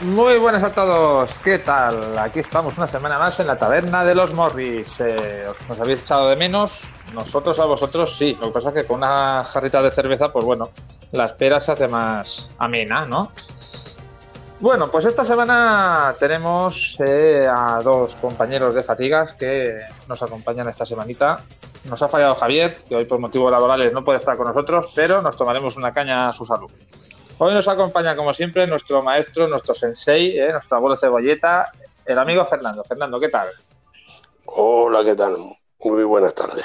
Muy 0.00 0.38
buenas 0.38 0.62
a 0.62 0.72
todos, 0.72 1.36
¿qué 1.40 1.58
tal? 1.58 2.16
Aquí 2.16 2.38
estamos 2.38 2.78
una 2.78 2.86
semana 2.86 3.18
más 3.18 3.40
en 3.40 3.48
la 3.48 3.58
taberna 3.58 4.04
de 4.04 4.14
los 4.14 4.32
Morris. 4.32 5.00
Eh, 5.00 5.46
¿Os 5.68 5.80
habéis 5.80 6.02
echado 6.02 6.28
de 6.28 6.36
menos? 6.36 6.84
Nosotros 7.12 7.58
a 7.58 7.64
vosotros 7.64 8.16
sí. 8.16 8.38
Lo 8.40 8.46
que 8.46 8.52
pasa 8.52 8.68
es 8.68 8.74
que 8.76 8.84
con 8.84 8.98
una 8.98 9.42
jarrita 9.42 9.82
de 9.82 9.90
cerveza, 9.90 10.28
pues 10.28 10.44
bueno, 10.44 10.66
la 11.10 11.24
espera 11.24 11.60
se 11.60 11.72
hace 11.72 11.88
más 11.88 12.48
amena, 12.58 13.06
¿no? 13.06 13.32
Bueno, 14.60 14.88
pues 14.88 15.04
esta 15.04 15.24
semana 15.24 16.14
tenemos 16.16 16.96
eh, 17.00 17.48
a 17.52 17.80
dos 17.82 18.14
compañeros 18.14 18.76
de 18.76 18.84
fatigas 18.84 19.34
que 19.34 19.78
nos 20.08 20.22
acompañan 20.22 20.68
esta 20.68 20.86
semanita. 20.86 21.40
Nos 21.90 22.00
ha 22.02 22.08
fallado 22.08 22.36
Javier, 22.36 22.78
que 22.88 22.94
hoy 22.94 23.04
por 23.04 23.18
motivos 23.18 23.50
laborales 23.50 23.92
no 23.92 24.04
puede 24.04 24.18
estar 24.18 24.36
con 24.36 24.46
nosotros, 24.46 24.92
pero 24.94 25.22
nos 25.22 25.36
tomaremos 25.36 25.76
una 25.76 25.92
caña 25.92 26.28
a 26.28 26.32
su 26.32 26.44
salud. 26.44 26.70
Hoy 27.40 27.54
nos 27.54 27.68
acompaña, 27.68 28.16
como 28.16 28.34
siempre, 28.34 28.66
nuestro 28.66 29.00
maestro, 29.00 29.46
nuestro 29.46 29.72
sensei, 29.72 30.36
¿eh? 30.36 30.50
nuestro 30.50 30.76
abuelo 30.76 30.96
cebolleta, 30.96 31.70
el 32.04 32.18
amigo 32.18 32.44
Fernando. 32.44 32.82
Fernando, 32.82 33.20
¿qué 33.20 33.28
tal? 33.28 33.48
Hola, 34.46 35.04
¿qué 35.04 35.14
tal? 35.14 35.36
Muy 35.84 36.02
buenas 36.02 36.34
tardes. 36.34 36.64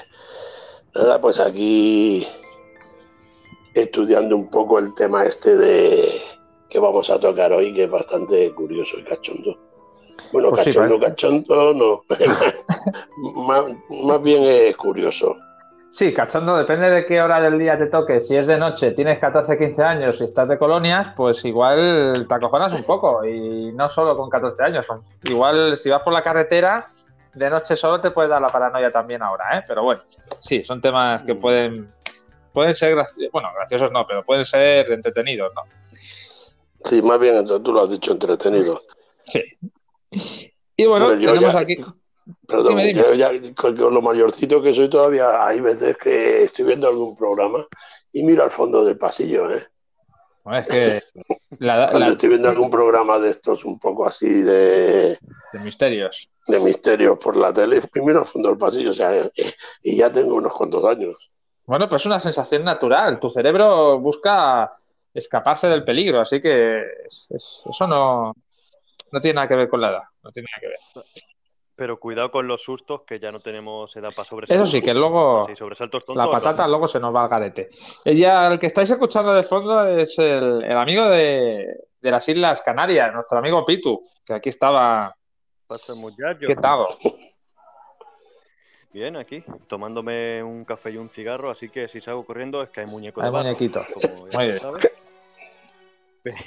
Nada, 0.95 1.21
pues 1.21 1.39
aquí 1.39 2.27
estudiando 3.75 4.35
un 4.35 4.49
poco 4.49 4.79
el 4.79 4.95
tema 4.95 5.25
este 5.25 5.55
de 5.55 6.21
que 6.71 6.79
vamos 6.79 7.07
a 7.11 7.19
tocar 7.19 7.51
hoy, 7.53 7.71
que 7.71 7.83
es 7.83 7.91
bastante 7.91 8.51
curioso 8.55 8.97
y 8.97 9.03
cachondo. 9.03 9.55
Bueno, 10.31 10.49
Pues 10.49 10.65
cachondo, 10.65 10.99
cachondo, 10.99 11.73
no. 11.75 12.03
más, 13.43 13.63
más 13.89 14.21
bien 14.23 14.43
es 14.43 14.75
curioso. 14.75 15.37
Sí, 15.95 16.11
cachondo, 16.11 16.57
depende 16.57 16.89
de 16.89 17.05
qué 17.05 17.21
hora 17.21 17.39
del 17.39 17.59
día 17.59 17.77
te 17.77 17.85
toque. 17.85 18.19
Si 18.19 18.35
es 18.35 18.47
de 18.47 18.57
noche, 18.57 18.93
tienes 18.93 19.19
14, 19.19 19.55
15 19.59 19.83
años 19.83 20.19
y 20.21 20.23
estás 20.23 20.47
de 20.47 20.57
colonias, 20.57 21.09
pues 21.15 21.45
igual 21.45 22.25
te 22.27 22.33
acojonas 22.33 22.73
un 22.73 22.83
poco. 22.83 23.23
Y 23.23 23.71
no 23.73 23.87
solo 23.87 24.17
con 24.17 24.27
14 24.27 24.63
años. 24.63 24.87
Igual 25.23 25.77
si 25.77 25.91
vas 25.91 26.01
por 26.01 26.11
la 26.11 26.23
carretera, 26.23 26.87
de 27.35 27.47
noche 27.47 27.75
solo 27.75 28.01
te 28.01 28.09
puede 28.09 28.27
dar 28.27 28.41
la 28.41 28.47
paranoia 28.47 28.89
también 28.89 29.21
ahora, 29.21 29.59
¿eh? 29.59 29.63
Pero 29.67 29.83
bueno, 29.83 30.01
sí, 30.39 30.63
son 30.65 30.81
temas 30.81 31.21
que 31.21 31.35
pueden, 31.35 31.87
pueden 32.51 32.73
ser, 32.73 32.97
graci- 32.97 33.29
bueno, 33.31 33.49
graciosos 33.55 33.91
no, 33.91 34.07
pero 34.07 34.23
pueden 34.23 34.45
ser 34.45 34.91
entretenidos, 34.91 35.51
¿no? 35.55 35.61
Sí, 36.85 37.03
más 37.03 37.19
bien 37.19 37.45
tú 37.45 37.71
lo 37.71 37.83
has 37.83 37.91
dicho 37.91 38.13
entretenido. 38.13 38.81
Sí. 39.27 39.43
Y 40.75 40.87
bueno, 40.87 41.09
tenemos 41.11 41.53
ya- 41.53 41.59
aquí... 41.59 41.75
Perdón, 42.47 42.77
Dime, 42.77 43.17
ya 43.17 43.31
con, 43.55 43.75
con 43.75 43.93
lo 43.93 44.01
mayorcito 44.01 44.61
que 44.61 44.73
soy 44.73 44.89
todavía, 44.89 45.45
hay 45.45 45.59
veces 45.59 45.97
que 45.97 46.43
estoy 46.43 46.65
viendo 46.65 46.87
algún 46.87 47.15
programa 47.17 47.65
y 48.11 48.23
miro 48.23 48.43
al 48.43 48.51
fondo 48.51 48.83
del 48.85 48.97
pasillo, 48.97 49.51
¿eh? 49.51 49.67
Bueno, 50.43 50.59
es 50.59 50.67
que 50.67 51.01
la, 51.59 51.89
Cuando 51.89 51.99
la- 51.99 52.11
estoy 52.11 52.29
viendo 52.29 52.49
algún 52.49 52.69
programa 52.69 53.17
de 53.19 53.29
estos 53.29 53.63
un 53.65 53.79
poco 53.79 54.05
así 54.05 54.41
de, 54.41 55.17
de 55.53 55.59
misterios. 55.59 56.29
de 56.47 56.59
misterio 56.59 57.17
por 57.17 57.35
la 57.37 57.53
tele, 57.53 57.81
primero 57.81 58.19
al 58.19 58.25
fondo 58.25 58.49
del 58.49 58.57
pasillo, 58.57 58.91
o 58.91 58.93
sea, 58.93 59.29
y 59.81 59.95
ya 59.95 60.09
tengo 60.11 60.35
unos 60.35 60.53
cuantos 60.53 60.83
años. 60.85 61.31
Bueno, 61.65 61.87
pues 61.87 62.01
es 62.01 62.05
una 62.07 62.19
sensación 62.19 62.63
natural. 62.65 63.19
Tu 63.21 63.29
cerebro 63.29 63.99
busca 63.99 64.73
escaparse 65.13 65.67
del 65.67 65.85
peligro, 65.85 66.19
así 66.19 66.41
que 66.41 66.81
es- 67.05 67.27
es- 67.31 67.61
eso 67.69 67.87
no, 67.87 68.33
no 69.11 69.21
tiene 69.21 69.35
nada 69.35 69.47
que 69.47 69.55
ver 69.55 69.69
con 69.69 69.79
la 69.79 69.91
edad. 69.91 70.03
No 70.23 70.31
tiene 70.31 70.47
nada 70.51 70.59
que 70.61 70.67
ver. 70.67 71.05
Pero 71.75 71.99
cuidado 71.99 72.29
con 72.29 72.47
los 72.47 72.61
sustos, 72.61 73.01
que 73.01 73.19
ya 73.19 73.31
no 73.31 73.39
tenemos 73.39 73.95
edad 73.95 74.09
para 74.09 74.21
Eso 74.21 74.29
sobresaltos. 74.29 74.69
sí, 74.69 74.81
que 74.81 74.93
luego 74.93 75.45
Sí, 75.47 75.55
sobresaltos 75.55 76.05
tontos. 76.05 76.23
la 76.25 76.31
patata 76.31 76.67
luego 76.67 76.87
se 76.87 76.99
nos 76.99 77.13
va 77.15 77.23
al 77.23 77.29
garete. 77.29 77.69
Ella, 78.05 78.47
el 78.47 78.59
que 78.59 78.67
estáis 78.67 78.89
escuchando 78.91 79.33
de 79.33 79.41
fondo 79.43 79.85
es 79.87 80.17
el, 80.19 80.63
el 80.63 80.77
amigo 80.77 81.05
de, 81.05 81.65
de 81.99 82.11
las 82.11 82.29
Islas 82.29 82.61
Canarias, 82.61 83.11
nuestro 83.13 83.39
amigo 83.39 83.65
Pitu, 83.65 84.01
que 84.23 84.33
aquí 84.35 84.49
estaba. 84.49 85.15
Pasa, 85.65 85.95
muchacho. 85.95 86.45
¿Qué 86.45 86.55
tal? 86.55 86.85
Bien, 88.91 89.15
aquí, 89.17 89.43
tomándome 89.67 90.43
un 90.43 90.65
café 90.65 90.91
y 90.91 90.97
un 90.97 91.09
cigarro, 91.09 91.49
así 91.49 91.69
que 91.69 91.87
si 91.87 91.99
salgo 91.99 92.23
corriendo 92.23 92.61
es 92.61 92.69
que 92.69 92.81
hay 92.81 92.85
muñeco 92.85 93.19
de 93.21 93.25
Hay 93.27 93.33
barro, 93.33 93.45
muñequito. 93.45 93.81
como 93.93 94.27
ya 94.29 94.37
Muy 94.37 94.47
bien. 94.49 94.59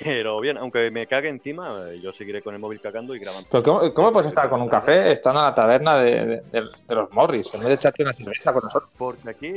Pero 0.02 0.40
bien, 0.40 0.56
aunque 0.56 0.90
me 0.90 1.06
cague 1.06 1.28
encima, 1.28 1.90
eh, 1.90 2.00
yo 2.00 2.12
seguiré 2.12 2.40
con 2.42 2.54
el 2.54 2.60
móvil 2.60 2.80
cagando 2.80 3.14
y 3.14 3.18
grabando. 3.18 3.46
Pero 3.50 3.62
¿cómo, 3.62 3.92
cómo 3.94 4.12
puedes 4.12 4.28
estar 4.28 4.48
con 4.48 4.62
un 4.62 4.68
café 4.68 5.12
estando 5.12 5.40
en 5.40 5.46
la 5.46 5.54
taberna 5.54 5.98
de, 5.98 6.24
de- 6.26 6.40
de- 6.50 6.62
de 6.88 6.94
los 6.94 7.10
Morris 7.12 7.52
en 7.52 7.60
vez 7.60 7.68
de 7.68 7.74
echarte 7.74 8.02
una 8.02 8.12
cerveza 8.14 8.52
con 8.54 8.62
nosotros? 8.64 8.90
Porque 8.96 9.28
aquí, 9.30 9.52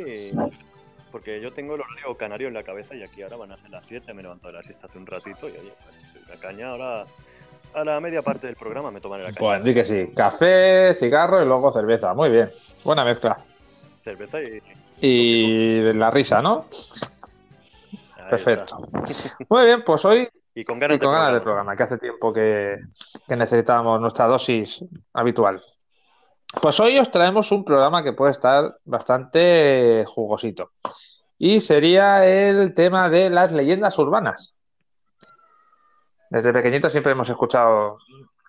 porque 1.11 1.39
yo 1.41 1.51
tengo 1.53 1.75
el 1.75 1.81
horario 1.81 2.15
canario 2.17 2.47
en 2.49 2.53
la 2.53 2.63
cabeza 2.63 2.95
y 2.95 3.03
aquí 3.03 3.21
ahora 3.21 3.37
van 3.37 3.51
a 3.53 3.57
ser 3.57 3.69
las 3.69 3.85
7, 3.87 4.13
me 4.13 4.19
he 4.19 4.23
levantado 4.23 4.51
de 4.51 4.57
la 4.59 4.63
siesta 4.63 4.87
hace 4.87 4.97
un 4.97 5.05
ratito 5.05 5.47
y 5.47 5.51
oye, 5.51 5.71
pues, 6.13 6.27
la 6.27 6.35
caña 6.35 6.69
ahora, 6.71 7.05
a 7.73 7.83
la 7.85 7.99
media 8.01 8.21
parte 8.21 8.47
del 8.47 8.57
programa 8.57 8.91
me 8.91 8.99
tomaré 8.99 9.23
la 9.23 9.29
caña. 9.29 9.39
Pues 9.39 9.63
di 9.63 9.73
que 9.73 9.85
sí. 9.85 10.09
Café, 10.15 10.93
cigarro 10.95 11.41
y 11.41 11.45
luego 11.45 11.71
cerveza. 11.71 12.13
Muy 12.13 12.29
bien. 12.29 12.51
Buena 12.83 13.05
mezcla. 13.05 13.37
Cerveza 14.03 14.39
y... 14.41 14.61
Y 15.01 15.93
la 15.93 16.11
risa, 16.11 16.41
¿no? 16.41 16.65
Perfecto. 18.29 18.77
Muy 19.49 19.65
bien, 19.65 19.83
pues 19.83 20.05
hoy 20.05 20.27
Y 20.53 20.63
con 20.63 20.79
ganas 20.79 20.97
y 20.97 20.99
con 20.99 21.11
de 21.11 21.17
ganas 21.17 21.33
de 21.33 21.41
programa. 21.41 21.71
programa, 21.71 21.75
que 21.75 21.83
hace 21.83 21.97
tiempo 21.97 22.33
que, 22.33 22.77
que 23.27 23.35
necesitábamos 23.35 23.99
nuestra 23.99 24.27
dosis 24.27 24.83
habitual. 25.13 25.61
Pues 26.61 26.79
hoy 26.79 26.97
os 26.97 27.11
traemos 27.11 27.51
un 27.51 27.63
programa 27.63 28.03
que 28.03 28.13
puede 28.13 28.31
estar 28.31 28.77
bastante 28.85 30.03
jugosito. 30.07 30.71
Y 31.37 31.61
sería 31.61 32.25
el 32.25 32.73
tema 32.73 33.09
de 33.09 33.29
las 33.29 33.51
leyendas 33.51 33.97
urbanas. 33.99 34.55
Desde 36.29 36.53
pequeñitos 36.53 36.91
siempre 36.91 37.13
hemos 37.13 37.29
escuchado 37.29 37.97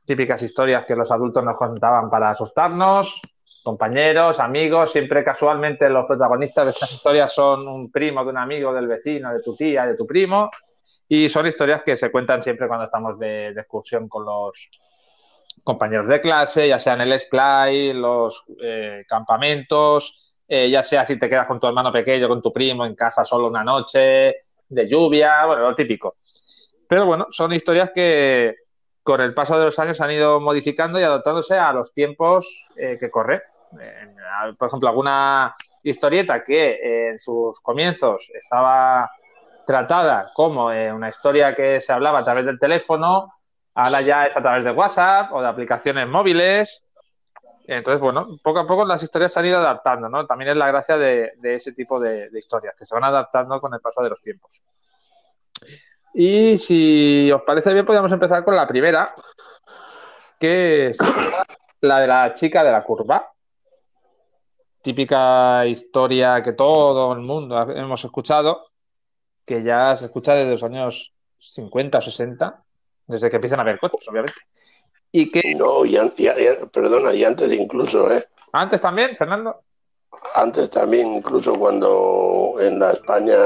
típicas 0.04 0.42
historias 0.42 0.84
que 0.86 0.96
los 0.96 1.10
adultos 1.12 1.44
nos 1.44 1.56
contaban 1.56 2.10
para 2.10 2.30
asustarnos, 2.30 3.20
compañeros, 3.62 4.40
amigos, 4.40 4.92
siempre 4.92 5.22
casualmente 5.24 5.88
los 5.88 6.06
protagonistas 6.06 6.64
de 6.64 6.70
estas 6.70 6.92
historias 6.92 7.32
son 7.32 7.68
un 7.68 7.90
primo 7.90 8.24
de 8.24 8.30
un 8.30 8.38
amigo, 8.38 8.72
del 8.72 8.86
vecino, 8.86 9.32
de 9.32 9.40
tu 9.42 9.54
tía, 9.56 9.86
de 9.86 9.96
tu 9.96 10.06
primo, 10.06 10.50
y 11.08 11.28
son 11.28 11.46
historias 11.46 11.82
que 11.82 11.96
se 11.96 12.10
cuentan 12.10 12.42
siempre 12.42 12.68
cuando 12.68 12.86
estamos 12.86 13.18
de, 13.18 13.48
excursión 13.48 14.08
con 14.08 14.24
los 14.24 14.70
compañeros 15.62 16.08
de 16.08 16.20
clase, 16.20 16.68
ya 16.68 16.78
sea 16.78 16.94
en 16.94 17.02
el 17.02 17.18
splay, 17.20 17.92
los 17.92 18.44
eh, 18.62 19.04
campamentos, 19.06 20.38
eh, 20.48 20.70
ya 20.70 20.82
sea 20.82 21.04
si 21.04 21.18
te 21.18 21.28
quedas 21.28 21.46
con 21.46 21.60
tu 21.60 21.66
hermano 21.66 21.92
pequeño, 21.92 22.28
con 22.28 22.40
tu 22.40 22.52
primo 22.52 22.86
en 22.86 22.94
casa 22.94 23.24
solo 23.24 23.48
una 23.48 23.62
noche, 23.62 24.34
de 24.68 24.88
lluvia, 24.88 25.44
bueno, 25.46 25.62
lo 25.62 25.74
típico. 25.74 26.16
Pero 26.88 27.06
bueno, 27.06 27.26
son 27.30 27.52
historias 27.52 27.90
que 27.94 28.54
con 29.02 29.20
el 29.20 29.34
paso 29.34 29.58
de 29.58 29.66
los 29.66 29.78
años 29.78 30.00
han 30.00 30.10
ido 30.12 30.40
modificando 30.40 30.98
y 31.00 31.02
adaptándose 31.02 31.54
a 31.54 31.72
los 31.72 31.92
tiempos 31.92 32.68
eh, 32.76 32.96
que 32.98 33.10
corren. 33.10 33.40
Por 34.58 34.68
ejemplo, 34.68 34.88
alguna 34.88 35.54
historieta 35.82 36.42
que 36.42 37.10
en 37.10 37.18
sus 37.18 37.60
comienzos 37.60 38.30
estaba 38.34 39.10
tratada 39.66 40.30
como 40.34 40.72
eh, 40.72 40.92
una 40.92 41.08
historia 41.08 41.54
que 41.54 41.80
se 41.80 41.92
hablaba 41.92 42.18
a 42.18 42.24
través 42.24 42.44
del 42.44 42.58
teléfono, 42.58 43.32
ahora 43.74 44.00
ya 44.00 44.26
es 44.26 44.36
a 44.36 44.42
través 44.42 44.64
de 44.64 44.72
WhatsApp 44.72 45.32
o 45.32 45.40
de 45.40 45.48
aplicaciones 45.48 46.08
móviles. 46.08 46.84
Entonces, 47.66 48.00
bueno, 48.00 48.26
poco 48.42 48.58
a 48.58 48.66
poco 48.66 48.84
las 48.84 49.02
historias 49.02 49.32
se 49.32 49.38
han 49.38 49.46
ido 49.46 49.58
adaptando, 49.58 50.08
¿no? 50.08 50.26
También 50.26 50.50
es 50.50 50.56
la 50.56 50.66
gracia 50.66 50.96
de, 50.96 51.34
de 51.36 51.54
ese 51.54 51.72
tipo 51.72 52.00
de, 52.00 52.28
de 52.30 52.38
historias, 52.38 52.74
que 52.76 52.84
se 52.84 52.94
van 52.94 53.04
adaptando 53.04 53.60
con 53.60 53.72
el 53.72 53.80
paso 53.80 54.02
de 54.02 54.10
los 54.10 54.20
tiempos. 54.20 54.64
Y 56.14 56.58
si 56.58 57.30
os 57.30 57.42
parece 57.42 57.72
bien, 57.72 57.86
podríamos 57.86 58.10
empezar 58.10 58.44
con 58.44 58.56
la 58.56 58.66
primera, 58.66 59.14
que 60.40 60.88
es 60.88 60.98
la 61.80 62.00
de 62.00 62.06
la 62.08 62.34
chica 62.34 62.64
de 62.64 62.72
la 62.72 62.82
curva. 62.82 63.30
Típica 64.82 65.66
historia 65.66 66.42
que 66.42 66.52
todo 66.54 67.12
el 67.12 67.20
mundo 67.20 67.60
hemos 67.72 68.02
escuchado, 68.04 68.68
que 69.44 69.62
ya 69.62 69.94
se 69.96 70.06
escucha 70.06 70.34
desde 70.34 70.50
los 70.52 70.62
años 70.62 71.12
50 71.38 71.98
o 71.98 72.00
60, 72.00 72.62
desde 73.06 73.28
que 73.28 73.36
empiezan 73.36 73.58
a 73.58 73.62
haber 73.62 73.78
coches, 73.78 74.08
obviamente. 74.08 74.34
Y 75.12 75.30
que 75.30 75.54
No, 75.54 75.84
y, 75.84 75.96
y- 75.96 76.28
y- 76.28 76.66
perdona, 76.72 77.12
y 77.12 77.24
antes 77.24 77.52
incluso, 77.52 78.10
¿eh? 78.12 78.26
antes 78.52 78.80
también, 78.80 79.16
Fernando. 79.16 79.60
Antes 80.34 80.70
también, 80.70 81.14
incluso 81.16 81.54
cuando 81.58 82.54
en 82.58 82.78
la 82.78 82.92
España 82.92 83.36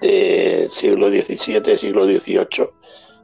del 0.00 0.70
siglo 0.70 1.08
XVII, 1.08 1.76
siglo 1.78 2.04
XVIII, 2.04 2.68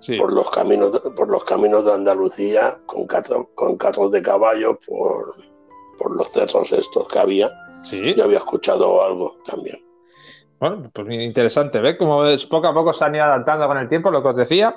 Sí. 0.01 0.17
por 0.17 0.33
los 0.33 0.49
caminos 0.51 1.01
por 1.17 1.29
los 1.29 1.45
caminos 1.45 1.85
de 1.85 1.93
Andalucía 1.93 2.79
con 2.87 3.07
carros, 3.09 3.49
con 3.57 3.77
carros 3.77 4.13
de 4.13 4.23
caballo 4.23 4.79
por, 4.87 5.35
por 5.99 6.15
los 6.17 6.31
cerros 6.31 6.71
estos 6.73 7.07
que 7.09 7.19
había 7.19 7.51
Sí. 7.83 8.15
yo 8.17 8.25
había 8.25 8.39
escuchado 8.39 9.03
algo 9.03 9.37
también 9.47 9.79
Bueno, 10.61 10.91
pues 10.93 11.07
interesante, 11.11 11.79
¿ves? 11.81 11.97
Como 11.97 12.25
es- 12.25 12.45
poco 12.47 12.67
a 12.67 12.75
poco 12.75 12.93
se 12.93 13.05
han 13.05 13.15
ido 13.15 13.25
adaptando 13.25 13.67
con 13.69 13.79
el 13.79 13.89
tiempo, 13.89 14.11
lo 14.11 14.21
que 14.23 14.29
os 14.31 14.37
decía. 14.37 14.75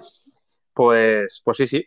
Pues, 0.74 1.42
pues 1.44 1.58
sí, 1.58 1.66
sí. 1.66 1.84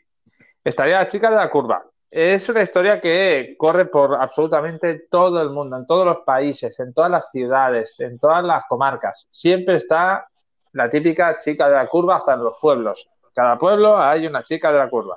Estaría 0.64 0.98
la 0.98 1.06
chica 1.06 1.30
de 1.30 1.36
la 1.36 1.48
curva. 1.48 1.84
Es 2.10 2.48
una 2.48 2.62
historia 2.62 3.00
que 3.00 3.54
corre 3.56 3.86
por 3.86 4.16
absolutamente 4.16 5.06
todo 5.10 5.40
el 5.42 5.50
mundo, 5.50 5.76
en 5.76 5.86
todos 5.86 6.04
los 6.06 6.18
países, 6.26 6.78
en 6.80 6.92
todas 6.92 7.10
las 7.10 7.30
ciudades, 7.30 7.98
en 8.00 8.18
todas 8.18 8.42
las 8.44 8.64
comarcas. 8.68 9.28
Siempre 9.30 9.76
está 9.76 10.26
la 10.72 10.88
típica 10.88 11.38
chica 11.38 11.68
de 11.68 11.74
la 11.76 11.86
curva 11.86 12.16
hasta 12.16 12.34
en 12.34 12.42
los 12.42 12.54
pueblos. 12.60 13.08
cada 13.32 13.58
pueblo 13.58 13.96
hay 13.98 14.26
una 14.28 14.42
chica 14.44 14.70
de 14.72 14.78
la 14.78 14.88
curva. 14.88 15.16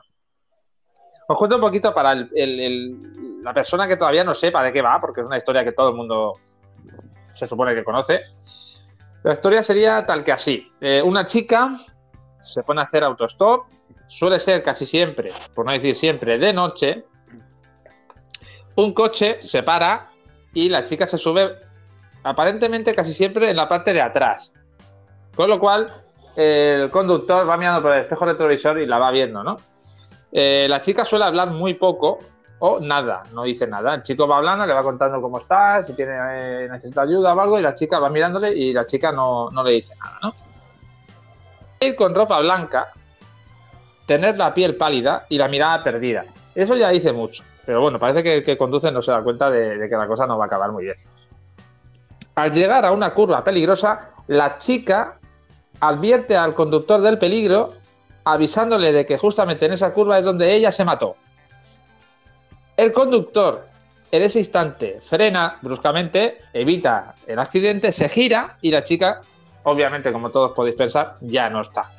Os 1.27 1.37
cuento 1.37 1.55
un 1.57 1.61
poquito 1.61 1.93
para 1.93 2.13
el- 2.13 2.29
el- 2.33 2.59
el- 2.59 3.26
la 3.47 3.53
persona 3.53 3.87
que 3.87 3.95
todavía 3.95 4.25
no 4.25 4.33
sepa 4.33 4.61
de 4.61 4.73
qué 4.73 4.81
va, 4.81 4.99
porque 4.99 5.21
es 5.21 5.27
una 5.27 5.37
historia 5.37 5.63
que 5.63 5.71
todo 5.71 5.91
el 5.91 5.95
mundo 5.95 6.33
se 7.31 7.47
supone 7.47 7.73
que 7.73 7.81
conoce. 7.81 8.19
La 9.23 9.31
historia 9.31 9.63
sería 9.63 10.05
tal 10.05 10.21
que 10.21 10.33
así. 10.33 10.69
Eh, 10.81 11.01
una 11.01 11.25
chica 11.25 11.77
se 12.41 12.61
pone 12.63 12.81
a 12.81 12.83
hacer 12.83 13.05
autostop, 13.05 13.67
suele 14.09 14.37
ser 14.37 14.61
casi 14.63 14.85
siempre, 14.85 15.31
por 15.55 15.65
no 15.65 15.71
decir 15.71 15.95
siempre, 15.95 16.37
de 16.37 16.51
noche. 16.51 17.05
Un 18.75 18.93
coche 18.93 19.41
se 19.41 19.63
para 19.63 20.09
y 20.53 20.67
la 20.67 20.83
chica 20.83 21.07
se 21.07 21.17
sube 21.17 21.55
aparentemente 22.23 22.93
casi 22.93 23.13
siempre 23.13 23.49
en 23.49 23.55
la 23.55 23.69
parte 23.69 23.93
de 23.93 24.01
atrás. 24.01 24.53
Con 25.37 25.49
lo 25.49 25.57
cual, 25.57 25.89
el 26.35 26.91
conductor 26.91 27.49
va 27.49 27.55
mirando 27.55 27.81
por 27.81 27.93
el 27.93 28.01
espejo 28.01 28.25
retrovisor 28.25 28.77
y 28.77 28.85
la 28.85 28.99
va 28.99 29.09
viendo, 29.09 29.41
¿no? 29.41 29.55
Eh, 30.33 30.67
la 30.67 30.81
chica 30.81 31.05
suele 31.05 31.23
hablar 31.23 31.51
muy 31.51 31.75
poco 31.75 32.19
o 32.59 32.79
nada, 32.79 33.23
no 33.33 33.43
dice 33.43 33.67
nada. 33.67 33.95
El 33.95 34.03
chico 34.03 34.27
va 34.27 34.37
hablando, 34.37 34.65
le 34.65 34.73
va 34.73 34.83
contando 34.83 35.21
cómo 35.21 35.37
está, 35.37 35.83
si 35.83 35.93
tiene 35.93 36.13
eh, 36.13 36.67
necesita 36.69 37.01
ayuda 37.01 37.33
o 37.33 37.39
algo, 37.39 37.59
y 37.59 37.61
la 37.61 37.75
chica 37.75 37.99
va 37.99 38.09
mirándole 38.09 38.53
y 38.53 38.73
la 38.73 38.85
chica 38.85 39.11
no, 39.11 39.49
no 39.51 39.63
le 39.63 39.71
dice 39.71 39.93
nada, 39.95 40.19
¿no? 40.23 40.33
Ir 41.79 41.95
con 41.95 42.15
ropa 42.15 42.39
blanca, 42.39 42.87
tener 44.05 44.37
la 44.37 44.53
piel 44.53 44.75
pálida 44.75 45.25
y 45.29 45.37
la 45.37 45.47
mirada 45.47 45.83
perdida. 45.83 46.25
Eso 46.55 46.75
ya 46.75 46.89
dice 46.89 47.13
mucho. 47.13 47.43
Pero 47.65 47.81
bueno, 47.81 47.99
parece 47.99 48.23
que 48.23 48.41
que 48.41 48.57
conduce 48.57 48.91
no 48.91 49.01
se 49.01 49.11
da 49.11 49.21
cuenta 49.21 49.51
de 49.51 49.87
que 49.89 49.95
la 49.95 50.07
cosa 50.07 50.25
no 50.25 50.37
va 50.37 50.45
a 50.45 50.47
acabar 50.47 50.71
muy 50.71 50.85
bien. 50.85 50.95
Al 52.35 52.51
llegar 52.51 52.85
a 52.85 52.91
una 52.91 53.13
curva 53.13 53.43
peligrosa, 53.43 54.13
la 54.27 54.57
chica 54.57 55.19
advierte 55.79 56.35
al 56.35 56.53
conductor 56.53 57.01
del 57.01 57.17
peligro 57.17 57.73
avisándole 58.23 58.91
de 58.91 59.05
que 59.05 59.17
justamente 59.17 59.65
en 59.65 59.73
esa 59.73 59.91
curva 59.91 60.19
es 60.19 60.25
donde 60.25 60.53
ella 60.53 60.71
se 60.71 60.83
mató. 60.83 61.15
El 62.77 62.93
conductor 62.93 63.67
en 64.11 64.21
ese 64.23 64.39
instante 64.39 64.99
frena 65.01 65.57
bruscamente, 65.61 66.37
evita 66.53 67.15
el 67.25 67.39
accidente, 67.39 67.91
se 67.91 68.07
gira 68.07 68.55
y 68.61 68.71
la 68.71 68.83
chica, 68.83 69.19
obviamente 69.63 70.11
como 70.13 70.29
todos 70.29 70.51
podéis 70.51 70.75
pensar, 70.75 71.15
ya 71.21 71.49
no 71.49 71.61
está. 71.61 71.91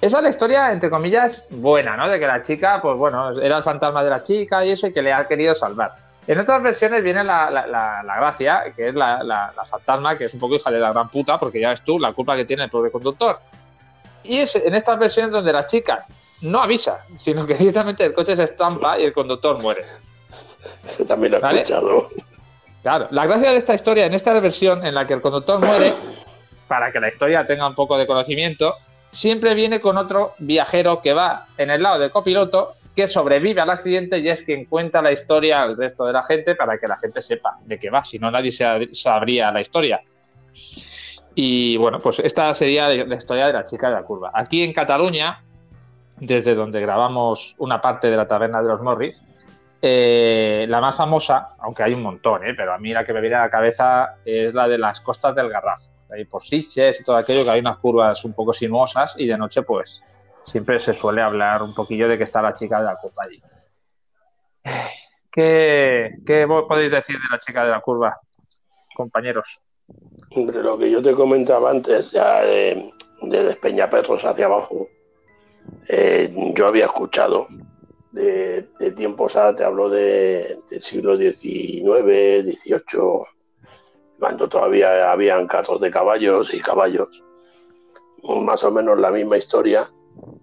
Esa 0.00 0.16
es 0.18 0.22
la 0.24 0.28
historia, 0.28 0.72
entre 0.72 0.90
comillas, 0.90 1.44
buena, 1.50 1.96
¿no? 1.96 2.08
De 2.08 2.18
que 2.18 2.26
la 2.26 2.42
chica, 2.42 2.80
pues 2.82 2.96
bueno, 2.96 3.30
era 3.38 3.58
el 3.58 3.62
fantasma 3.62 4.02
de 4.02 4.10
la 4.10 4.22
chica 4.22 4.64
y 4.64 4.70
eso, 4.72 4.86
y 4.88 4.92
que 4.92 5.00
le 5.02 5.12
ha 5.12 5.26
querido 5.26 5.54
salvar. 5.54 5.94
En 6.26 6.38
otras 6.40 6.60
versiones 6.62 7.02
viene 7.04 7.22
la, 7.22 7.50
la- 7.50 8.16
gracia, 8.16 8.64
que 8.74 8.88
es 8.88 8.94
la 8.94 9.52
fantasma, 9.64 10.18
que 10.18 10.24
es 10.24 10.34
un 10.34 10.40
poco 10.40 10.56
hija 10.56 10.70
de 10.70 10.80
la 10.80 10.92
gran 10.92 11.08
puta, 11.08 11.38
porque 11.38 11.60
ya 11.60 11.70
ves 11.70 11.82
tú 11.82 11.98
la 11.98 12.12
culpa 12.12 12.36
que 12.36 12.44
tiene 12.44 12.64
el 12.64 12.70
pobre 12.70 12.90
conductor. 12.90 13.38
Y 14.24 14.38
es 14.38 14.56
en 14.56 14.74
estas 14.74 14.98
versiones 14.98 15.30
donde 15.30 15.52
la 15.52 15.66
chica 15.66 16.04
no 16.42 16.62
avisa, 16.62 17.04
sino 17.16 17.46
que 17.46 17.54
directamente 17.58 18.04
el 18.04 18.14
coche 18.14 18.36
se 18.36 18.44
estampa 18.44 18.98
y 18.98 19.04
el 19.04 19.12
conductor 19.12 19.58
muere. 19.60 19.84
Ese 20.88 21.04
también 21.04 21.32
lo 21.32 21.38
he 21.38 21.40
¿Vale? 21.40 21.60
escuchado. 21.62 22.08
Claro, 22.82 23.08
la 23.10 23.26
gracia 23.26 23.50
de 23.50 23.56
esta 23.56 23.74
historia, 23.74 24.06
en 24.06 24.14
esta 24.14 24.38
versión 24.40 24.84
en 24.86 24.94
la 24.94 25.06
que 25.06 25.14
el 25.14 25.20
conductor 25.20 25.58
muere, 25.64 25.94
para 26.68 26.92
que 26.92 27.00
la 27.00 27.08
historia 27.08 27.44
tenga 27.46 27.66
un 27.66 27.74
poco 27.74 27.96
de 27.98 28.06
conocimiento, 28.06 28.74
siempre 29.10 29.54
viene 29.54 29.80
con 29.80 29.96
otro 29.96 30.34
viajero 30.38 31.00
que 31.00 31.12
va 31.12 31.46
en 31.58 31.70
el 31.70 31.82
lado 31.82 31.98
del 31.98 32.10
copiloto, 32.10 32.74
que 32.94 33.08
sobrevive 33.08 33.60
al 33.60 33.70
accidente 33.70 34.18
y 34.18 34.28
es 34.28 34.42
quien 34.42 34.64
cuenta 34.66 35.02
la 35.02 35.12
historia 35.12 35.62
al 35.62 35.76
resto 35.76 36.04
de 36.06 36.12
la 36.12 36.22
gente 36.22 36.54
para 36.54 36.78
que 36.78 36.86
la 36.88 36.96
gente 36.98 37.20
sepa 37.20 37.58
de 37.64 37.78
qué 37.78 37.90
va, 37.90 38.02
si 38.04 38.18
no 38.18 38.30
nadie 38.30 38.50
se- 38.52 38.88
sabría 38.94 39.50
la 39.52 39.60
historia. 39.60 40.00
Y 41.34 41.76
bueno, 41.76 41.98
pues 42.00 42.18
esta 42.20 42.52
sería 42.54 42.88
la 42.88 43.14
historia 43.16 43.48
de 43.48 43.52
la 43.52 43.64
chica 43.64 43.88
de 43.88 43.94
la 43.96 44.02
curva. 44.02 44.30
Aquí 44.32 44.62
en 44.62 44.72
Cataluña, 44.72 45.42
desde 46.18 46.54
donde 46.54 46.80
grabamos 46.80 47.54
una 47.58 47.80
parte 47.80 48.08
de 48.08 48.16
la 48.16 48.26
taberna 48.26 48.62
de 48.62 48.68
los 48.68 48.82
Morris, 48.82 49.22
eh, 49.80 50.66
la 50.68 50.80
más 50.80 50.96
famosa, 50.96 51.54
aunque 51.58 51.82
hay 51.82 51.94
un 51.94 52.02
montón, 52.02 52.46
¿eh? 52.46 52.54
pero 52.56 52.72
a 52.72 52.78
mí 52.78 52.92
la 52.92 53.04
que 53.04 53.12
me 53.12 53.20
viene 53.20 53.36
a 53.36 53.42
la 53.42 53.50
cabeza 53.50 54.16
es 54.24 54.54
la 54.54 54.66
de 54.66 54.78
las 54.78 55.00
costas 55.00 55.34
del 55.34 55.50
Garraf. 55.50 55.80
Ahí 56.10 56.24
por 56.24 56.42
Sitges 56.42 57.00
y 57.00 57.04
todo 57.04 57.16
aquello, 57.16 57.44
que 57.44 57.50
hay 57.50 57.60
unas 57.60 57.78
curvas 57.78 58.24
un 58.24 58.32
poco 58.32 58.52
sinuosas 58.52 59.14
y 59.18 59.26
de 59.26 59.36
noche, 59.36 59.62
pues 59.62 60.02
siempre 60.44 60.80
se 60.80 60.94
suele 60.94 61.20
hablar 61.20 61.62
un 61.62 61.74
poquillo 61.74 62.08
de 62.08 62.16
que 62.16 62.24
está 62.24 62.40
la 62.40 62.52
chica 62.52 62.78
de 62.78 62.84
la 62.86 62.96
curva 62.96 63.24
allí. 63.24 63.42
¿Qué, 65.30 66.14
qué 66.24 66.46
podéis 66.46 66.90
decir 66.90 67.16
de 67.16 67.28
la 67.30 67.38
chica 67.38 67.62
de 67.64 67.70
la 67.70 67.80
curva, 67.80 68.18
compañeros? 68.94 69.60
Hombre, 70.34 70.62
lo 70.62 70.78
que 70.78 70.90
yo 70.90 71.02
te 71.02 71.12
comentaba 71.12 71.70
antes, 71.70 72.10
ya 72.10 72.42
de, 72.42 72.90
de 73.20 73.44
Despeñaperros 73.44 74.24
hacia 74.24 74.46
abajo, 74.46 74.88
eh, 75.88 76.34
yo 76.54 76.66
había 76.66 76.86
escuchado 76.86 77.46
de, 78.12 78.68
de 78.78 78.90
tiempos, 78.92 79.36
ahora 79.36 79.56
te 79.56 79.64
hablo 79.64 79.88
de, 79.88 80.58
del 80.70 80.82
siglo 80.82 81.16
XIX, 81.16 82.42
XVIII, 82.44 83.26
cuando 84.18 84.48
todavía 84.48 85.12
habían 85.12 85.46
carros 85.46 85.80
de 85.80 85.90
caballos 85.90 86.52
y 86.52 86.60
caballos, 86.60 87.08
más 88.42 88.64
o 88.64 88.70
menos 88.70 88.98
la 88.98 89.10
misma 89.10 89.36
historia, 89.36 89.90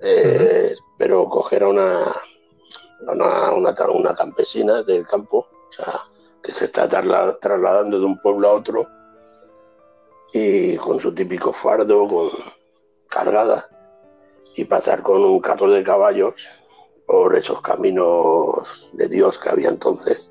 eh, 0.01 0.75
pero 0.97 1.25
coger 1.27 1.63
a 1.63 1.67
una, 1.69 2.15
una, 3.07 3.51
una, 3.53 3.73
una 3.91 4.15
campesina 4.15 4.83
del 4.83 5.07
campo, 5.07 5.47
o 5.69 5.73
sea, 5.73 6.01
que 6.43 6.53
se 6.53 6.65
está 6.65 6.87
trasla- 6.87 7.39
trasladando 7.39 7.99
de 7.99 8.05
un 8.05 8.19
pueblo 8.21 8.49
a 8.49 8.53
otro 8.53 8.87
y 10.31 10.75
con 10.77 10.99
su 10.99 11.13
típico 11.13 11.53
fardo 11.53 12.07
con 12.07 12.29
cargada 13.07 13.67
y 14.55 14.65
pasar 14.65 15.01
con 15.01 15.23
un 15.23 15.39
carro 15.39 15.69
de 15.71 15.83
caballos 15.83 16.33
por 17.05 17.35
esos 17.38 17.61
caminos 17.61 18.89
de 18.94 19.07
Dios 19.07 19.38
que 19.39 19.50
había 19.50 19.69
entonces 19.69 20.29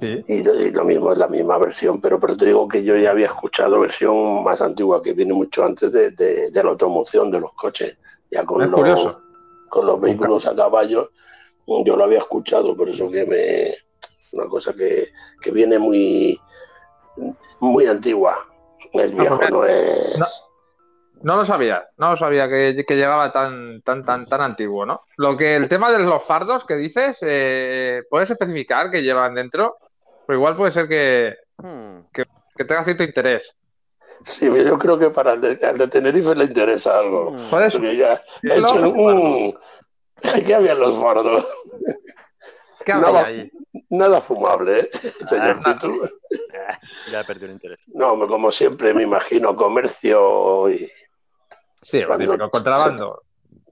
Sí. 0.00 0.22
y, 0.26 0.42
lo- 0.42 0.54
y 0.58 0.70
lo 0.70 0.84
mismo 0.86 1.12
es 1.12 1.18
la 1.18 1.28
misma 1.28 1.58
versión 1.58 2.00
pero 2.00 2.18
pero 2.18 2.34
te 2.34 2.46
digo 2.46 2.66
que 2.66 2.82
yo 2.82 2.96
ya 2.96 3.10
había 3.10 3.26
escuchado 3.26 3.78
versión 3.80 4.42
más 4.42 4.62
antigua 4.62 5.02
que 5.02 5.12
viene 5.12 5.34
mucho 5.34 5.64
antes 5.64 5.92
de, 5.92 6.12
de- 6.12 6.50
de 6.50 6.64
la 6.64 6.70
automoción 6.70 7.30
de 7.30 7.40
los 7.40 7.52
coches 7.52 7.98
ya 8.30 8.42
con 8.46 8.62
los, 8.70 9.16
con 9.68 9.86
los 9.86 10.00
vehículos 10.00 10.46
a 10.46 10.56
caballo 10.56 11.10
yo 11.84 11.94
lo 11.96 12.04
había 12.04 12.18
escuchado 12.18 12.74
por 12.74 12.88
eso 12.88 13.10
que 13.10 13.26
me 13.26 13.74
una 14.32 14.48
cosa 14.48 14.72
que, 14.72 15.08
que 15.42 15.50
viene 15.50 15.78
muy 15.78 16.40
muy 17.60 17.86
antigua 17.86 18.38
el 18.94 19.12
viejo 19.14 19.40
no 19.50 19.64
es 19.66 20.18
no. 20.18 20.26
No 21.22 21.36
lo 21.36 21.44
sabía, 21.44 21.88
no 21.98 22.10
lo 22.10 22.16
sabía 22.16 22.48
que, 22.48 22.84
que 22.86 22.96
llegaba 22.96 23.30
tan, 23.30 23.80
tan, 23.82 24.04
tan, 24.04 24.26
tan 24.26 24.40
antiguo, 24.40 24.84
¿no? 24.84 25.02
Lo 25.16 25.36
que 25.36 25.54
el 25.56 25.68
tema 25.68 25.90
de 25.92 26.00
los 26.00 26.24
fardos 26.24 26.64
que 26.64 26.74
dices, 26.76 27.18
eh, 27.22 28.02
¿puedes 28.10 28.30
especificar 28.30 28.90
que 28.90 29.02
llevan 29.02 29.34
dentro? 29.34 29.76
Pues 30.26 30.36
igual 30.36 30.56
puede 30.56 30.70
ser 30.72 30.88
que, 30.88 31.36
Hmm. 31.58 32.00
que 32.56 32.64
tenga 32.64 32.84
cierto 32.84 33.04
interés. 33.04 33.54
Sí, 34.24 34.46
yo 34.46 34.78
creo 34.78 34.98
que 34.98 35.10
para 35.10 35.34
el 35.34 35.40
de, 35.40 35.66
al 35.66 35.78
de 35.78 35.88
Tenerife 35.88 36.34
le 36.34 36.44
interesa 36.44 36.98
algo. 36.98 37.36
Por 37.50 37.62
eso, 37.62 37.78
ya 37.82 38.22
he 38.42 38.60
un... 38.60 39.58
¿Qué 40.46 40.54
había 40.54 40.72
en 40.72 40.80
los 40.80 40.98
fardos? 41.00 41.46
¿qué 42.84 42.92
había 42.92 43.10
va- 43.10 43.24
ahí? 43.26 43.50
Nada 43.90 44.20
fumable, 44.20 44.80
¿eh, 44.80 44.90
señor 45.28 45.60
Ah, 45.64 45.74
Pitu? 45.74 46.04
Eh, 46.04 46.08
ya 47.12 47.20
he 47.20 47.24
perdido 47.24 47.46
el 47.46 47.52
interés. 47.52 47.78
No, 47.88 48.16
como 48.28 48.52
siempre 48.52 48.94
me 48.94 49.02
imagino 49.02 49.56
comercio 49.56 50.68
y 50.70 50.88
Sí, 51.82 52.00
cuando- 52.06 52.50
contrabando. 52.50 53.22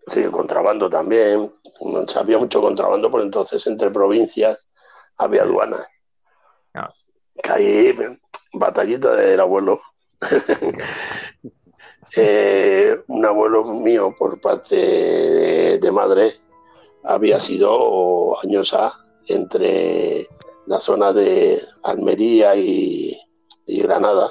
sí, 0.06 0.24
contrabando 0.24 0.88
también. 0.90 1.52
No 1.80 2.04
Había 2.16 2.38
mucho 2.38 2.60
contrabando 2.60 3.10
por 3.10 3.22
entonces 3.22 3.66
entre 3.66 3.90
provincias, 3.90 4.68
había 5.16 5.42
aduanas. 5.42 5.86
Ah. 6.74 6.90
Que 7.42 7.50
ahí, 7.50 7.96
batallita 8.52 9.14
del 9.14 9.40
abuelo. 9.40 9.80
Eh, 12.16 13.00
un 13.06 13.24
abuelo 13.24 13.62
mío 13.64 14.12
por 14.18 14.40
parte 14.40 14.74
de, 14.74 15.78
de 15.78 15.92
madre 15.92 16.32
había 17.04 17.38
sido 17.38 18.36
años 18.42 18.74
A 18.74 18.92
entre 19.28 20.26
la 20.66 20.80
zona 20.80 21.12
de 21.12 21.62
Almería 21.84 22.56
y, 22.56 23.16
y 23.64 23.82
Granada. 23.82 24.28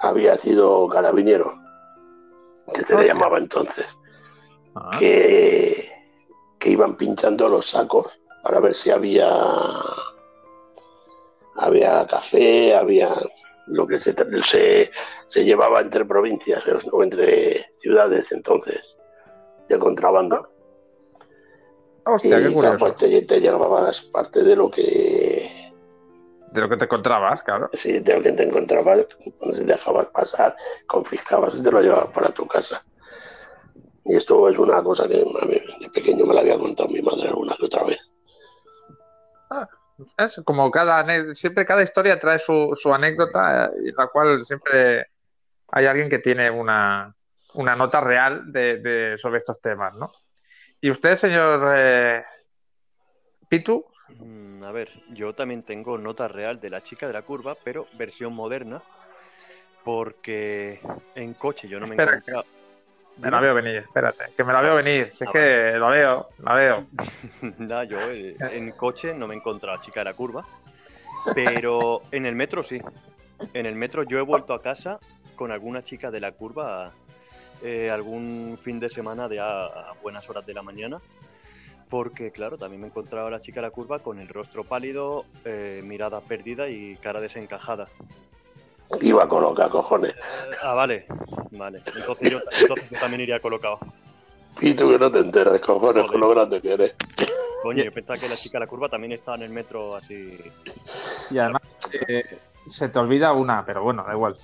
Había 0.00 0.36
sido 0.36 0.86
carabinero, 0.88 1.54
que 2.72 2.82
se 2.82 2.96
le 2.96 3.06
llamaba 3.06 3.38
entonces 3.38 3.86
Ah, 4.74 4.96
que, 4.98 5.90
que 6.58 6.70
iban 6.70 6.96
pinchando 6.96 7.48
los 7.48 7.70
sacos 7.70 8.06
para 8.42 8.60
ver 8.60 8.74
si 8.74 8.90
había 8.90 9.28
había 11.56 12.06
café, 12.06 12.76
había 12.76 13.10
lo 13.66 13.86
que 13.86 13.98
se, 13.98 14.14
se, 14.44 14.90
se 15.26 15.44
llevaba 15.44 15.80
entre 15.80 16.04
provincias 16.04 16.64
o 16.92 17.02
entre 17.02 17.66
ciudades 17.76 18.30
entonces 18.32 18.96
de 19.68 19.78
contrabando. 19.78 20.48
Hostia, 22.06 22.40
qué 22.40 22.50
y 22.50 22.54
curioso. 22.54 22.78
pues, 22.78 22.96
te, 22.96 23.22
te 23.22 23.40
llevabas 23.40 24.02
parte 24.02 24.42
de 24.42 24.56
lo 24.56 24.70
que 24.70 24.82
De 26.52 26.60
lo 26.60 26.68
que 26.68 26.76
te 26.76 26.84
encontrabas, 26.86 27.42
claro. 27.42 27.68
si 27.72 27.98
de 27.98 28.14
lo 28.14 28.22
que 28.22 28.32
te 28.32 28.42
encontrabas, 28.44 29.06
dejabas 29.64 30.06
pasar, 30.06 30.56
confiscabas 30.86 31.54
y 31.56 31.62
te 31.62 31.70
lo 31.70 31.80
llevabas 31.80 32.08
para 32.12 32.30
tu 32.30 32.46
casa. 32.46 32.82
Y 34.04 34.16
esto 34.16 34.48
es 34.48 34.58
una 34.58 34.82
cosa 34.82 35.06
que 35.06 35.20
a 35.20 35.44
mí 35.46 35.60
de 35.80 35.90
pequeño 35.90 36.24
me 36.24 36.34
la 36.34 36.40
había 36.40 36.58
contado 36.58 36.88
mi 36.88 37.02
madre 37.02 37.28
alguna 37.28 37.54
que 37.58 37.66
otra 37.66 37.84
vez. 37.84 37.98
Es 40.16 40.40
como 40.44 40.70
cada 40.70 41.04
siempre 41.34 41.66
cada 41.66 41.82
historia 41.82 42.18
trae 42.18 42.38
su, 42.38 42.74
su 42.80 42.94
anécdota, 42.94 43.66
eh, 43.66 43.70
y 43.86 43.92
la 43.92 44.06
cual 44.06 44.44
siempre 44.44 45.08
hay 45.72 45.86
alguien 45.86 46.08
que 46.08 46.20
tiene 46.20 46.50
una, 46.50 47.14
una 47.54 47.74
nota 47.76 48.00
real 48.00 48.50
de, 48.52 48.78
de- 48.78 49.18
sobre 49.18 49.38
estos 49.38 49.60
temas, 49.60 49.94
¿no? 49.94 50.10
Y 50.80 50.90
usted, 50.90 51.16
señor 51.16 51.72
eh, 51.76 52.24
Pitu, 53.48 53.84
Mm, 54.20 54.62
a 54.64 54.72
ver, 54.72 54.90
yo 55.10 55.34
también 55.34 55.62
tengo 55.62 55.98
nota 55.98 56.28
real 56.28 56.60
de 56.60 56.70
la 56.70 56.82
chica 56.82 57.06
de 57.06 57.12
la 57.12 57.22
curva, 57.22 57.56
pero 57.62 57.86
versión 57.94 58.32
moderna, 58.34 58.82
porque 59.84 60.80
en 61.14 61.34
coche 61.34 61.68
yo 61.68 61.78
no 61.80 61.86
me 61.86 61.92
he 61.94 61.98
Espera. 61.98 62.12
encontrado. 62.16 62.44
me 63.18 63.30
la 63.30 63.40
veo 63.40 63.54
venir, 63.54 63.76
espérate, 63.76 64.24
que 64.36 64.44
me 64.44 64.52
la 64.52 64.60
veo 64.60 64.76
venir, 64.76 65.12
si 65.14 65.24
es 65.24 65.28
Ah, 65.28 65.32
que 65.32 65.72
lo 65.78 65.88
veo, 65.88 66.28
la 66.38 66.54
veo. 66.54 66.86
Nada, 67.58 67.84
yo 67.84 67.98
eh, 68.10 68.36
en 68.52 68.72
coche 68.72 69.12
no 69.14 69.26
me 69.26 69.34
he 69.34 69.38
encontrado 69.38 69.76
a 69.76 69.80
chica 69.80 70.00
de 70.00 70.04
la 70.04 70.14
curva, 70.14 70.44
pero 71.34 72.02
en 72.10 72.26
el 72.26 72.34
metro 72.34 72.62
sí. 72.62 72.80
En 73.54 73.66
el 73.66 73.74
metro 73.76 74.02
yo 74.02 74.18
he 74.18 74.22
vuelto 74.22 74.52
a 74.54 74.62
casa 74.62 74.98
con 75.36 75.52
alguna 75.52 75.82
chica 75.84 76.10
de 76.10 76.20
la 76.20 76.32
curva 76.32 76.92
eh, 77.62 77.90
algún 77.90 78.58
fin 78.62 78.80
de 78.80 78.88
semana 78.88 79.28
de 79.28 79.38
a, 79.40 79.66
a 79.66 79.92
buenas 80.02 80.28
horas 80.28 80.44
de 80.44 80.54
la 80.54 80.62
mañana, 80.62 80.98
porque 81.88 82.30
claro, 82.30 82.58
también 82.58 82.80
me 82.80 82.86
he 82.86 82.90
encontrado 82.90 83.26
a 83.26 83.30
la 83.30 83.40
chica 83.40 83.60
de 83.60 83.66
la 83.68 83.70
curva 83.70 83.98
con 84.00 84.18
el 84.18 84.28
rostro 84.28 84.64
pálido, 84.64 85.24
eh, 85.44 85.80
mirada 85.84 86.20
perdida 86.20 86.68
y 86.68 86.96
cara 86.96 87.20
desencajada. 87.20 87.86
Iba 89.00 89.24
a 89.24 89.28
colocar 89.28 89.68
cojones. 89.70 90.12
Eh, 90.12 90.56
ah, 90.62 90.74
vale, 90.74 91.06
vale. 91.52 91.82
Entonces 91.94 92.30
yo, 92.30 92.40
entonces 92.60 92.90
yo 92.90 92.98
también 92.98 93.20
iría 93.22 93.40
colocado. 93.40 93.78
Y 94.60 94.74
tú 94.74 94.90
que 94.90 94.98
no 94.98 95.10
te 95.12 95.20
enteras, 95.20 95.60
cojones, 95.60 96.06
con 96.06 96.20
lo 96.20 96.30
grande 96.30 96.60
que 96.60 96.72
eres. 96.72 96.94
Coño, 97.62 97.84
yo 97.84 97.92
pensaba 97.92 98.18
que 98.18 98.28
la 98.28 98.34
chica 98.36 98.58
de 98.58 98.60
la 98.64 98.66
curva 98.66 98.88
también 98.88 99.12
estaba 99.12 99.36
en 99.36 99.42
el 99.44 99.50
metro 99.50 99.94
así. 99.96 100.38
Y 101.30 101.38
además 101.38 101.62
eh, 102.08 102.38
se 102.66 102.88
te 102.88 102.98
olvida 102.98 103.32
una, 103.32 103.64
pero 103.64 103.82
bueno, 103.82 104.04
da 104.04 104.12
igual. 104.14 104.36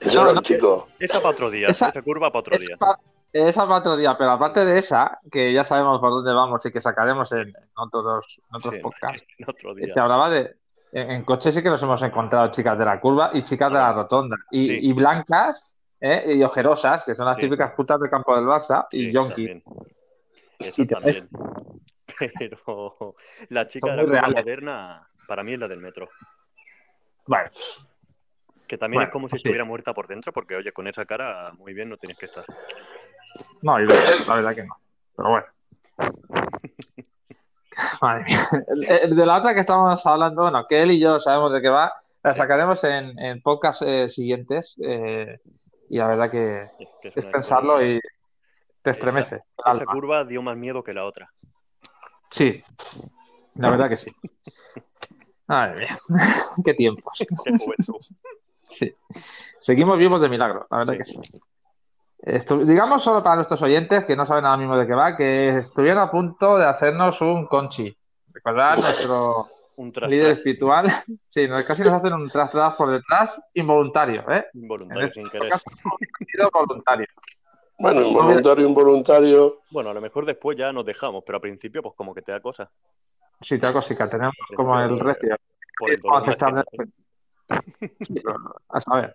Eso 0.00 0.18
No, 0.18 0.24
era 0.24 0.32
no, 0.34 0.42
chico. 0.42 0.88
Esa 0.98 1.18
para 1.20 1.30
otro 1.30 1.50
día, 1.50 1.68
Esa- 1.68 1.88
esa, 1.88 2.02
curva 2.02 2.30
para 2.30 2.40
otro 2.40 2.56
Esa 2.56 2.64
día. 2.66 2.76
pa- 2.76 2.98
esa 3.32 3.64
para 3.66 3.78
otro 3.80 3.96
día, 3.96 4.16
pero 4.16 4.30
aparte 4.30 4.64
de 4.64 4.78
esa, 4.78 5.18
que 5.30 5.52
ya 5.52 5.64
sabemos 5.64 6.00
por 6.00 6.10
dónde 6.10 6.32
vamos 6.32 6.64
y 6.66 6.70
que 6.72 6.80
sacaremos 6.80 7.30
en, 7.32 7.48
en 7.48 7.54
otros, 7.76 8.40
en 8.48 8.56
otros 8.56 8.74
Sí, 8.74 8.80
podcasts, 8.80 9.26
en 9.38 9.50
otro 9.50 9.74
día. 9.74 9.94
te 9.94 10.00
hablaba 10.00 10.30
de. 10.30 10.56
En, 10.92 11.10
en 11.10 11.24
coche 11.24 11.52
sí 11.52 11.62
que 11.62 11.68
nos 11.68 11.82
hemos 11.82 12.02
encontrado 12.02 12.50
chicas 12.50 12.78
de 12.78 12.84
la 12.86 12.98
curva 13.00 13.30
y 13.34 13.42
chicas 13.42 13.68
de 13.70 13.78
la 13.78 13.92
rotonda. 13.92 14.36
Y, 14.50 14.66
Sí. 14.66 14.78
y 14.82 14.92
blancas 14.94 15.64
¿eh? 16.00 16.34
y 16.34 16.42
ojerosas, 16.42 17.04
que 17.04 17.14
son 17.14 17.26
las 17.26 17.36
Sí. 17.36 17.42
típicas 17.42 17.72
putas 17.72 18.00
del 18.00 18.08
campo 18.08 18.34
del 18.34 18.46
Barça, 18.46 18.86
y 18.90 19.12
yonki. 19.12 19.46
también. 19.46 19.62
Eso 20.58 20.82
Y 20.82 20.86
también. 20.86 21.28
Pero 22.38 23.14
la 23.50 23.66
chica 23.68 23.88
Son 23.88 23.96
de 23.96 24.02
la 24.02 24.04
curva 24.08 24.20
reales. 24.20 24.36
moderna, 24.44 25.08
para 25.26 25.42
mí 25.44 25.52
es 25.52 25.58
la 25.58 25.68
del 25.68 25.80
metro. 25.80 26.08
Bueno, 27.26 27.50
Que 28.66 28.78
también 28.78 28.98
Bueno, 28.98 29.08
es 29.08 29.12
como 29.12 29.28
si 29.28 29.32
pues 29.32 29.40
estuviera 29.40 29.64
muerta 29.64 29.92
por 29.92 30.08
dentro, 30.08 30.32
porque 30.32 30.56
oye, 30.56 30.72
con 30.72 30.86
esa 30.88 31.04
cara 31.04 31.52
muy 31.58 31.74
bien 31.74 31.90
no 31.90 31.96
tienes 31.98 32.16
que 32.18 32.26
estar. 32.26 32.44
No, 33.62 33.78
la 33.78 34.34
verdad 34.34 34.54
que 34.54 34.64
no. 34.64 34.74
Pero 35.16 35.28
bueno. 35.30 35.46
Madre 38.00 38.24
mía. 38.24 38.38
El- 38.68 38.84
el 39.10 39.16
de 39.16 39.26
la 39.26 39.36
otra 39.38 39.54
que 39.54 39.60
estábamos 39.60 40.04
hablando, 40.06 40.42
bueno, 40.42 40.66
que 40.68 40.82
él 40.82 40.90
y 40.92 41.00
yo 41.00 41.18
sabemos 41.20 41.52
de 41.52 41.60
qué 41.62 41.68
va, 41.68 41.92
la 42.22 42.34
sacaremos 42.34 42.82
en, 42.84 43.18
en 43.18 43.40
podcasts 43.42 43.82
eh, 43.86 44.08
siguientes. 44.08 44.76
eh, 44.82 45.38
y 45.90 45.96
la 45.96 46.06
verdad 46.06 46.30
que 46.30 46.68
es 47.02 47.24
pensarlo 47.26 47.82
y 47.84 47.98
te 48.82 48.90
estremece. 48.90 49.42
Esa 49.72 49.86
curva 49.86 50.24
dio 50.24 50.42
más 50.42 50.56
miedo 50.56 50.82
que 50.84 50.92
la 50.92 51.04
otra. 51.06 51.32
Sí, 52.30 52.62
la 53.54 53.70
verdad 53.70 53.88
que 53.88 53.96
sí. 53.96 54.10
Madre 55.46 55.78
mía, 55.86 55.98
qué 56.64 56.74
tiempos. 56.74 57.14
Qué. 57.18 57.26
Sí. 58.62 58.94
Seguimos 59.58 59.96
vivos 59.96 60.20
de 60.20 60.28
milagro, 60.28 60.66
la 60.70 60.78
verdad 60.78 60.92
Sí. 60.92 60.98
que 60.98 61.04
sí. 61.04 61.20
Estu- 62.20 62.64
digamos 62.64 63.02
solo 63.02 63.22
para 63.22 63.36
nuestros 63.36 63.62
oyentes 63.62 64.04
que 64.04 64.16
no 64.16 64.26
saben 64.26 64.44
nada 64.44 64.56
mismo 64.56 64.76
de 64.76 64.86
qué 64.86 64.94
va, 64.94 65.14
que 65.16 65.48
estuvieron 65.50 66.02
a 66.02 66.10
punto 66.10 66.58
de 66.58 66.66
hacernos 66.66 67.20
un 67.20 67.46
conchi. 67.46 67.96
Recordad 68.32 68.76
nuestro 68.78 69.46
Un 69.76 69.92
tras 69.92 70.10
líder 70.10 70.32
espiritual. 70.32 70.86
Sí, 71.28 71.46
nos- 71.46 71.62
casi 71.64 71.82
nos 71.84 71.92
hacen 71.92 72.12
un 72.14 72.28
tras 72.30 72.50
tras 72.50 72.74
por 72.74 72.90
detrás 72.90 73.40
involuntario, 73.54 74.28
¿eh? 74.30 74.46
involuntario 74.54 75.12
sin 75.12 75.28
querer. 75.30 75.50
caso, 75.50 75.64
voluntario. 76.52 77.06
Bueno, 77.78 78.00
involuntario, 78.02 78.66
involuntario. 78.66 79.60
Bueno, 79.70 79.90
a 79.90 79.94
lo 79.94 80.00
mejor 80.00 80.26
después 80.26 80.58
ya 80.58 80.72
nos 80.72 80.84
dejamos, 80.84 81.22
pero 81.24 81.36
al 81.36 81.42
principio 81.42 81.80
pues 81.82 81.94
como 81.96 82.12
que 82.12 82.22
te 82.22 82.32
da 82.32 82.40
cosa. 82.40 82.68
Sí, 83.40 83.56
te 83.56 83.66
da 83.66 83.72
cosica, 83.72 84.10
tenemos 84.10 84.34
como 84.56 84.80
el 84.80 84.98
recio. 84.98 85.36
Por 85.78 85.90
el 85.92 86.00
Vamos 86.00 86.28
a 86.28 86.32
volumen 86.34 86.58
aceptar 86.58 86.90
de- 87.48 87.94
Sí, 88.04 88.20
a 88.70 88.80
saber. 88.80 89.14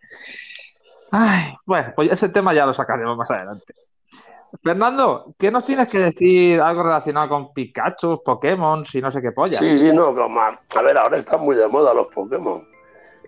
Ay, 1.16 1.56
bueno, 1.68 1.94
pues 1.96 2.10
ese 2.12 2.30
tema 2.30 2.56
ya 2.56 2.66
lo 2.66 2.74
sacaremos 2.74 3.16
más 3.16 3.30
adelante. 3.30 3.76
Fernando, 4.64 5.36
¿qué 5.38 5.52
nos 5.52 5.64
tienes 5.64 5.88
que 5.88 6.00
decir 6.00 6.60
algo 6.60 6.82
relacionado 6.82 7.30
con 7.30 7.54
Pikachu, 7.54 8.24
Pokémon 8.26 8.84
y 8.92 9.00
no 9.00 9.12
sé 9.12 9.22
qué 9.22 9.32
polla? 9.32 9.60
Sí, 9.60 9.78
sí, 9.78 9.94
no, 9.94 10.16
como 10.16 10.42
a, 10.42 10.60
a 10.76 10.82
ver, 10.82 10.98
ahora 10.98 11.20
están 11.20 11.42
muy 11.42 11.56
de 11.56 11.68
moda 11.68 11.94
los 11.94 12.08
Pokémon. 12.08 12.68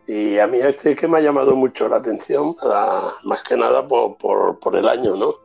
Y 0.08 0.40
a 0.40 0.48
mí 0.48 0.58
este 0.58 0.94
es 0.94 1.00
que 1.00 1.08
me 1.08 1.20
ha 1.20 1.22
llamado 1.22 1.56
mucho 1.56 1.88
la 1.88 1.98
atención, 1.98 2.56
más 3.24 3.44
que 3.44 3.56
nada 3.56 3.88
por, 3.88 4.18
por, 4.18 4.60
por 4.60 4.76
el 4.76 4.88
año, 4.90 5.16
¿no? 5.16 5.36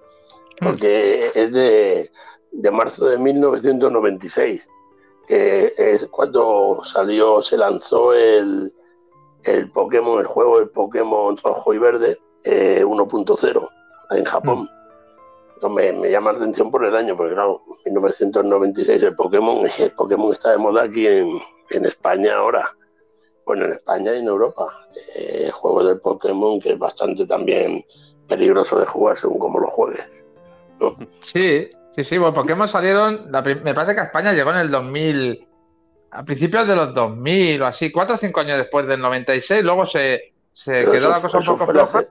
Porque 0.62 1.26
es 1.34 1.52
de, 1.52 2.10
de 2.52 2.70
marzo 2.70 3.06
de 3.06 3.18
1996, 3.18 4.66
que 5.28 5.74
es 5.76 6.06
cuando 6.06 6.80
salió, 6.84 7.42
se 7.42 7.58
lanzó 7.58 8.14
el, 8.14 8.72
el 9.44 9.70
Pokémon, 9.70 10.20
el 10.20 10.26
juego 10.26 10.58
del 10.58 10.70
Pokémon 10.70 11.36
rojo 11.36 11.74
y 11.74 11.78
verde 11.78 12.18
eh, 12.44 12.82
1.0 12.84 13.68
en 14.10 14.24
Japón. 14.24 14.70
No, 15.62 15.68
me, 15.68 15.92
me 15.92 16.10
llama 16.10 16.32
la 16.32 16.38
atención 16.38 16.70
por 16.70 16.84
el 16.84 16.96
año, 16.96 17.16
porque 17.16 17.34
claro, 17.34 17.60
1996 17.84 19.02
el 19.02 19.14
Pokémon, 19.14 19.66
el 19.78 19.90
Pokémon 19.92 20.32
está 20.32 20.52
de 20.52 20.58
moda 20.58 20.84
aquí 20.84 21.06
en, 21.06 21.40
en 21.70 21.84
España 21.86 22.36
ahora. 22.36 22.74
Bueno, 23.44 23.66
en 23.66 23.72
España 23.72 24.14
y 24.14 24.18
en 24.18 24.26
Europa. 24.26 24.66
Eh, 25.16 25.44
el 25.46 25.52
juego 25.52 25.84
del 25.84 26.00
Pokémon 26.00 26.60
que 26.60 26.72
es 26.72 26.78
bastante 26.78 27.26
también 27.26 27.84
peligroso 28.28 28.78
de 28.78 28.86
jugar 28.86 29.18
según 29.18 29.38
cómo 29.38 29.60
lo 29.60 29.68
juegues. 29.68 30.24
Sí, 31.20 31.68
sí, 31.90 32.04
sí, 32.04 32.16
bueno, 32.16 32.32
Pokémon 32.32 32.66
salieron, 32.66 33.30
la 33.30 33.42
me 33.42 33.74
parece 33.74 33.94
que 33.94 34.00
a 34.00 34.04
España 34.04 34.32
llegó 34.32 34.50
en 34.52 34.56
el 34.56 34.70
2000, 34.70 35.46
a 36.12 36.24
principios 36.24 36.66
de 36.66 36.74
los 36.74 36.94
2000 36.94 37.60
o 37.60 37.66
así, 37.66 37.92
cuatro 37.92 38.14
o 38.14 38.16
cinco 38.16 38.40
años 38.40 38.56
después 38.56 38.86
del 38.86 38.98
96, 38.98 39.62
luego 39.62 39.84
se, 39.84 40.32
se 40.54 40.86
quedó 40.86 40.94
eso, 40.94 41.10
la 41.10 41.20
cosa 41.20 41.38
un 41.38 41.44
poco 41.44 41.66
floja. 41.66 42.04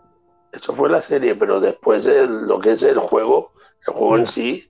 Eso 0.52 0.74
fue 0.76 0.90
la 0.90 1.02
serie, 1.02 1.36
pero 1.36 1.60
después 1.60 2.06
el- 2.06 2.44
lo 2.48 2.60
que 2.60 2.72
es 2.74 2.84
el 2.84 3.00
juego, 3.00 3.52
el 3.88 3.94
juego 3.94 4.18
en 4.18 4.28
sí, 4.28 4.70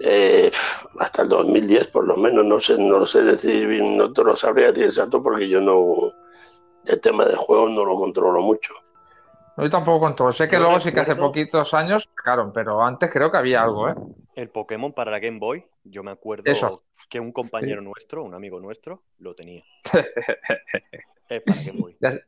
eh, 0.00 0.50
hasta 0.98 1.22
el 1.22 1.28
2010 1.28 1.88
por 1.88 2.06
lo 2.06 2.16
menos, 2.16 2.44
no 2.44 2.60
sé, 2.60 2.78
no 2.78 3.00
lo 3.00 3.06
sé 3.06 3.22
decir, 3.22 3.66
bien, 3.66 3.96
no 3.96 4.12
te 4.12 4.22
lo 4.24 4.36
sabría 4.36 4.68
decir 4.68 4.84
exacto 4.84 5.22
porque 5.22 5.48
yo 5.48 5.60
no, 5.60 6.12
el 6.84 7.00
tema 7.00 7.24
de 7.24 7.36
juegos 7.36 7.70
no 7.70 7.84
lo 7.84 7.96
controlo 7.96 8.40
mucho. 8.40 8.74
Yo 9.56 9.68
tampoco 9.68 10.00
controlo, 10.00 10.32
sé 10.32 10.48
que 10.48 10.58
luego 10.58 10.78
sí 10.78 10.92
que 10.92 11.00
hace 11.00 11.16
poquitos 11.16 11.74
años 11.74 12.08
sacaron, 12.16 12.52
pero 12.52 12.82
antes 12.82 13.10
creo 13.12 13.30
que 13.30 13.38
había 13.38 13.62
algo, 13.62 13.88
¿eh? 13.88 13.94
El 14.36 14.50
Pokémon 14.50 14.92
para 14.92 15.10
la 15.10 15.18
Game 15.18 15.40
Boy, 15.40 15.64
yo 15.84 16.04
me 16.04 16.12
acuerdo 16.12 16.44
Eso. 16.44 16.84
que 17.10 17.18
un 17.18 17.32
compañero 17.32 17.82
nuestro, 17.82 18.22
un 18.22 18.34
amigo 18.34 18.60
nuestro, 18.60 19.02
lo 19.18 19.34
tenía. 19.34 19.64
Es 21.28 21.42
para 21.42 21.62
Game 21.62 21.80
Boy. 21.80 21.96
Ya, 22.00 22.18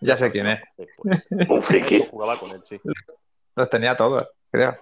ya 0.00 0.16
sé 0.16 0.30
quién 0.30 0.46
es. 0.46 0.60
Un 1.48 1.62
friki. 1.62 2.06
Jugaba 2.10 2.38
con 2.38 2.50
él, 2.50 2.62
sí. 2.68 2.80
los 3.56 3.70
tenía 3.70 3.96
todos, 3.96 4.26
creo. 4.50 4.76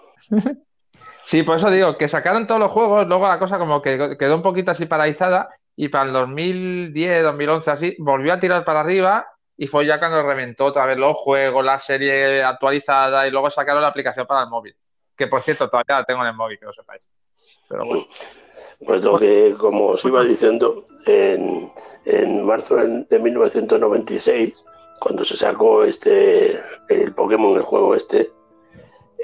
Sí, 1.24 1.42
por 1.42 1.56
eso 1.56 1.70
digo, 1.70 1.96
que 1.96 2.08
sacaron 2.08 2.46
todos 2.46 2.60
los 2.60 2.70
juegos, 2.70 3.06
luego 3.06 3.28
la 3.28 3.38
cosa 3.38 3.58
como 3.58 3.82
que 3.82 4.16
quedó 4.18 4.34
un 4.36 4.42
poquito 4.42 4.70
así 4.70 4.86
paralizada 4.86 5.48
y 5.76 5.88
para 5.88 6.06
el 6.06 6.12
2010, 6.12 7.22
2011 7.22 7.70
así, 7.70 7.96
volvió 7.98 8.32
a 8.32 8.38
tirar 8.38 8.64
para 8.64 8.80
arriba 8.80 9.26
y 9.56 9.66
fue 9.66 9.86
ya 9.86 9.98
cuando 9.98 10.22
reventó 10.22 10.66
otra 10.66 10.86
vez 10.86 10.96
los 10.96 11.16
juegos, 11.16 11.64
la 11.64 11.78
serie 11.78 12.42
actualizada 12.42 13.26
y 13.26 13.30
luego 13.30 13.50
sacaron 13.50 13.82
la 13.82 13.88
aplicación 13.88 14.26
para 14.26 14.42
el 14.42 14.48
móvil. 14.48 14.74
Que 15.16 15.26
por 15.26 15.42
cierto, 15.42 15.68
todavía 15.68 15.98
la 15.98 16.04
tengo 16.04 16.22
en 16.22 16.28
el 16.28 16.34
móvil, 16.34 16.58
que 16.58 16.66
lo 16.66 16.72
sepáis. 16.72 17.08
Pero 17.68 17.84
bueno, 17.84 18.06
Pues 18.84 19.02
lo 19.02 19.18
que, 19.18 19.54
como 19.58 19.88
os 19.88 20.04
iba 20.04 20.22
diciendo, 20.22 20.86
en, 21.06 21.72
en 22.04 22.46
marzo 22.46 22.76
de 22.76 23.04
de 23.04 23.18
1996, 23.18 24.54
cuando 25.00 25.24
se 25.24 25.36
sacó 25.36 25.84
este 25.84 26.60
el 26.88 27.14
Pokémon, 27.14 27.54
el 27.56 27.62
juego 27.62 27.94
este, 27.94 28.30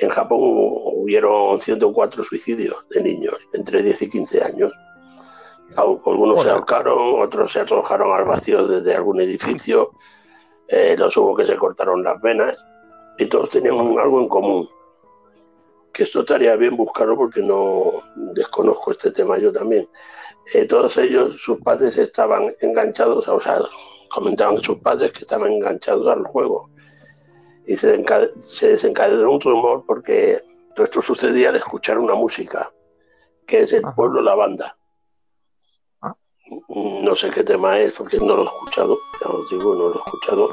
en 0.00 0.10
Japón 0.10 0.38
hubieron 0.40 1.60
104 1.60 2.24
suicidios 2.24 2.76
de 2.90 3.02
niños 3.02 3.34
entre 3.52 3.82
10 3.82 4.02
y 4.02 4.10
15 4.10 4.42
años. 4.42 4.72
Al- 5.76 6.00
Algunos 6.06 6.42
se 6.42 6.50
ahorcaron, 6.50 7.22
otros 7.22 7.52
se 7.52 7.60
arrojaron 7.60 8.12
al 8.12 8.24
vacío 8.24 8.66
desde 8.66 8.94
algún 8.94 9.20
edificio, 9.20 9.90
eh, 10.68 10.94
los 10.96 11.16
hubo 11.16 11.34
que 11.34 11.46
se 11.46 11.56
cortaron 11.56 12.02
las 12.02 12.20
venas 12.20 12.56
y 13.18 13.26
todos 13.26 13.50
tenían 13.50 13.76
algo 13.98 14.20
en 14.20 14.28
común. 14.28 14.68
que 15.92 16.02
esto 16.02 16.20
estaría 16.22 16.56
bien 16.56 16.76
buscarlo 16.76 17.16
porque 17.16 17.40
no 17.40 18.02
desconozco 18.34 18.90
este 18.90 19.12
tema 19.12 19.38
yo 19.38 19.52
también. 19.52 19.88
Eh, 20.52 20.64
todos 20.64 20.96
ellos, 20.98 21.40
sus 21.40 21.60
padres 21.60 21.96
estaban 21.96 22.52
enganchados, 22.60 23.28
o 23.28 23.40
sea, 23.40 23.60
comentaban 24.08 24.62
sus 24.62 24.78
padres 24.78 25.12
que 25.12 25.20
estaban 25.20 25.52
enganchados 25.52 26.06
al 26.08 26.24
juego. 26.24 26.70
Y 27.66 27.76
se, 27.76 28.04
se 28.46 28.68
desencadenó 28.68 29.30
un 29.30 29.40
rumor 29.40 29.84
porque 29.86 30.42
todo 30.74 30.84
esto 30.84 31.02
sucedía 31.02 31.50
al 31.50 31.56
escuchar 31.56 31.98
una 31.98 32.14
música, 32.14 32.70
que 33.46 33.62
es 33.62 33.72
el 33.72 33.82
pueblo 33.94 34.20
La 34.20 34.34
Banda. 34.34 34.76
Ah. 36.02 36.14
No 36.68 37.14
sé 37.14 37.30
qué 37.30 37.44
tema 37.44 37.78
es 37.78 37.92
porque 37.92 38.18
no 38.18 38.36
lo 38.36 38.42
he 38.42 38.46
escuchado, 38.46 38.98
ya 39.20 39.30
os 39.30 39.50
digo, 39.50 39.74
no 39.74 39.88
lo 39.88 39.94
he 39.94 39.98
escuchado. 39.98 40.50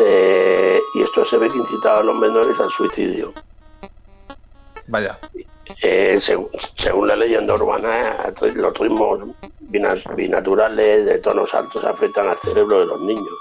Eh, 0.00 0.80
y 0.94 1.02
esto 1.02 1.24
se 1.24 1.36
ve 1.36 1.48
que 1.48 1.58
incitaba 1.58 2.00
a 2.00 2.02
los 2.02 2.16
menores 2.16 2.58
al 2.58 2.70
suicidio. 2.70 3.32
Vaya. 4.88 5.18
Eh, 5.82 6.20
según, 6.20 7.08
la 7.08 7.16
leyenda 7.16 7.54
urbana, 7.54 8.32
los 8.54 8.78
ritmos 8.78 9.20
binaturales 9.60 11.06
de 11.06 11.18
tonos 11.18 11.52
altos 11.54 11.84
afectan 11.84 12.28
al 12.28 12.38
cerebro 12.38 12.80
de 12.80 12.86
los 12.86 13.00
niños. 13.00 13.32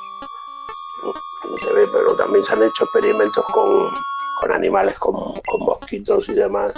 No, 1.04 1.58
se 1.58 1.74
ve, 1.74 1.88
pero 1.92 2.16
también 2.16 2.44
se 2.44 2.54
han 2.54 2.64
hecho 2.64 2.84
experimentos 2.84 3.46
con, 3.48 4.52
animales, 4.52 4.98
con, 5.00 5.34
mosquitos 5.60 6.28
y 6.30 6.34
demás, 6.34 6.74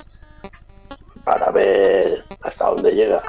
para 1.23 1.51
ver 1.51 2.23
hasta 2.41 2.69
dónde 2.69 2.91
llega. 2.93 3.21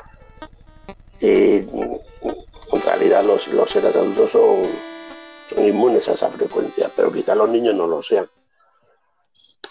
Y 1.21 1.59
en 1.59 2.83
realidad 2.85 3.25
los, 3.25 3.47
los 3.49 3.69
seres 3.69 3.95
adultos 3.95 4.31
son, 4.31 4.67
son 5.49 5.65
inmunes 5.65 6.09
a 6.09 6.13
esa 6.13 6.29
frecuencia, 6.29 6.91
pero 6.95 7.13
quizá 7.13 7.35
los 7.35 7.49
niños 7.49 7.75
no 7.75 7.87
lo 7.87 8.03
sean. 8.03 8.29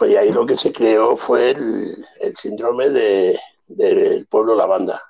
Y 0.05 0.15
ahí 0.15 0.31
lo 0.31 0.45
que 0.45 0.57
se 0.57 0.71
creó 0.71 1.15
fue 1.15 1.51
el, 1.51 2.35
síndrome 2.35 2.89
de, 2.89 3.39
del 3.67 4.25
pueblo 4.27 4.55
la 4.55 4.65
banda, 4.65 5.01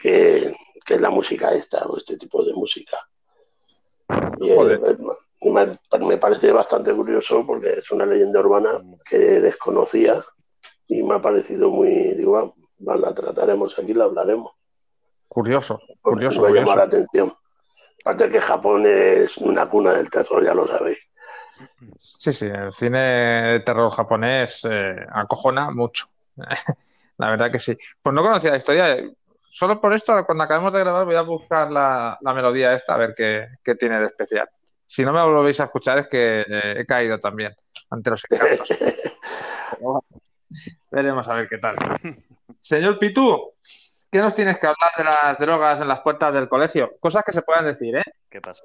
que, 0.00 0.54
es 0.86 1.00
la 1.00 1.10
música 1.10 1.52
esta, 1.52 1.84
o 1.86 1.96
este 1.96 2.16
tipo 2.16 2.44
de 2.44 2.52
música. 2.52 2.98
Y, 4.40 5.50
me, 5.50 6.18
parece 6.18 6.52
bastante 6.52 6.94
curioso 6.94 7.44
porque 7.46 7.78
es 7.78 7.90
una 7.90 8.06
leyenda 8.06 8.40
urbana 8.40 8.80
que 9.04 9.18
desconocía 9.18 10.22
y 10.86 11.02
me 11.02 11.14
ha 11.14 11.20
parecido 11.20 11.70
muy, 11.70 12.14
digo, 12.14 12.54
la 12.78 13.14
trataremos 13.14 13.78
aquí, 13.78 13.94
la 13.94 14.04
hablaremos. 14.04 14.52
Curioso, 15.28 15.80
curioso. 16.00 16.42
Me 16.42 16.48
va 16.48 16.52
a 16.52 16.60
llamar 16.60 16.76
la 16.76 16.84
atención. 16.84 17.32
Aparte 18.04 18.30
que 18.30 18.40
Japón 18.40 18.84
es 18.84 19.36
una 19.38 19.68
cuna 19.68 19.94
del 19.94 20.10
terror, 20.10 20.44
ya 20.44 20.54
lo 20.54 20.66
sabéis. 20.66 20.98
Sí, 21.98 22.32
sí, 22.32 22.46
el 22.46 22.72
cine 22.72 22.98
de 22.98 23.60
terror 23.60 23.90
japonés 23.90 24.60
eh, 24.68 24.96
acojona 25.12 25.70
mucho. 25.70 26.06
la 27.18 27.30
verdad 27.30 27.50
que 27.50 27.58
sí. 27.58 27.76
Pues 28.02 28.14
no 28.14 28.22
conocía 28.22 28.50
la 28.50 28.56
historia. 28.56 28.96
Solo 29.50 29.80
por 29.80 29.92
esto, 29.92 30.24
cuando 30.24 30.44
acabemos 30.44 30.72
de 30.72 30.80
grabar, 30.80 31.04
voy 31.04 31.16
a 31.16 31.22
buscar 31.22 31.70
la, 31.70 32.18
melodía 32.22 32.74
esta 32.74 32.94
a 32.94 32.98
ver 32.98 33.14
qué, 33.14 33.74
tiene 33.74 34.00
de 34.00 34.06
especial. 34.06 34.48
Si 34.86 35.04
no 35.04 35.12
me 35.12 35.22
volvéis 35.22 35.60
a 35.60 35.64
escuchar, 35.64 35.98
es 35.98 36.08
que 36.08 36.40
eh, 36.40 36.74
he 36.78 36.86
caído 36.86 37.18
también 37.18 37.54
ante 37.90 38.10
los 38.10 38.22
encantos. 38.30 38.68
veremos 40.90 41.28
a 41.28 41.34
ver 41.34 41.48
qué 41.48 41.58
tal. 41.58 41.76
Señor 42.60 42.98
Pitu, 42.98 43.52
¿qué 44.10 44.20
nos 44.20 44.34
tienes 44.34 44.58
que 44.58 44.66
hablar 44.66 44.92
de 44.96 45.04
las 45.04 45.38
drogas 45.38 45.80
en 45.80 45.88
las 45.88 46.00
puertas 46.00 46.32
del 46.32 46.48
colegio? 46.48 46.96
Cosas 47.00 47.24
que 47.24 47.32
se 47.32 47.42
puedan 47.42 47.64
decir, 47.64 47.96
¿eh? 47.96 48.04
¿Qué 48.30 48.40
pasa? 48.40 48.62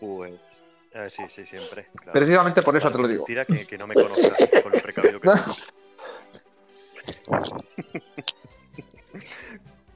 Pues. 0.00 0.40
Eh, 0.92 1.08
sí, 1.10 1.24
sí, 1.28 1.46
siempre. 1.46 1.86
Precisamente 2.12 2.62
por 2.62 2.76
eso 2.76 2.90
te 2.90 2.98
lo 2.98 3.08
digo. 3.08 3.24
Mentira 3.26 3.44
que, 3.44 3.66
que 3.66 3.78
no 3.78 3.86
me 3.86 3.94
conozcas 3.94 4.62
con 4.62 4.72
lo 4.72 4.80
precavido 4.80 5.20
que 5.20 5.30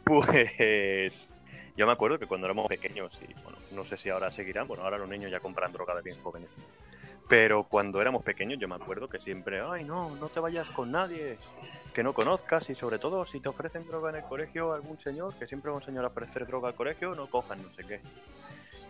Pues. 0.04 1.34
Yo 1.76 1.86
me 1.86 1.92
acuerdo 1.92 2.18
que 2.18 2.26
cuando 2.26 2.46
éramos 2.46 2.66
pequeños, 2.66 3.18
y 3.22 3.32
bueno, 3.42 3.58
no 3.70 3.84
sé 3.84 3.96
si 3.96 4.10
ahora 4.10 4.30
seguirán, 4.30 4.68
bueno, 4.68 4.82
ahora 4.82 4.98
los 4.98 5.08
niños 5.08 5.30
ya 5.30 5.40
compran 5.40 5.72
droga 5.72 5.94
de 5.94 6.02
bien 6.02 6.20
jóvenes. 6.22 6.50
Pero 7.28 7.64
cuando 7.64 8.02
éramos 8.02 8.22
pequeños, 8.22 8.58
yo 8.58 8.68
me 8.68 8.74
acuerdo 8.74 9.08
que 9.08 9.18
siempre, 9.18 9.60
ay, 9.60 9.84
no, 9.84 10.14
no 10.16 10.28
te 10.28 10.40
vayas 10.40 10.68
con 10.68 10.90
nadie 10.90 11.38
que 11.94 12.02
no 12.02 12.12
conozcas 12.12 12.68
y 12.70 12.74
sobre 12.74 12.98
todo 12.98 13.24
si 13.24 13.40
te 13.40 13.48
ofrecen 13.48 13.86
droga 13.86 14.10
en 14.10 14.16
el 14.16 14.24
colegio 14.24 14.72
algún 14.72 14.98
señor, 14.98 15.34
que 15.34 15.46
siempre 15.46 15.70
va 15.70 15.76
un 15.76 15.82
señor 15.82 16.04
a 16.04 16.08
ofrecer 16.08 16.46
droga 16.46 16.68
al 16.68 16.74
colegio, 16.74 17.14
no 17.14 17.28
cojan 17.28 17.62
no 17.62 17.72
sé 17.74 17.84
qué. 17.84 18.00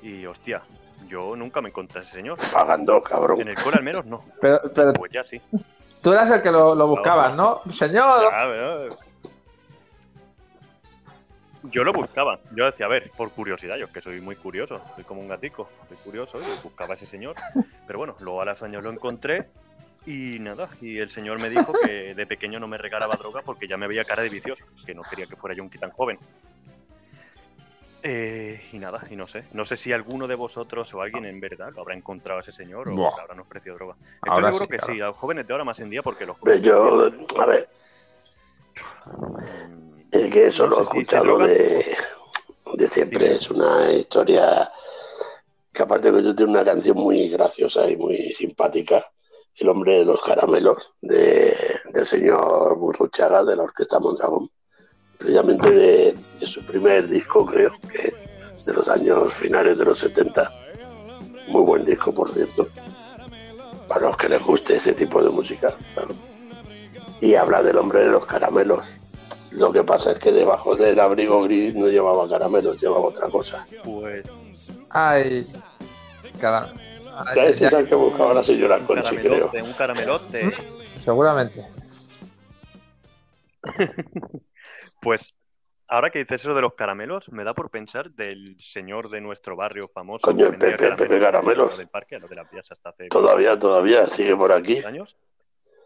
Y 0.02 0.26
hostia, 0.26 0.62
yo 1.08 1.36
nunca 1.36 1.60
me 1.60 1.68
encontré 1.68 2.00
a 2.00 2.02
ese 2.02 2.12
señor. 2.12 2.38
Pagando, 2.52 3.02
cabrón. 3.02 3.40
En 3.40 3.48
el 3.48 3.54
cole 3.56 3.76
al 3.76 3.84
menos 3.84 4.06
no. 4.06 4.24
Pero, 4.40 4.60
pero 4.74 4.92
pues 4.92 5.12
ya 5.12 5.24
sí. 5.24 5.40
Tú 6.02 6.12
eras 6.12 6.30
el 6.30 6.42
que 6.42 6.50
lo, 6.50 6.74
lo 6.74 6.86
buscabas, 6.86 7.34
¿no? 7.34 7.60
Señor. 7.70 8.32
Yo 11.64 11.84
lo 11.84 11.92
buscaba. 11.92 12.40
Yo 12.54 12.64
decía, 12.64 12.86
a 12.86 12.88
ver, 12.88 13.10
por 13.16 13.30
curiosidad, 13.30 13.76
yo 13.76 13.84
es 13.84 13.90
que 13.90 14.00
soy 14.00 14.20
muy 14.20 14.34
curioso, 14.34 14.80
soy 14.94 15.04
como 15.04 15.20
un 15.20 15.28
gatico, 15.28 15.68
soy 15.88 15.98
curioso 15.98 16.38
y 16.38 16.62
buscaba 16.62 16.92
a 16.92 16.94
ese 16.94 17.06
señor. 17.06 17.34
Pero 17.86 17.98
bueno, 17.98 18.16
luego 18.20 18.40
a 18.40 18.46
los 18.46 18.62
años 18.62 18.82
lo 18.82 18.90
encontré 18.90 19.50
y 20.06 20.38
nada, 20.40 20.70
y 20.80 20.98
el 20.98 21.10
señor 21.10 21.38
me 21.40 21.50
dijo 21.50 21.74
que 21.84 22.14
de 22.14 22.26
pequeño 22.26 22.58
no 22.58 22.66
me 22.66 22.78
regalaba 22.78 23.16
droga 23.16 23.42
porque 23.42 23.68
ya 23.68 23.76
me 23.76 23.86
veía 23.86 24.04
cara 24.04 24.22
de 24.22 24.30
vicioso, 24.30 24.64
que 24.86 24.94
no 24.94 25.02
quería 25.02 25.26
que 25.26 25.36
fuera 25.36 25.54
yo 25.54 25.62
un 25.62 25.68
tan 25.68 25.90
joven. 25.90 26.18
Eh, 28.02 28.68
y 28.72 28.78
nada, 28.78 29.06
y 29.10 29.16
no 29.16 29.26
sé. 29.26 29.44
No 29.52 29.64
sé 29.64 29.76
si 29.76 29.92
alguno 29.92 30.26
de 30.26 30.34
vosotros 30.34 30.92
o 30.94 31.02
alguien 31.02 31.26
en 31.26 31.40
verdad 31.40 31.72
lo 31.74 31.82
habrá 31.82 31.94
encontrado 31.94 32.38
a 32.38 32.42
ese 32.42 32.52
señor 32.52 32.88
o 32.88 32.94
le 32.94 33.20
habrán 33.20 33.40
ofrecido 33.40 33.74
droga. 33.74 33.96
Estoy 34.24 34.44
seguro 34.44 34.68
que 34.68 34.80
sí, 34.80 35.00
a 35.00 35.06
los 35.06 35.16
jóvenes 35.16 35.46
de 35.46 35.52
ahora 35.52 35.64
más 35.64 35.80
en 35.80 35.90
día 35.90 36.02
porque 36.02 36.24
los 36.24 36.38
jóvenes. 36.38 36.62
Yo, 36.62 37.10
a 37.38 37.46
ver. 37.46 37.68
Es 40.10 40.32
que 40.32 40.46
eso 40.46 40.66
lo 40.66 40.78
he 40.78 40.82
escuchado 40.82 41.38
de, 41.38 41.96
de 42.74 42.88
siempre. 42.88 43.34
Es 43.34 43.50
una 43.50 43.92
historia 43.92 44.70
que, 45.72 45.82
aparte 45.82 46.10
que 46.10 46.22
yo 46.22 46.34
tengo 46.34 46.52
una 46.52 46.64
canción 46.64 46.96
muy 46.96 47.28
graciosa 47.28 47.88
y 47.88 47.96
muy 47.96 48.32
simpática. 48.32 49.10
El 49.56 49.68
hombre 49.68 49.98
de 49.98 50.04
los 50.06 50.22
caramelos, 50.22 50.94
de, 51.02 51.54
del 51.92 52.06
señor 52.06 52.78
Burruchaga 52.78 53.44
de 53.44 53.56
la 53.56 53.64
Orquesta 53.64 53.98
Mondragón 53.98 54.50
precisamente 55.20 55.70
de, 55.70 56.16
su 56.46 56.64
primer 56.64 57.06
disco, 57.06 57.44
creo 57.44 57.72
que 57.92 58.14
es 58.56 58.64
de 58.64 58.72
los 58.72 58.88
años 58.88 59.32
finales 59.34 59.78
de 59.78 59.84
los 59.84 59.98
70. 59.98 60.50
Muy 61.48 61.62
buen 61.62 61.84
disco, 61.84 62.12
por 62.12 62.30
cierto, 62.30 62.66
para 63.86 64.06
los 64.06 64.16
que 64.16 64.30
les 64.30 64.42
guste 64.42 64.76
ese 64.76 64.94
tipo 64.94 65.22
de 65.22 65.28
música. 65.28 65.74
Y 67.20 67.34
habla 67.34 67.62
del 67.62 67.76
hombre 67.76 68.00
de 68.00 68.08
los 68.08 68.24
caramelos. 68.24 68.80
Lo 69.50 69.70
que 69.70 69.82
pasa 69.82 70.12
es 70.12 70.18
que 70.18 70.32
debajo 70.32 70.74
del 70.74 70.98
abrigo 70.98 71.42
gris 71.42 71.74
no 71.74 71.88
llevaba 71.88 72.28
caramelos, 72.28 72.80
llevaba 72.80 73.06
otra 73.06 73.28
cosa. 73.28 73.66
Pues. 73.84 74.24
Ay, 74.88 75.44
cada. 76.40 76.72
es 77.44 77.60
el 77.60 77.86
que 77.86 77.94
buscaba 77.94 78.32
la 78.32 78.42
señora 78.42 78.78
Conchi, 78.78 79.16
creo. 79.16 79.50
Un 79.52 79.72
caramelote. 79.74 80.50
Seguramente. 81.04 81.66
Pues 85.00 85.34
ahora 85.88 86.10
que 86.10 86.20
dices 86.20 86.40
eso 86.42 86.54
de 86.54 86.62
los 86.62 86.74
caramelos, 86.74 87.30
me 87.30 87.44
da 87.44 87.52
por 87.54 87.70
pensar 87.70 88.10
del 88.12 88.56
señor 88.60 89.10
de 89.10 89.20
nuestro 89.20 89.56
barrio 89.56 89.88
famoso. 89.88 90.22
Coño, 90.22 90.50
Pepe, 90.58 90.92
Pepe 90.96 91.20
Caramelos. 91.20 91.76
Del 91.76 91.88
parque, 91.88 92.18
de 92.18 92.34
la 92.34 92.42
hasta 92.42 92.90
hace 92.90 93.08
todavía, 93.08 93.58
todavía, 93.58 94.08
sigue 94.10 94.36
por 94.36 94.52
aquí. 94.52 94.78
años? 94.84 95.16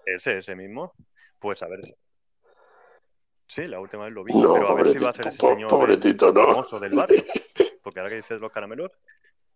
Ese, 0.06 0.38
ese 0.38 0.54
mismo. 0.54 0.92
Pues 1.38 1.62
a 1.62 1.68
ver. 1.68 1.80
Sí, 3.46 3.66
la 3.66 3.78
última 3.80 4.04
vez 4.04 4.14
lo 4.14 4.24
vi, 4.24 4.32
pero 4.32 4.68
a 4.68 4.74
ver 4.74 4.88
si 4.88 4.98
va 4.98 5.10
a 5.10 5.12
ser 5.12 5.28
ese 5.28 5.38
señor 5.38 5.68
famoso 5.68 6.80
del 6.80 6.94
barrio. 6.94 7.22
Porque 7.82 8.00
ahora 8.00 8.10
que 8.10 8.16
dices 8.16 8.40
los 8.40 8.50
caramelos, 8.50 8.90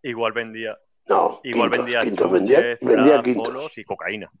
igual 0.03 0.31
vendía. 0.33 0.77
No, 1.07 1.41
igual 1.43 1.69
vendía, 1.69 2.01
quintos, 2.01 2.31
vendía, 2.31 2.77
vendía 2.79 3.21
quintos. 3.23 3.77
y 3.77 3.83
cocaína. 3.83 4.31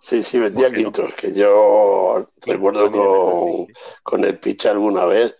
Sí, 0.00 0.22
sí, 0.22 0.38
vendía 0.38 0.72
quintos, 0.72 1.12
que 1.14 1.32
yo 1.34 2.30
recuerdo 2.42 2.90
con, 2.90 3.66
con, 4.02 4.24
el 4.24 4.38
picha 4.38 4.70
alguna 4.70 5.04
vez, 5.06 5.36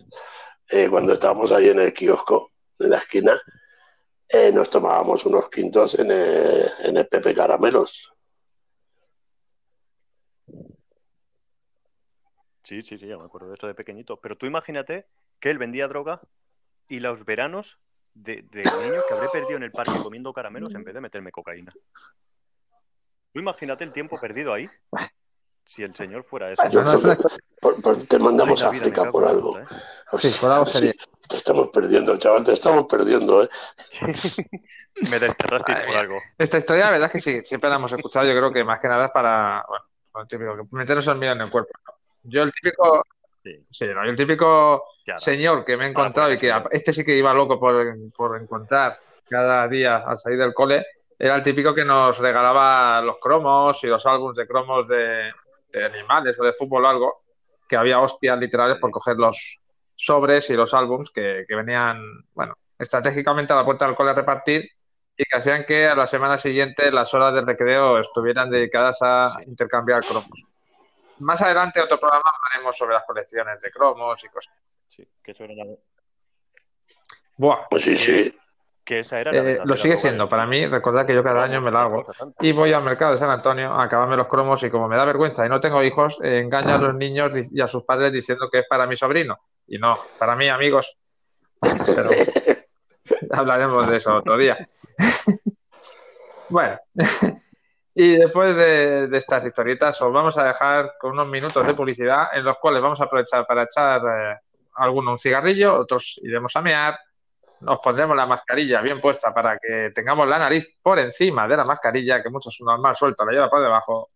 eh, 0.69 0.89
cuando 0.89 1.13
estábamos 1.13 1.51
ahí 1.51 1.69
en 1.69 1.79
el 1.79 1.93
kiosco, 1.93 2.51
en 2.77 2.89
la 2.89 2.97
esquina, 2.97 3.41
eh, 4.27 4.51
nos 4.51 4.69
tomábamos 4.69 5.25
unos 5.25 5.49
quintos 5.49 5.97
en 5.97 6.11
el, 6.11 6.69
en 6.83 6.97
el 6.97 7.07
Pepe 7.07 7.33
Caramelos. 7.33 8.11
Sí, 12.63 12.83
sí, 12.83 12.99
sí, 12.99 13.07
ya 13.07 13.17
me 13.17 13.23
acuerdo 13.23 13.49
de 13.49 13.55
eso 13.55 13.65
de 13.65 13.73
pequeñito. 13.73 14.17
Pero 14.17 14.37
tú 14.37 14.45
imagínate 14.45 15.07
que 15.39 15.49
él 15.49 15.57
vendía 15.57 15.87
droga 15.87 16.21
y 16.87 16.99
los 16.99 17.25
veranos 17.25 17.79
de, 18.13 18.43
de 18.43 18.61
niños 18.61 19.03
que 19.07 19.13
habré 19.15 19.29
perdido 19.29 19.57
en 19.57 19.63
el 19.63 19.71
parque 19.71 19.93
comiendo 20.03 20.33
caramelos 20.33 20.75
en 20.75 20.83
vez 20.83 20.93
de 20.93 21.01
meterme 21.01 21.31
cocaína. 21.31 21.73
Tú 23.33 23.39
imagínate 23.39 23.83
el 23.83 23.91
tiempo 23.91 24.19
perdido 24.19 24.53
ahí. 24.53 24.67
Si 25.65 25.83
el 25.83 25.93
señor 25.95 26.23
fuera 26.23 26.51
eso. 26.51 26.63
te 28.07 28.17
mandamos 28.19 28.61
a 28.63 28.69
África 28.69 29.11
por 29.11 29.27
algo. 29.27 29.59
Sí, 30.19 30.33
por 30.41 30.51
algo 30.51 30.65
sería. 30.65 30.93
Te 31.27 31.37
estamos 31.37 31.67
perdiendo, 31.69 32.17
chaval, 32.17 32.43
te 32.43 32.53
estamos 32.53 32.85
perdiendo, 32.89 33.43
¿eh? 33.43 33.49
Me 35.11 35.19
desterraste 35.19 35.73
por 35.85 35.95
algo. 35.95 36.17
Esta 36.39 36.57
historia, 36.57 36.85
la 36.85 36.91
verdad 36.91 37.05
es 37.05 37.11
que 37.11 37.19
sí, 37.19 37.41
siempre 37.45 37.69
la 37.69 37.75
hemos 37.75 37.91
escuchado. 37.91 38.25
Yo 38.25 38.31
creo 38.31 38.51
que 38.51 38.63
más 38.63 38.79
que 38.79 38.87
nada 38.87 39.05
es 39.05 39.11
para, 39.11 39.63
bueno, 40.11 40.27
típico, 40.27 40.55
que 40.57 40.75
meternos 40.75 41.05
el 41.07 41.17
miedo 41.19 41.33
en 41.33 41.41
el 41.41 41.51
cuerpo. 41.51 41.69
¿no? 41.85 41.93
Yo, 42.23 42.41
el 42.43 42.51
típico, 42.51 43.05
Sí. 43.43 43.63
sí, 43.69 43.85
¿no? 43.85 44.03
Yo 44.03 44.09
el 44.11 44.17
típico 44.17 44.83
Claro. 45.05 45.19
señor 45.19 45.63
que 45.65 45.77
me 45.77 45.85
he 45.85 45.89
encontrado 45.89 46.31
y 46.33 46.37
que 46.37 46.51
este 46.71 46.91
sí 46.91 47.05
que 47.05 47.15
iba 47.15 47.33
loco 47.33 47.59
por, 47.59 47.95
por 48.15 48.41
encontrar 48.41 48.99
cada 49.29 49.67
día 49.67 49.97
al 49.97 50.17
salir 50.17 50.39
del 50.39 50.53
cole, 50.53 50.83
era 51.19 51.35
el 51.35 51.43
típico 51.43 51.75
que 51.75 51.83
nos 51.85 52.17
regalaba 52.17 53.01
los 53.01 53.17
cromos 53.19 53.83
y 53.83 53.87
los 53.87 54.05
álbumes 54.05 54.37
de 54.37 54.47
cromos 54.47 54.87
de, 54.87 55.31
de 55.71 55.85
animales 55.85 56.39
o 56.39 56.43
de 56.45 56.53
fútbol 56.53 56.85
o 56.85 56.87
algo, 56.87 57.23
que 57.67 57.75
había 57.75 57.99
hostias 57.99 58.39
literales 58.39 58.77
por 58.79 58.89
coger 58.89 59.17
los 59.17 59.59
sobres 59.95 60.49
y 60.49 60.53
los 60.55 60.73
álbums 60.73 61.11
que, 61.11 61.43
que 61.47 61.55
venían, 61.55 62.01
bueno, 62.33 62.55
estratégicamente 62.77 63.51
a 63.51 63.57
la 63.57 63.65
puerta 63.65 63.85
del 63.85 63.95
cole 63.95 64.11
a 64.11 64.13
repartir 64.13 64.69
y 65.17 65.25
que 65.25 65.35
hacían 65.37 65.65
que 65.65 65.85
a 65.87 65.95
la 65.95 66.07
semana 66.07 66.37
siguiente 66.37 66.89
las 66.89 67.13
horas 67.13 67.33
de 67.33 67.41
recreo 67.41 67.99
estuvieran 67.99 68.49
dedicadas 68.49 68.99
a 69.01 69.31
Sí. 69.31 69.43
intercambiar 69.47 70.01
cromos. 70.05 70.45
Más 71.17 71.41
adelante, 71.41 71.79
en 71.79 71.83
otro 71.85 71.99
programa, 71.99 72.23
hablaremos 72.25 72.77
sobre 72.77 72.93
las 72.93 73.03
colecciones 73.03 73.59
de 73.59 73.69
cromos 73.71 74.23
y 74.23 74.29
cosas. 74.29 74.53
Sí, 74.87 75.05
que 75.21 75.31
eso 75.31 75.43
era 75.43 75.53
la- 75.53 75.75
Buah, 77.35 77.67
Pues 77.69 77.83
sí, 77.83 77.97
sí. 77.97 78.37
Que 78.89 79.01
esa 79.01 79.21
era 79.21 79.31
la 79.31 79.51
eh, 79.51 79.59
lo 79.63 79.75
sigue 79.75 79.97
siendo. 79.97 80.27
Para 80.27 80.47
mí, 80.47 80.65
recordad 80.65 81.05
que 81.05 81.13
yo 81.13 81.23
cada 81.23 81.43
año 81.43 81.61
me 81.61 81.69
la 81.69 81.83
hago. 81.83 82.01
Y 82.39 82.53
voy 82.53 82.73
al 82.73 82.83
mercado 82.83 83.11
de 83.11 83.19
San 83.19 83.29
Antonio 83.29 83.71
a 83.71 83.83
acabarme 83.83 84.17
los 84.17 84.25
cromos 84.25 84.63
y 84.63 84.71
como 84.71 84.87
me 84.87 84.97
da 84.97 85.05
vergüenza 85.05 85.45
y 85.45 85.49
no 85.49 85.59
tengo 85.59 85.83
hijos, 85.83 86.17
eh, 86.23 86.39
engaño 86.39 86.73
a 86.73 86.79
los 86.79 86.95
niños 86.95 87.33
y 87.51 87.61
a 87.61 87.67
sus 87.67 87.83
padres 87.83 88.11
diciendo 88.11 88.49
que 88.51 88.59
es 88.59 88.65
para 88.67 88.87
mi 88.87 88.95
sobrino. 88.95 89.37
Y 89.67 89.77
no, 89.77 89.95
para 90.17 90.35
mí, 90.35 90.49
amigos. 90.49 90.97
Pero 91.61 92.09
hablaremos 93.31 93.87
de 93.87 93.97
eso 93.97 94.15
otro 94.15 94.35
día. 94.37 94.57
Bueno, 96.49 96.79
y 97.93 98.17
después 98.17 98.55
de, 98.55 99.07
de 99.07 99.17
estas 99.19 99.45
historietas 99.45 100.01
os 100.01 100.11
vamos 100.11 100.35
a 100.39 100.45
dejar 100.45 100.93
con 100.99 101.11
unos 101.11 101.27
minutos 101.27 101.63
de 101.67 101.75
publicidad 101.75 102.29
en 102.33 102.43
los 102.43 102.57
cuales 102.57 102.81
vamos 102.81 102.99
a 103.01 103.03
aprovechar 103.03 103.45
para 103.45 103.65
echar 103.65 104.01
eh, 104.01 104.37
alguno 104.77 105.11
un 105.11 105.19
cigarrillo, 105.19 105.75
otros 105.75 106.19
iremos 106.23 106.55
a 106.55 106.61
mear, 106.63 106.97
nos 107.61 107.79
pondremos 107.79 108.15
la 108.15 108.25
mascarilla 108.25 108.81
bien 108.81 109.01
puesta 109.01 109.33
para 109.33 109.57
que 109.57 109.91
tengamos 109.93 110.27
la 110.27 110.39
nariz 110.39 110.77
por 110.81 110.99
encima 110.99 111.47
de 111.47 111.57
la 111.57 111.65
mascarilla, 111.65 112.21
que 112.21 112.29
muchos 112.29 112.57
normal 112.61 112.95
suelto 112.95 113.25
la 113.25 113.31
lleva 113.31 113.49
por 113.49 113.61
debajo. 113.61 114.09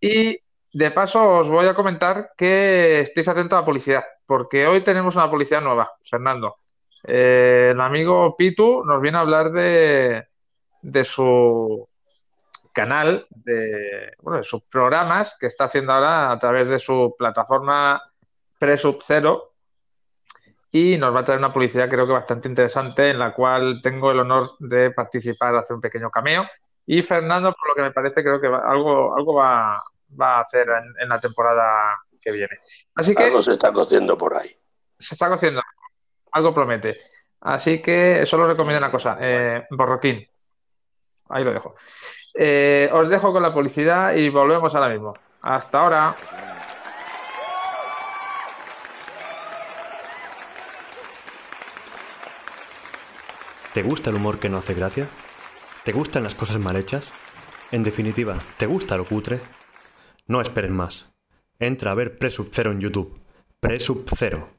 Y 0.00 0.38
de 0.72 0.90
paso 0.90 1.38
os 1.38 1.48
voy 1.48 1.66
a 1.68 1.74
comentar 1.74 2.32
que 2.36 3.00
estéis 3.00 3.28
atentos 3.28 3.56
a 3.56 3.60
la 3.60 3.66
publicidad, 3.66 4.04
porque 4.26 4.66
hoy 4.66 4.82
tenemos 4.82 5.16
una 5.16 5.30
publicidad 5.30 5.60
nueva, 5.60 5.92
Fernando. 6.02 6.56
Eh, 7.04 7.70
el 7.72 7.80
amigo 7.80 8.36
Pitu 8.36 8.84
nos 8.84 9.00
viene 9.00 9.18
a 9.18 9.22
hablar 9.22 9.52
de, 9.52 10.28
de 10.80 11.04
su 11.04 11.88
canal, 12.72 13.26
de, 13.30 14.12
bueno, 14.20 14.38
de 14.38 14.44
sus 14.44 14.62
programas 14.62 15.36
que 15.38 15.46
está 15.46 15.64
haciendo 15.64 15.92
ahora 15.92 16.32
a 16.32 16.38
través 16.38 16.70
de 16.70 16.78
su 16.78 17.14
plataforma 17.18 18.02
Presub 18.58 19.02
Zero 19.02 19.51
y 20.72 20.96
nos 20.96 21.14
va 21.14 21.20
a 21.20 21.24
traer 21.24 21.38
una 21.38 21.52
publicidad 21.52 21.88
creo 21.88 22.06
que 22.06 22.12
bastante 22.14 22.48
interesante 22.48 23.10
en 23.10 23.18
la 23.18 23.32
cual 23.34 23.80
tengo 23.82 24.10
el 24.10 24.20
honor 24.20 24.48
de 24.58 24.90
participar, 24.90 25.54
hacer 25.54 25.74
un 25.76 25.80
pequeño 25.82 26.10
cameo 26.10 26.46
y 26.86 27.02
Fernando, 27.02 27.52
por 27.52 27.68
lo 27.68 27.74
que 27.74 27.82
me 27.82 27.90
parece, 27.92 28.22
creo 28.22 28.40
que 28.40 28.48
va- 28.48 28.68
algo, 28.68 29.14
algo 29.16 29.34
va, 29.34 29.80
va 30.20 30.38
a 30.38 30.40
hacer 30.40 30.66
en, 30.68 30.94
en 31.02 31.08
la 31.08 31.20
temporada 31.20 31.98
que 32.20 32.32
viene. 32.32 32.58
Así 32.94 33.14
que 33.14 33.24
Algo 33.24 33.42
se 33.42 33.52
está 33.52 33.72
cociendo 33.72 34.16
por 34.18 34.34
ahí. 34.36 34.50
se 34.98 35.14
está 35.14 35.28
cociendo, 35.28 35.60
algo 36.32 36.54
promete. 36.54 36.98
Así 37.40 37.82
que 37.82 38.24
solo 38.24 38.44
os 38.44 38.48
recomiendo 38.50 38.78
una 38.78 38.90
cosa, 38.90 39.16
eh, 39.20 39.66
borroquín. 39.70 40.26
Ahí 41.28 41.44
lo 41.44 41.52
dejo. 41.52 41.74
Eh, 42.34 42.88
os 42.92 43.08
dejo 43.08 43.32
con 43.32 43.42
la 43.42 43.52
publicidad 43.52 44.14
y 44.14 44.28
volvemos 44.28 44.74
ahora 44.74 44.88
mismo. 44.88 45.12
Hasta 45.42 45.80
ahora. 45.80 46.14
¿Te 53.74 53.82
gusta 53.82 54.10
el 54.10 54.16
humor 54.16 54.38
que 54.38 54.50
no 54.50 54.58
hace 54.58 54.74
gracia? 54.74 55.08
¿Te 55.82 55.92
gustan 55.92 56.24
las 56.24 56.34
cosas 56.34 56.58
mal 56.58 56.76
hechas? 56.76 57.06
En 57.70 57.82
definitiva, 57.82 58.38
¿te 58.58 58.66
gusta 58.66 58.98
lo 58.98 59.06
cutre? 59.06 59.40
No 60.26 60.42
esperes 60.42 60.70
más. 60.70 61.06
Entra 61.58 61.92
a 61.92 61.94
ver 61.94 62.18
Presub 62.18 62.50
Zero 62.52 62.70
en 62.70 62.80
YouTube. 62.80 63.18
Presub 63.60 64.04
Zero. 64.14 64.50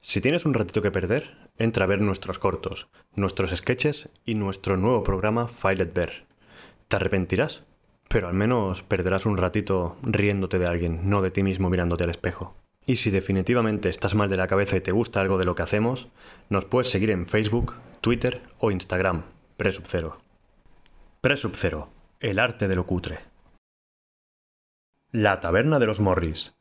Si 0.00 0.22
tienes 0.22 0.46
un 0.46 0.54
ratito 0.54 0.80
que 0.80 0.90
perder, 0.90 1.50
entra 1.58 1.84
a 1.84 1.86
ver 1.86 2.00
nuestros 2.00 2.38
cortos, 2.38 2.88
nuestros 3.14 3.50
sketches 3.50 4.08
y 4.24 4.36
nuestro 4.36 4.78
nuevo 4.78 5.02
programa 5.02 5.48
Filet 5.48 5.92
Bear. 5.92 6.24
¿Te 6.88 6.96
arrepentirás? 6.96 7.64
Pero 8.08 8.28
al 8.28 8.34
menos 8.34 8.82
perderás 8.82 9.26
un 9.26 9.36
ratito 9.36 9.98
riéndote 10.02 10.58
de 10.58 10.66
alguien, 10.66 11.10
no 11.10 11.20
de 11.20 11.30
ti 11.30 11.42
mismo 11.42 11.68
mirándote 11.68 12.04
al 12.04 12.10
espejo. 12.10 12.61
Y 12.84 12.96
si 12.96 13.10
definitivamente 13.10 13.88
estás 13.88 14.14
mal 14.14 14.28
de 14.28 14.36
la 14.36 14.48
cabeza 14.48 14.76
y 14.76 14.80
te 14.80 14.92
gusta 14.92 15.20
algo 15.20 15.38
de 15.38 15.44
lo 15.44 15.54
que 15.54 15.62
hacemos, 15.62 16.08
nos 16.48 16.64
puedes 16.64 16.90
seguir 16.90 17.10
en 17.10 17.26
Facebook, 17.26 17.74
Twitter 18.00 18.42
o 18.58 18.70
Instagram, 18.70 19.22
Presubcero. 19.56 20.18
Presubcero, 21.20 21.88
el 22.18 22.38
arte 22.38 22.66
de 22.66 22.74
lo 22.74 22.84
cutre. 22.84 23.20
La 25.12 25.40
Taberna 25.40 25.78
de 25.78 25.86
los 25.86 26.00
Morris. 26.00 26.54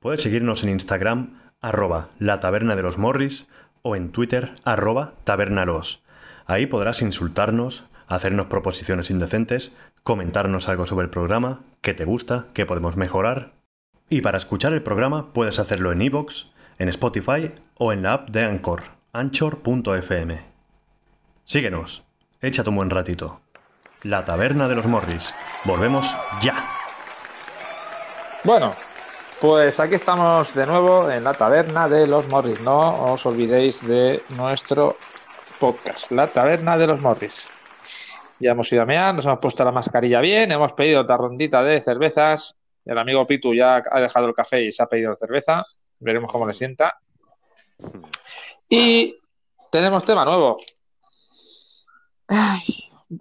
Puedes 0.00 0.22
seguirnos 0.22 0.64
en 0.64 0.70
Instagram, 0.70 1.40
arroba 1.60 2.08
la 2.18 2.40
Taberna 2.40 2.74
de 2.74 2.82
los 2.82 2.98
Morris, 2.98 3.46
o 3.82 3.94
en 3.94 4.10
Twitter, 4.10 4.54
arroba 4.64 5.14
tabernalos. 5.24 6.02
Ahí 6.46 6.66
podrás 6.66 7.02
insultarnos, 7.02 7.84
hacernos 8.06 8.46
proposiciones 8.46 9.10
indecentes, 9.10 9.72
comentarnos 10.02 10.68
algo 10.68 10.86
sobre 10.86 11.04
el 11.04 11.10
programa, 11.10 11.60
qué 11.82 11.94
te 11.94 12.04
gusta, 12.04 12.46
qué 12.54 12.66
podemos 12.66 12.96
mejorar. 12.96 13.57
Y 14.10 14.22
para 14.22 14.38
escuchar 14.38 14.72
el 14.72 14.82
programa 14.82 15.32
puedes 15.32 15.58
hacerlo 15.58 15.92
en 15.92 16.00
iVoox, 16.02 16.46
en 16.78 16.88
Spotify 16.88 17.50
o 17.76 17.92
en 17.92 18.02
la 18.02 18.14
app 18.14 18.30
de 18.30 18.44
Anchor, 18.44 18.82
anchor.fm. 19.12 20.38
Síguenos, 21.44 22.04
échate 22.40 22.70
un 22.70 22.76
buen 22.76 22.90
ratito. 22.90 23.40
La 24.02 24.24
Taberna 24.24 24.68
de 24.68 24.76
los 24.76 24.86
Morris. 24.86 25.34
Volvemos 25.64 26.06
ya. 26.40 26.64
Bueno, 28.44 28.74
pues 29.40 29.78
aquí 29.78 29.96
estamos 29.96 30.54
de 30.54 30.66
nuevo 30.66 31.10
en 31.10 31.24
la 31.24 31.34
taberna 31.34 31.88
de 31.88 32.06
los 32.06 32.28
Morris. 32.28 32.60
No 32.60 33.12
os 33.12 33.24
olvidéis 33.26 33.86
de 33.86 34.22
nuestro 34.30 34.96
podcast, 35.60 36.10
la 36.10 36.26
taberna 36.28 36.78
de 36.78 36.86
los 36.86 37.00
Morris. 37.00 37.48
Ya 38.40 38.52
hemos 38.52 38.72
ido 38.72 38.82
a 38.82 38.86
mear, 38.86 39.14
nos 39.14 39.26
hemos 39.26 39.38
puesto 39.40 39.64
la 39.64 39.72
mascarilla 39.72 40.20
bien, 40.20 40.50
hemos 40.50 40.72
pedido 40.72 41.02
otra 41.02 41.16
rondita 41.16 41.62
de 41.62 41.80
cervezas. 41.80 42.57
El 42.88 42.96
amigo 42.96 43.26
Pitu 43.26 43.52
ya 43.52 43.82
ha 43.90 44.00
dejado 44.00 44.28
el 44.28 44.34
café 44.34 44.62
y 44.62 44.72
se 44.72 44.82
ha 44.82 44.86
pedido 44.86 45.14
cerveza. 45.14 45.62
Veremos 45.98 46.32
cómo 46.32 46.46
le 46.46 46.54
sienta. 46.54 46.98
Y 48.66 49.14
tenemos 49.70 50.06
tema 50.06 50.24
nuevo. 50.24 50.56
Ay, 52.28 52.62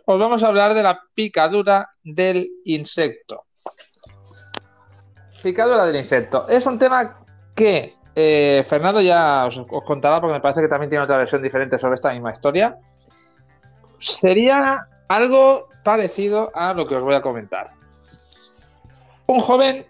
os 0.05 0.19
vamos 0.19 0.41
a 0.41 0.47
hablar 0.47 0.73
de 0.73 0.83
la 0.83 1.01
picadura 1.13 1.89
del 2.01 2.49
insecto. 2.63 3.43
Picadura 5.43 5.85
del 5.85 5.97
insecto. 5.97 6.47
Es 6.47 6.65
un 6.65 6.79
tema 6.79 7.25
que 7.53 7.97
eh, 8.15 8.63
Fernando 8.65 9.01
ya 9.01 9.45
os, 9.47 9.57
os 9.57 9.83
contará 9.83 10.21
porque 10.21 10.35
me 10.35 10.41
parece 10.41 10.61
que 10.61 10.69
también 10.69 10.89
tiene 10.89 11.03
otra 11.03 11.17
versión 11.17 11.41
diferente 11.41 11.77
sobre 11.77 11.95
esta 11.95 12.13
misma 12.13 12.31
historia. 12.31 12.77
Sería 13.99 14.87
algo 15.09 15.67
parecido 15.83 16.51
a 16.55 16.73
lo 16.73 16.87
que 16.87 16.95
os 16.95 17.03
voy 17.03 17.15
a 17.15 17.21
comentar. 17.21 17.76
Un 19.27 19.39
joven 19.39 19.85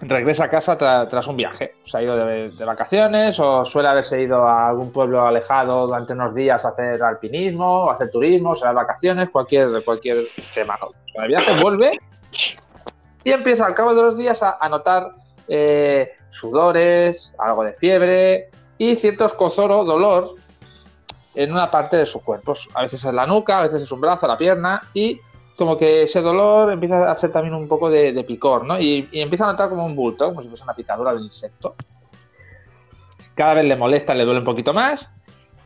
regresa 0.00 0.44
a 0.44 0.48
casa 0.48 0.76
tra- 0.76 1.08
tras 1.08 1.26
un 1.26 1.36
viaje. 1.36 1.74
Se 1.84 1.98
ha 1.98 2.02
ido 2.02 2.16
de, 2.16 2.64
vacaciones 2.64 3.40
o 3.40 3.64
suele 3.64 3.88
haberse 3.88 4.20
ido 4.20 4.46
a 4.46 4.68
algún 4.68 4.92
pueblo 4.92 5.26
alejado 5.26 5.86
durante 5.86 6.12
unos 6.12 6.34
días 6.34 6.64
a 6.64 6.68
hacer 6.68 7.02
alpinismo, 7.02 7.88
a 7.88 7.94
hacer 7.94 8.10
turismo, 8.10 8.50
o 8.50 8.54
sea, 8.54 8.72
vacaciones, 8.72 9.30
cualquier, 9.30 9.82
cualquier 9.84 10.26
tema. 10.54 10.78
¿no? 10.80 11.22
El 11.22 11.28
viaje 11.28 11.60
vuelve 11.62 11.98
y 13.24 13.32
empieza 13.32 13.66
al 13.66 13.74
cabo 13.74 13.94
de 13.94 14.02
los 14.02 14.18
días 14.18 14.42
a, 14.42 14.68
notar 14.68 15.12
eh, 15.48 16.12
sudores, 16.28 17.34
algo 17.38 17.64
de 17.64 17.72
fiebre 17.72 18.50
y 18.78 18.96
cierto 18.96 19.24
escozor 19.24 19.72
o 19.72 19.84
dolor 19.84 20.32
en 21.34 21.52
una 21.52 21.70
parte 21.70 21.96
de 21.96 22.06
su 22.06 22.22
cuerpo. 22.22 22.54
A 22.74 22.82
veces 22.82 23.04
es 23.04 23.14
la 23.14 23.26
nuca, 23.26 23.58
a 23.58 23.62
veces 23.62 23.82
es 23.82 23.92
un 23.92 24.00
brazo, 24.00 24.26
la 24.26 24.36
pierna 24.36 24.82
y 24.92 25.20
como 25.56 25.76
que 25.76 26.02
ese 26.02 26.20
dolor 26.20 26.70
empieza 26.72 27.10
a 27.10 27.14
ser 27.14 27.32
también 27.32 27.54
un 27.54 27.66
poco 27.66 27.88
de, 27.88 28.12
de 28.12 28.24
picor, 28.24 28.64
¿no? 28.64 28.78
Y, 28.78 29.08
empieza 29.12 29.44
a 29.44 29.52
notar 29.52 29.68
como 29.70 29.86
un 29.86 29.96
bulto, 29.96 30.26
como 30.28 30.42
si 30.42 30.48
fuese 30.48 30.64
una 30.64 30.74
picadura 30.74 31.12
del 31.14 31.24
insecto. 31.24 31.74
Cada 33.34 33.54
vez 33.54 33.64
le 33.64 33.76
molesta, 33.76 34.14
le 34.14 34.24
duele 34.24 34.40
un 34.40 34.44
poquito 34.44 34.72
más 34.72 35.10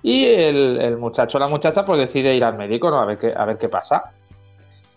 y 0.02 0.24
el, 0.24 0.80
el 0.80 0.96
muchacho 0.96 1.38
o 1.38 1.40
la 1.40 1.48
muchacha 1.48 1.84
pues 1.84 2.00
decide 2.00 2.34
ir 2.34 2.44
al 2.44 2.56
médico, 2.56 2.90
¿no? 2.90 3.00
A 3.00 3.04
ver 3.04 3.18
qué, 3.18 3.34
a 3.36 3.44
ver 3.44 3.58
qué 3.58 3.68
pasa. 3.68 4.12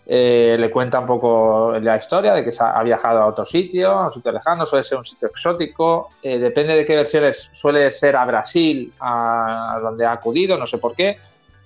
eh, 0.06 0.56
le 0.58 0.70
cuenta 0.70 1.00
un 1.00 1.06
poco 1.06 1.72
la 1.80 1.96
historia 1.96 2.34
de 2.34 2.44
que 2.44 2.50
ha 2.58 2.82
viajado 2.82 3.22
a 3.22 3.26
otro 3.26 3.44
sitio, 3.44 3.90
a 3.90 4.06
un 4.06 4.12
sitio 4.12 4.32
lejano, 4.32 4.66
suele 4.66 4.82
ser 4.82 4.98
un 4.98 5.04
sitio 5.04 5.28
exótico, 5.28 6.10
eh, 6.22 6.38
depende 6.38 6.76
de 6.76 6.84
qué 6.84 6.94
versiones, 6.96 7.50
suele 7.52 7.90
ser 7.90 8.16
a 8.16 8.24
Brasil, 8.24 8.92
a 9.00 9.78
donde 9.82 10.04
ha 10.04 10.12
acudido, 10.12 10.58
no 10.58 10.66
sé 10.66 10.78
por 10.78 10.94
qué, 10.94 11.18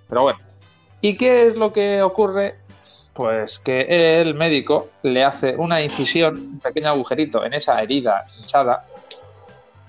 pero 0.09 0.23
bueno. 0.23 0.39
¿Y 1.01 1.17
qué 1.17 1.47
es 1.47 1.57
lo 1.57 1.73
que 1.73 2.03
ocurre? 2.03 2.57
Pues 3.19 3.59
que 3.59 4.21
el 4.21 4.35
médico 4.35 4.91
le 5.03 5.25
hace 5.25 5.57
una 5.57 5.83
incisión, 5.83 6.37
un 6.37 6.61
pequeño 6.61 6.91
agujerito 6.91 7.45
en 7.45 7.53
esa 7.53 7.83
herida 7.83 8.25
hinchada, 8.39 8.85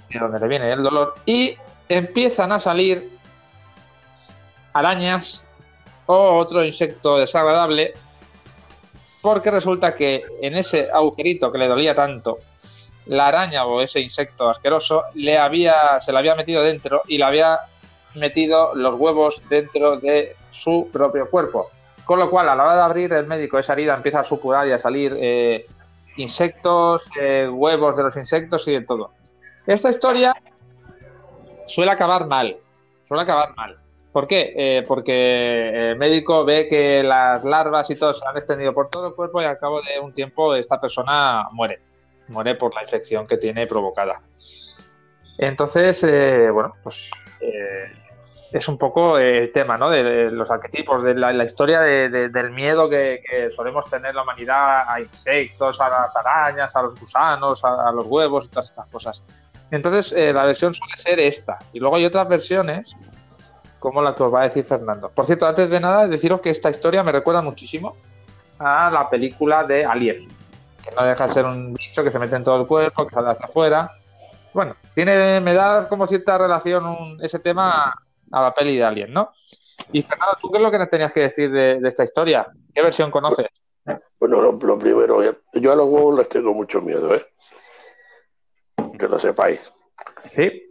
de 0.09 0.17
donde 0.17 0.39
le 0.39 0.47
viene 0.47 0.71
el 0.71 0.81
dolor, 0.81 1.13
y 1.27 1.55
empiezan 1.87 2.51
a 2.51 2.59
salir 2.59 3.07
arañas 4.73 5.47
o 6.07 6.39
otro 6.39 6.65
insecto 6.65 7.19
desagradable 7.19 7.93
porque 9.21 9.51
resulta 9.51 9.93
que 9.93 10.23
en 10.41 10.55
ese 10.55 10.89
agujerito 10.91 11.51
que 11.51 11.59
le 11.59 11.67
dolía 11.67 11.93
tanto, 11.93 12.39
la 13.05 13.27
araña 13.27 13.63
o 13.67 13.79
ese 13.79 13.99
insecto 13.99 14.49
asqueroso 14.49 15.03
le 15.13 15.37
había, 15.37 15.99
se 15.99 16.11
le 16.11 16.17
había 16.17 16.33
metido 16.33 16.63
dentro 16.63 17.03
y 17.07 17.19
le 17.19 17.25
había 17.25 17.59
metido 18.15 18.73
los 18.73 18.95
huevos 18.95 19.43
dentro 19.49 19.99
de 19.99 20.35
su 20.49 20.89
propio 20.91 21.29
cuerpo. 21.29 21.67
Con 22.09 22.17
lo 22.17 22.27
cual, 22.31 22.49
a 22.49 22.55
la 22.55 22.63
hora 22.63 22.75
de 22.75 22.81
abrir 22.81 23.13
el 23.13 23.27
médico 23.27 23.59
esa 23.59 23.73
herida 23.73 23.93
empieza 23.93 24.21
a 24.21 24.23
supurar 24.23 24.67
y 24.67 24.71
a 24.71 24.79
salir 24.79 25.15
eh, 25.19 25.67
insectos, 26.17 27.07
eh, 27.21 27.47
huevos 27.47 27.97
de 27.97 28.01
los 28.01 28.17
insectos 28.17 28.67
y 28.67 28.71
de 28.71 28.81
todo. 28.81 29.11
Esta 29.67 29.91
historia 29.91 30.33
suele 31.67 31.91
acabar 31.91 32.25
mal, 32.25 32.57
suele 33.07 33.21
acabar 33.21 33.55
mal. 33.55 33.77
¿Por 34.11 34.25
qué? 34.25 34.53
Eh, 34.57 34.85
porque 34.87 35.91
el 35.91 35.99
médico 35.99 36.43
ve 36.45 36.67
que 36.67 37.03
las 37.03 37.45
larvas 37.45 37.91
y 37.91 37.95
todo 37.95 38.11
se 38.11 38.25
han 38.25 38.35
extendido 38.35 38.73
por 38.73 38.89
todo 38.89 39.09
el 39.09 39.13
cuerpo 39.13 39.39
y 39.43 39.45
al 39.45 39.59
cabo 39.59 39.79
de 39.79 39.99
un 39.99 40.11
tiempo 40.11 40.55
esta 40.55 40.81
persona 40.81 41.47
muere. 41.51 41.79
Muere 42.29 42.55
por 42.55 42.73
la 42.73 42.81
infección 42.81 43.27
que 43.27 43.37
tiene 43.37 43.67
provocada. 43.67 44.19
Entonces, 45.37 46.01
bueno, 46.51 46.73
pues 46.81 47.11
es 48.51 48.67
un 48.67 48.77
poco 48.77 49.17
el 49.17 49.51
tema, 49.51 49.77
¿no? 49.77 49.89
De, 49.89 50.31
los 50.31 50.49
arquetipos, 50.49 51.03
de 51.03 51.13
la, 51.15 51.43
historia 51.43 51.81
del 51.81 52.51
miedo 52.51 52.89
que, 52.89 53.21
solemos 53.55 53.89
tener 53.89 54.15
la 54.15 54.23
humanidad 54.23 54.85
a 54.87 54.99
insectos, 54.99 55.79
a 55.79 55.89
las 55.89 56.15
arañas, 56.15 56.75
a 56.75 56.81
los 56.81 56.99
gusanos, 56.99 57.63
a, 57.63 57.91
los 57.91 58.07
huevos 58.07 58.45
y 58.45 58.47
todas 58.49 58.69
estas 58.69 58.87
cosas. 58.87 59.23
Entonces, 59.71 60.13
la 60.33 60.45
versión 60.45 60.73
suele 60.73 60.97
ser 60.97 61.19
esta. 61.19 61.59
Y 61.73 61.79
luego 61.79 61.97
hay 61.97 62.05
otras 62.05 62.27
versiones 62.27 62.95
como 63.79 64.01
la 64.01 64.13
que 64.13 64.23
os 64.23 64.33
va 64.33 64.41
a 64.41 64.43
decir 64.43 64.63
Fernando. 64.63 65.09
Por 65.09 65.25
cierto, 65.25 65.47
antes 65.47 65.69
de 65.69 65.79
nada, 65.79 66.07
deciros 66.07 66.41
que 66.41 66.49
esta 66.49 66.69
historia 66.69 67.03
me 67.03 67.11
recuerda 67.11 67.41
muchísimo 67.41 67.95
a 68.59 68.91
la 68.91 69.09
película 69.09 69.63
de 69.63 69.85
Alien, 69.85 70.27
que 70.83 70.91
no 70.91 71.03
deja 71.03 71.27
de 71.27 71.33
ser 71.33 71.45
un 71.45 71.73
bicho 71.73 72.03
que 72.03 72.11
se 72.11 72.19
mete 72.19 72.35
en 72.35 72.43
todo 72.43 72.61
el 72.61 72.67
cuerpo, 72.67 73.07
que 73.07 73.13
sale 73.13 73.29
hacia 73.29 73.45
afuera. 73.45 73.91
Bueno, 74.53 74.75
tiene, 74.93 75.39
me 75.39 75.53
da 75.53 75.87
como 75.87 76.05
cierta 76.07 76.37
relación 76.37 77.17
ese 77.21 77.39
tema 77.39 77.93
a 78.31 78.41
la 78.41 78.53
peli 78.53 78.77
de 78.77 78.83
Alien, 78.83 79.13
¿no? 79.13 79.31
Y 79.91 80.01
Fernando, 80.01 80.37
¿tú 80.41 80.51
qué 80.51 80.57
es 80.57 80.63
lo 80.63 80.71
que 80.71 80.77
nos 80.77 80.89
tenías 80.89 81.13
que 81.13 81.21
decir 81.21 81.51
de, 81.51 81.79
esta 81.83 82.03
historia? 82.03 82.47
¿Qué 82.73 82.81
versión 82.81 83.11
conoces? 83.11 83.47
Bueno, 84.19 84.41
lo, 84.41 84.51
lo, 84.51 84.77
primero, 84.77 85.21
yo 85.23 85.71
a 85.71 85.75
los 85.75 85.89
huevos 85.89 86.19
les 86.19 86.29
tengo 86.29 86.53
mucho 86.53 86.81
miedo, 86.81 87.15
¿eh? 87.15 87.25
Que 88.97 89.07
lo 89.07 89.17
sepáis. 89.17 89.71
Sí. 90.31 90.65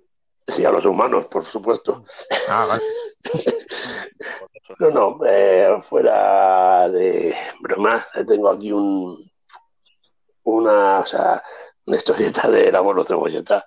Sí, 0.46 0.64
a 0.64 0.70
los 0.70 0.84
humanos, 0.86 1.26
por 1.26 1.44
supuesto. 1.44 2.04
Ah, 2.48 2.78
no, 4.78 4.90
no, 4.90 5.18
eh, 5.26 5.78
fuera 5.82 6.88
de 6.88 7.34
bromas, 7.60 8.06
tengo 8.26 8.48
aquí 8.48 8.72
un 8.72 9.28
una, 10.48 11.00
o 11.00 11.06
sea, 11.06 11.42
una 11.86 11.96
historieta 11.96 12.48
de 12.48 12.72
la 12.72 12.78
abuelo 12.78 13.04
cebolleta. 13.04 13.66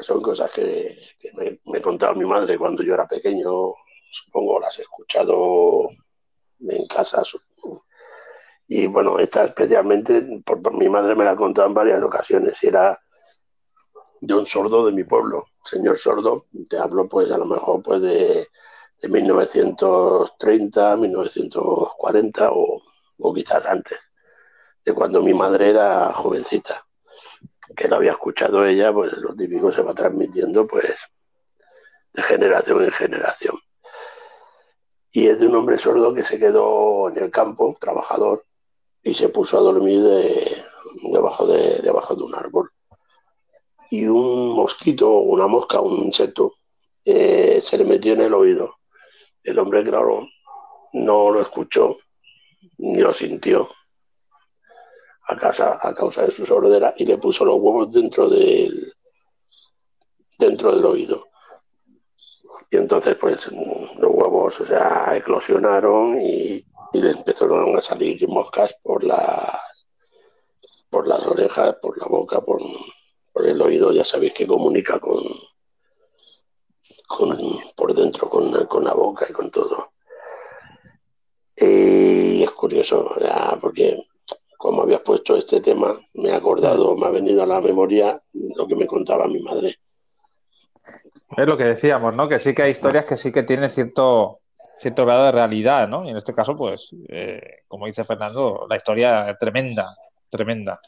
Son 0.00 0.20
cosas 0.22 0.50
que, 0.50 0.98
me, 1.34 1.60
me, 1.66 1.80
contaba 1.80 2.14
mi 2.14 2.24
madre 2.24 2.58
cuando 2.58 2.82
yo 2.82 2.94
era 2.94 3.06
pequeño. 3.06 3.74
Supongo 4.10 4.60
las 4.60 4.78
he 4.78 4.82
escuchado 4.82 5.88
en 6.60 6.86
casa. 6.86 7.22
Y 8.68 8.86
bueno, 8.86 9.18
esta 9.18 9.44
especialmente, 9.44 10.42
por, 10.44 10.62
por 10.62 10.74
mi 10.74 10.88
madre 10.88 11.14
me 11.14 11.24
la 11.24 11.32
ha 11.32 11.36
contado 11.36 11.68
en 11.68 11.74
varias 11.74 12.02
ocasiones. 12.02 12.62
Era 12.62 12.98
de 14.20 14.34
un 14.34 14.46
sordo 14.46 14.86
de 14.86 14.92
mi 14.92 15.04
pueblo, 15.04 15.46
señor 15.64 15.96
sordo, 15.98 16.46
te 16.68 16.78
hablo 16.78 17.08
pues 17.08 17.30
a 17.30 17.38
lo 17.38 17.44
mejor 17.46 17.82
pues 17.82 18.02
de, 18.02 18.48
de 19.00 19.08
1930, 19.08 20.96
1940 20.96 22.50
o, 22.50 22.82
o, 23.18 23.34
quizás 23.34 23.66
antes, 23.66 24.10
de 24.84 24.92
cuando 24.92 25.22
mi 25.22 25.34
madre 25.34 25.70
era 25.70 26.12
jovencita, 26.12 26.86
que 27.76 27.88
lo 27.88 27.96
había 27.96 28.12
escuchado 28.12 28.64
ella, 28.64 28.92
pues 28.92 29.12
lo 29.12 29.34
típico 29.34 29.70
se 29.72 29.82
va 29.82 29.94
transmitiendo 29.94 30.66
pues 30.66 31.00
de 32.12 32.22
generación 32.22 32.84
en 32.84 32.92
generación. 32.92 33.58
Y 35.10 35.28
es 35.28 35.40
de 35.40 35.46
un 35.46 35.56
hombre 35.56 35.78
sordo 35.78 36.14
que 36.14 36.24
se 36.24 36.38
quedó 36.38 37.08
en 37.08 37.18
el 37.18 37.30
campo, 37.30 37.76
trabajador, 37.80 38.44
y 39.02 39.14
se 39.14 39.28
puso 39.28 39.58
a 39.58 39.62
dormir 39.62 40.02
debajo, 41.12 41.46
de, 41.46 41.78
debajo 41.80 42.14
de 42.14 42.24
un 42.24 42.34
árbol 42.34 42.70
y 43.90 44.06
un 44.06 44.54
mosquito, 44.54 45.10
una 45.10 45.46
mosca, 45.46 45.80
un 45.80 45.96
insecto, 46.04 46.56
eh, 47.04 47.60
se 47.62 47.78
le 47.78 47.84
metió 47.84 48.12
en 48.12 48.20
el 48.20 48.34
oído. 48.34 48.76
El 49.42 49.58
hombre, 49.58 49.82
claro, 49.82 50.28
no 50.92 51.30
lo 51.30 51.40
escuchó 51.40 51.96
ni 52.76 52.98
lo 52.98 53.14
sintió 53.14 53.70
a, 55.28 55.36
casa, 55.36 55.78
a 55.80 55.94
causa 55.94 56.26
de 56.26 56.32
su 56.32 56.44
sordera 56.44 56.94
y 56.96 57.04
le 57.04 57.18
puso 57.18 57.44
los 57.44 57.56
huevos 57.60 57.92
dentro 57.92 58.28
del, 58.28 58.92
dentro 60.38 60.74
del 60.74 60.84
oído. 60.84 61.26
Y 62.70 62.76
entonces, 62.76 63.16
pues, 63.16 63.46
los 63.50 64.10
huevos, 64.12 64.60
o 64.60 64.66
sea, 64.66 65.16
eclosionaron 65.16 66.20
y, 66.20 66.64
y 66.92 67.00
le 67.00 67.10
empezaron 67.10 67.76
a 67.76 67.80
salir 67.80 68.26
moscas 68.28 68.74
por 68.82 69.04
las, 69.04 69.86
por 70.90 71.06
las 71.06 71.26
orejas, 71.26 71.76
por 71.80 71.98
la 71.98 72.06
boca, 72.06 72.40
por, 72.40 72.60
el 73.44 73.62
oído 73.62 73.92
ya 73.92 74.04
sabéis 74.04 74.34
que 74.34 74.48
comunica 74.48 74.98
con, 74.98 75.22
con 77.06 77.38
por 77.76 77.94
dentro 77.94 78.28
con, 78.28 78.50
la 78.84 78.94
boca 78.94 79.26
y 79.28 79.32
con 79.32 79.50
todo. 79.50 79.92
Y 81.56 82.42
es 82.42 82.50
curioso, 82.52 83.14
porque 83.60 84.08
como 84.58 84.82
habías 84.82 85.00
puesto 85.00 85.36
este 85.36 85.60
tema, 85.60 85.98
me 86.14 86.30
he 86.30 86.34
acordado, 86.34 86.96
me 86.96 87.06
ha 87.06 87.10
venido 87.10 87.44
a 87.44 87.46
la 87.46 87.60
memoria 87.60 88.20
lo 88.34 88.66
que 88.66 88.74
me 88.74 88.88
contaba 88.88 89.28
mi 89.28 89.40
madre. 89.40 89.78
Es 91.36 91.46
lo 91.46 91.56
que 91.56 91.64
decíamos, 91.64 92.14
¿no? 92.14 92.28
Que 92.28 92.40
sí 92.40 92.54
que 92.54 92.62
hay 92.62 92.72
historias 92.72 93.04
que 93.04 93.16
sí 93.16 93.30
que 93.30 93.44
tienen 93.44 93.70
cierto, 93.70 94.40
cierto 94.76 95.06
grado 95.06 95.26
de 95.26 95.32
realidad, 95.32 95.86
¿no? 95.86 96.04
Y 96.04 96.10
en 96.10 96.16
este 96.16 96.34
caso, 96.34 96.56
pues, 96.56 96.90
eh, 97.08 97.60
como 97.68 97.86
dice 97.86 98.02
Fernando, 98.02 98.66
la 98.68 98.76
historia 98.76 99.30
es 99.30 99.38
tremenda, 99.38 99.96
tremenda. 100.28 100.80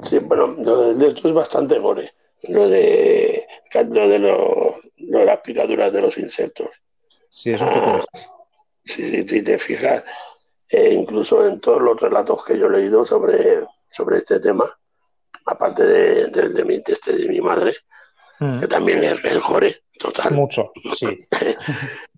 Sí, 0.00 0.18
bueno, 0.20 0.46
lo 0.46 0.94
de 0.94 1.08
esto 1.08 1.28
es 1.28 1.34
bastante 1.34 1.78
gore. 1.78 2.14
Lo 2.44 2.68
de, 2.68 3.46
lo 3.74 4.08
de, 4.08 4.18
lo, 4.18 4.76
de 4.96 5.24
las 5.26 5.40
picaduras 5.40 5.92
de 5.92 6.00
los 6.00 6.16
insectos. 6.16 6.70
Sí, 7.28 7.52
eso 7.52 7.66
ah, 7.68 8.00
sí, 8.84 9.04
sí, 9.04 9.28
si 9.28 9.42
te 9.42 9.58
fijas, 9.58 10.04
eh, 10.72 10.94
incluso 10.94 11.46
en 11.46 11.60
todos 11.60 11.82
los 11.82 12.00
relatos 12.00 12.42
que 12.46 12.58
yo 12.58 12.66
he 12.66 12.70
leído 12.70 13.04
sobre, 13.04 13.66
sobre 13.90 14.16
este 14.16 14.40
tema, 14.40 14.64
aparte 15.44 15.84
de, 15.84 16.26
de, 16.28 16.64
mi, 16.64 16.82
este 16.86 17.12
de 17.12 17.28
mi 17.28 17.42
madre, 17.42 17.76
mm. 18.40 18.60
que 18.60 18.68
también 18.68 19.04
es 19.04 19.18
el 19.22 19.40
gore, 19.40 19.82
total. 19.98 20.32
Mucho, 20.32 20.72
sí. 20.96 21.28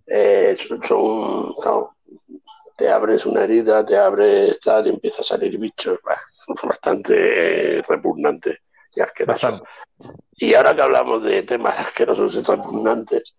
eh, 0.06 0.56
son, 0.86 1.56
te 2.76 2.88
abres 2.88 3.26
una 3.26 3.42
herida, 3.42 3.84
te 3.84 3.96
abres 3.96 4.60
tal 4.60 4.86
y 4.86 4.90
empieza 4.90 5.22
a 5.22 5.24
salir 5.24 5.58
bichos. 5.58 5.98
bastante 6.62 7.82
repugnante 7.88 8.60
y 8.94 9.00
asqueroso. 9.00 9.64
Y 10.36 10.54
ahora 10.54 10.76
que 10.76 10.82
hablamos 10.82 11.24
de 11.24 11.42
temas 11.42 11.76
asquerosos 11.76 12.36
y 12.36 12.42
repugnantes, 12.42 13.36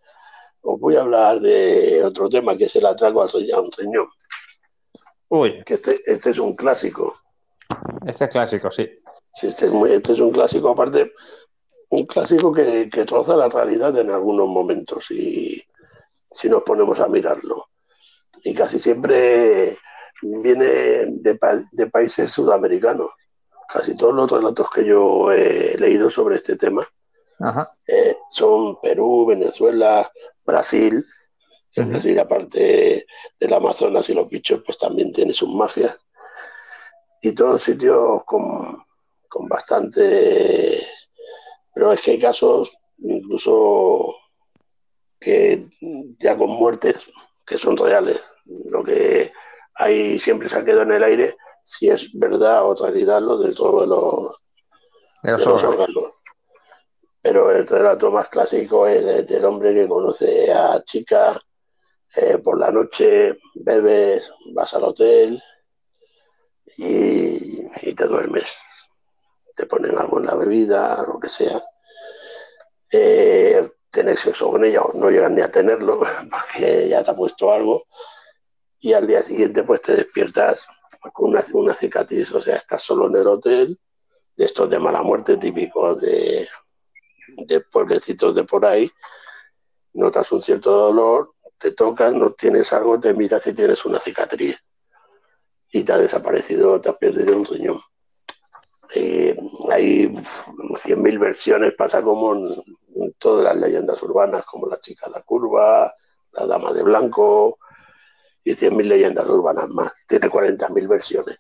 os 0.60 0.78
voy 0.78 0.98
a 0.98 1.02
hablar 1.02 1.40
de 1.40 2.04
otro 2.04 2.28
tema 2.28 2.58
que 2.58 2.66
es 2.66 2.76
el 2.76 2.86
atraco 2.86 3.22
al 3.22 3.30
señor. 3.30 4.10
Uy. 5.30 5.64
Que 5.64 5.76
este, 5.76 6.00
este, 6.06 6.30
es 6.32 6.40
un 6.40 6.56
clásico. 6.56 7.16
Este 8.06 8.26
es 8.26 8.30
clásico, 8.30 8.72
sí. 8.72 8.90
Sí, 9.34 9.48
este 9.48 9.66
es, 9.66 9.74
este 9.74 10.14
es 10.14 10.20
un 10.20 10.32
clásico, 10.32 10.70
aparte, 10.70 11.14
un 11.90 12.06
clásico 12.06 12.54
que, 12.54 12.90
que 12.90 13.06
troza 13.06 13.36
la 13.36 13.50
realidad 13.50 13.98
en 13.98 14.10
algunos 14.12 14.48
momentos 14.48 15.12
y 15.12 15.62
si 16.32 16.50
nos 16.50 16.64
ponemos 16.64 17.00
a 17.00 17.08
mirarlo 17.08 17.68
y 18.44 18.54
casi 18.54 18.80
siempre 18.80 19.78
viene 20.22 21.06
de, 21.08 21.88
países 21.92 22.32
sudamericanos. 22.32 23.12
Casi 23.68 23.96
todos 23.96 24.14
los 24.14 24.32
relatos 24.32 24.70
que 24.70 24.86
yo 24.86 25.32
he 25.32 25.76
leído 25.78 26.10
sobre 26.10 26.36
este 26.36 26.56
tema 26.56 26.88
eh, 27.88 28.16
son 28.30 28.80
Perú, 28.80 29.26
Venezuela, 29.26 30.10
Brasil 30.46 31.04
Es 31.76 31.84
Ujú. 31.84 31.94
decir, 31.94 32.20
aparte 32.20 33.06
del 33.40 33.54
Amazonas 33.54 34.10
y 34.10 34.14
los 34.14 34.30
bichos, 34.30 34.62
pues 34.66 34.78
también 34.78 35.12
tiene 35.12 35.34
sus 35.34 35.50
mafias. 35.50 36.08
Y 37.22 37.34
todos 37.34 37.64
sitios 37.64 38.24
con, 38.26 38.84
con 39.28 39.48
bastante... 39.48 40.88
Pero 41.74 41.92
es 41.92 42.02
que 42.02 42.12
hay 42.12 42.20
casos 42.20 42.78
incluso 43.00 44.16
que 45.20 45.68
ya 46.20 46.38
con 46.38 46.52
muertes 46.52 46.96
que 47.46 47.58
son 47.58 47.76
reales. 47.76 48.22
Lo 48.46 48.82
que 48.82 49.34
hay 49.74 50.18
siempre 50.20 50.48
se 50.48 50.58
ha 50.58 50.64
quedado 50.64 50.84
en 50.84 50.94
el 50.94 51.04
aire 51.04 51.36
si 51.64 51.90
es 51.90 52.10
verdad 52.14 52.64
o 52.64 52.76
realidad 52.76 53.22
lo 53.22 53.38
del 53.38 53.56
robo 53.56 53.82
de 53.82 53.88
los, 53.88 54.42
De 55.24 55.32
los 55.32 55.40
de 55.42 55.46
los 55.48 55.64
órganos. 55.64 55.96
órganos. 55.98 56.14
Pero 57.22 57.52
el 57.52 57.68
relato 57.68 58.12
más 58.12 58.30
clásico 58.30 58.88
es 58.88 59.04
el 59.04 59.26
del 59.26 59.44
hombre 59.44 59.74
que 59.74 59.88
conoce 59.88 60.54
a 60.54 60.82
chica 60.86 61.42
eh, 62.16 62.38
por 62.38 62.60
la 62.60 62.72
noche, 62.72 63.38
bebes, 63.56 64.32
vas 64.54 64.74
al 64.74 64.86
hotel 64.86 65.42
y, 66.78 67.94
te 67.94 68.06
duermes. 68.06 68.50
Te 69.56 69.66
ponen 69.66 69.98
algo 69.98 70.20
en 70.20 70.26
la 70.26 70.36
bebida, 70.36 71.04
lo 71.08 71.20
que 71.20 71.30
sea. 71.30 71.62
Eh, 72.92 73.70
sexo 74.16 74.52
con 74.52 74.64
ella 74.64 74.82
no 74.94 75.10
llegas 75.10 75.32
ni 75.32 75.42
a 75.42 75.52
tenerlo 75.52 76.00
porque 76.30 76.90
ya 76.90 77.04
te 77.04 77.12
ha 77.12 77.16
puesto 77.16 77.52
algo. 77.52 77.86
Y 78.80 78.94
al 78.94 79.08
día 79.08 79.24
siguiente 79.24 79.64
pues 79.64 79.82
te 79.82 79.96
despiertas 79.96 80.66
con 81.14 81.32
una, 81.32 81.44
una 81.54 81.76
cicatriz, 81.76 82.32
o 82.34 82.42
sea, 82.42 82.58
estás 82.58 82.82
solo 82.82 83.08
en 83.08 83.16
el 83.16 83.28
hotel, 83.28 83.80
de 84.36 84.46
estos 84.46 84.70
de 84.70 84.80
mala 84.80 85.02
muerte 85.02 85.38
típicos 85.38 86.02
de, 86.02 86.48
de 87.28 87.62
pueblecitos 87.62 88.36
de 88.36 88.44
por 88.44 88.66
ahí, 88.66 88.90
notas 89.94 90.32
un 90.32 90.42
cierto 90.42 90.72
dolor, 90.72 91.35
te 91.66 91.72
tocas, 91.72 92.14
no 92.14 92.32
tienes 92.34 92.72
algo, 92.74 93.00
te 93.00 93.12
miras 93.16 93.48
y 93.48 93.54
tienes 93.54 93.84
una 93.86 94.00
cicatriz 94.00 94.56
y 95.72 95.84
te 95.84 95.94
ha 95.94 95.98
desaparecido, 95.98 96.80
te 96.80 96.90
has 96.90 96.98
perdido 96.98 97.36
un 97.36 97.44
riñón. 97.44 97.82
Eh, 98.94 99.36
hay 99.72 100.06
100.000 100.06 101.18
versiones, 101.18 101.74
pasa 101.74 102.04
como 102.04 102.36
en, 102.36 102.64
en 102.98 103.14
todas 103.14 103.46
las 103.46 103.56
leyendas 103.56 104.02
urbanas, 104.04 104.46
como 104.46 104.68
la 104.68 104.80
chica 104.80 105.08
de 105.08 105.14
la 105.14 105.24
curva, 105.24 105.92
la 106.34 106.46
dama 106.46 106.72
de 106.72 106.84
blanco 106.84 107.58
y 108.44 108.54
100.000 108.54 108.84
leyendas 108.84 109.28
urbanas 109.28 109.68
más. 109.70 110.06
Tiene 110.08 110.30
40.000 110.30 110.88
versiones. 110.88 111.40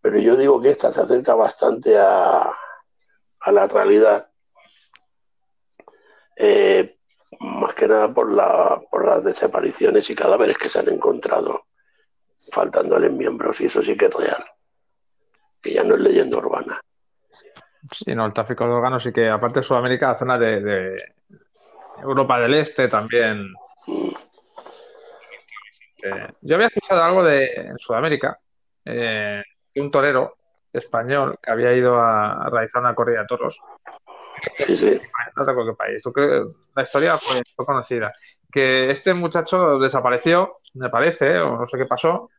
Pero 0.00 0.20
yo 0.20 0.36
digo 0.36 0.62
que 0.62 0.70
esta 0.70 0.92
se 0.92 1.00
acerca 1.00 1.34
bastante 1.34 1.98
a, 1.98 2.52
a 3.40 3.52
la 3.52 3.66
realidad. 3.66 4.30
Eh, 6.36 6.95
más 7.40 7.74
que 7.74 7.88
nada 7.88 8.12
por, 8.12 8.32
la, 8.32 8.80
por 8.90 9.06
las 9.06 9.24
desapariciones 9.24 10.08
y 10.10 10.14
cadáveres 10.14 10.58
que 10.58 10.68
se 10.68 10.78
han 10.78 10.88
encontrado 10.88 11.66
faltándoles 12.52 13.12
miembros, 13.12 13.60
y 13.60 13.66
eso 13.66 13.82
sí 13.82 13.96
que 13.96 14.06
es 14.06 14.14
real. 14.14 14.44
Que 15.60 15.74
ya 15.74 15.82
no 15.82 15.94
es 15.94 16.00
leyenda 16.00 16.38
urbana. 16.38 16.80
Sí, 17.92 18.14
no, 18.14 18.26
el 18.26 18.32
tráfico 18.32 18.64
de 18.64 18.72
órganos 18.72 19.06
y 19.06 19.12
que 19.12 19.28
aparte 19.28 19.60
de 19.60 19.64
Sudamérica, 19.64 20.08
la 20.12 20.18
zona 20.18 20.38
de, 20.38 20.60
de 20.60 20.96
Europa 22.02 22.40
del 22.40 22.54
Este 22.54 22.88
también. 22.88 23.52
Mm, 23.86 24.08
eh, 26.02 26.28
yo 26.40 26.54
había 26.54 26.68
escuchado 26.68 27.02
algo 27.02 27.24
de 27.24 27.46
en 27.46 27.78
Sudamérica, 27.78 28.38
eh, 28.84 29.42
de 29.74 29.80
un 29.80 29.90
torero 29.90 30.36
español 30.72 31.38
que 31.42 31.50
había 31.50 31.72
ido 31.72 31.98
a, 31.98 32.44
a 32.44 32.50
realizar 32.50 32.80
una 32.82 32.94
corrida 32.94 33.20
de 33.20 33.26
toros. 33.26 33.60
Sí, 34.56 34.76
sí. 34.76 35.00
No 35.36 35.44
recuerdo 35.44 35.72
qué 35.72 35.76
país. 35.76 36.02
La 36.74 36.82
historia 36.82 37.18
fue, 37.18 37.42
conocida. 37.64 38.12
Que 38.50 38.90
este 38.90 39.12
muchacho 39.12 39.78
desapareció, 39.78 40.58
me 40.74 40.88
parece, 40.88 41.38
o 41.38 41.58
no 41.58 41.66
sé 41.66 41.76
qué 41.76 41.86
pasó, 41.86 42.30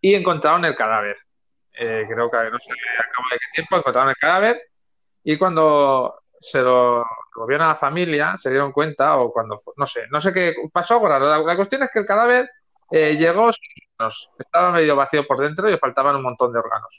y 0.00 0.14
encontraron 0.14 0.64
el 0.64 0.76
cadáver. 0.76 1.16
Eh, 1.72 2.04
creo 2.08 2.30
que 2.30 2.36
no 2.50 2.58
sé 2.58 2.70
a 2.72 3.34
de 3.34 3.38
qué 3.38 3.46
tiempo 3.54 3.76
encontraron 3.76 4.10
el 4.10 4.16
cadáver 4.16 4.60
y 5.22 5.38
cuando 5.38 6.20
se 6.40 6.60
lo, 6.60 6.98
lo 7.36 7.46
vieron 7.46 7.66
a 7.66 7.70
la 7.70 7.76
familia 7.76 8.36
se 8.36 8.50
dieron 8.50 8.72
cuenta 8.72 9.16
o 9.18 9.32
cuando 9.32 9.56
no 9.76 9.86
sé, 9.86 10.06
no 10.10 10.20
sé 10.20 10.32
qué 10.32 10.54
pasó. 10.72 11.00
La, 11.06 11.56
cuestión 11.56 11.82
es 11.82 11.90
que 11.92 12.00
el 12.00 12.06
cadáver 12.06 12.48
eh, 12.90 13.16
llegó 13.16 13.52
sin 13.52 13.62
órganos. 13.98 14.30
estaba 14.38 14.72
medio 14.72 14.96
vacío 14.96 15.26
por 15.26 15.38
dentro 15.38 15.70
y 15.70 15.78
faltaban 15.78 16.16
un 16.16 16.22
montón 16.22 16.52
de 16.52 16.58
órganos. 16.58 16.98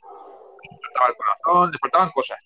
Le 0.64 0.80
faltaba 0.84 1.08
el 1.10 1.16
corazón, 1.16 1.72
le 1.72 1.78
faltaban 1.80 2.12
cosas. 2.12 2.38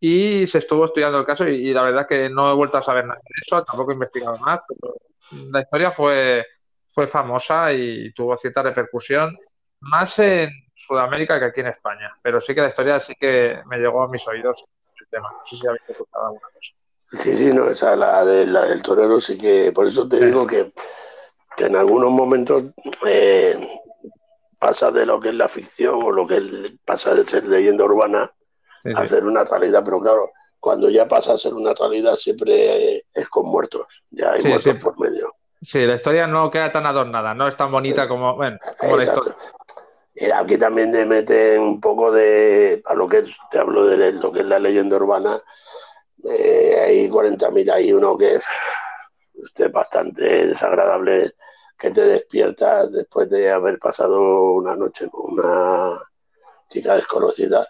Y 0.00 0.46
se 0.46 0.58
estuvo 0.58 0.84
estudiando 0.84 1.18
el 1.18 1.24
caso 1.26 1.48
y, 1.48 1.68
y 1.70 1.72
la 1.72 1.82
verdad 1.82 2.06
que 2.06 2.28
no 2.28 2.50
he 2.50 2.54
vuelto 2.54 2.78
a 2.78 2.82
saber 2.82 3.06
nada 3.06 3.18
de 3.22 3.34
eso, 3.44 3.64
tampoco 3.64 3.90
he 3.90 3.94
investigado 3.94 4.36
más, 4.38 4.60
pero 4.68 4.94
la 5.50 5.60
historia 5.62 5.90
fue, 5.90 6.44
fue 6.88 7.06
famosa 7.06 7.72
y 7.72 8.12
tuvo 8.12 8.36
cierta 8.36 8.62
repercusión, 8.62 9.36
más 9.80 10.18
en 10.18 10.50
Sudamérica 10.74 11.38
que 11.38 11.46
aquí 11.46 11.60
en 11.60 11.68
España. 11.68 12.12
Pero 12.22 12.40
sí 12.40 12.54
que 12.54 12.60
la 12.60 12.68
historia 12.68 13.00
sí 13.00 13.14
que 13.18 13.58
me 13.66 13.78
llegó 13.78 14.02
a 14.02 14.08
mis 14.08 14.26
oídos 14.28 14.64
el 15.00 15.06
tema. 15.08 15.30
No 15.32 15.44
sé 15.44 15.56
si 15.56 15.66
habéis 15.66 15.82
escuchado 15.88 16.26
alguna 16.26 16.46
cosa. 16.52 16.74
Sí, 17.22 17.36
sí, 17.36 17.52
no, 17.52 17.68
esa 17.70 17.96
la, 17.96 18.24
de, 18.24 18.46
la 18.46 18.64
del 18.66 18.82
torero 18.82 19.20
sí 19.20 19.38
que, 19.38 19.72
por 19.72 19.86
eso 19.86 20.08
te 20.08 20.24
digo 20.26 20.46
que, 20.46 20.72
que 21.56 21.64
en 21.66 21.76
algunos 21.76 22.10
momentos 22.10 22.64
eh, 23.06 23.80
pasa 24.58 24.90
de 24.90 25.06
lo 25.06 25.20
que 25.20 25.28
es 25.30 25.34
la 25.34 25.48
ficción 25.48 26.02
o 26.02 26.10
lo 26.10 26.26
que 26.26 26.36
es- 26.38 26.72
pasa 26.84 27.14
de 27.14 27.24
ser 27.24 27.44
leyenda 27.46 27.84
urbana 27.84 28.30
Sí, 28.94 29.08
ser 29.08 29.24
una 29.24 29.44
realidad, 29.44 29.82
pero 29.84 30.00
claro, 30.00 30.30
cuando 30.58 30.88
ya 30.90 31.06
pasa 31.06 31.34
a 31.34 31.38
ser 31.38 31.54
una 31.54 31.74
realidad 31.74 32.16
siempre 32.16 33.04
es 33.12 33.28
con 33.28 33.46
muertos, 33.46 33.86
ya 34.10 34.32
hay 34.32 34.40
Sí, 34.42 34.48
muertos 34.48 34.74
sí. 34.78 34.84
por 34.84 34.98
medio. 34.98 35.34
Sí, 35.62 35.86
la 35.86 35.94
historia 35.94 36.26
no 36.26 36.50
queda 36.50 36.70
tan 36.70 36.86
adornada, 36.86 37.34
no 37.34 37.48
es 37.48 37.56
tan 37.56 37.72
bonita 37.72 38.06
como, 38.08 38.36
bueno, 38.36 38.58
como 38.78 38.96
la 38.96 39.04
historia. 39.04 39.36
Aquí 40.34 40.56
también 40.56 40.92
te 40.92 41.04
meten 41.04 41.60
un 41.60 41.80
poco 41.80 42.10
de, 42.10 42.82
a 42.86 42.94
lo 42.94 43.06
que 43.08 43.18
es- 43.18 43.36
te 43.50 43.58
hablo 43.58 43.86
de 43.86 44.12
lo 44.12 44.32
que 44.32 44.40
es 44.40 44.46
la 44.46 44.58
leyenda 44.58 44.96
urbana, 44.96 45.42
eh, 46.24 46.80
hay 46.84 47.08
40.000, 47.08 47.70
hay 47.70 47.92
uno 47.92 48.16
que 48.16 48.36
es, 48.36 48.44
es 49.56 49.72
bastante 49.72 50.46
desagradable, 50.48 51.32
que 51.78 51.90
te 51.90 52.02
despiertas 52.02 52.92
después 52.92 53.28
de 53.30 53.50
haber 53.50 53.78
pasado 53.78 54.52
una 54.52 54.74
noche 54.76 55.08
con 55.10 55.34
una 55.34 55.98
chica 56.70 56.96
desconocida 56.96 57.66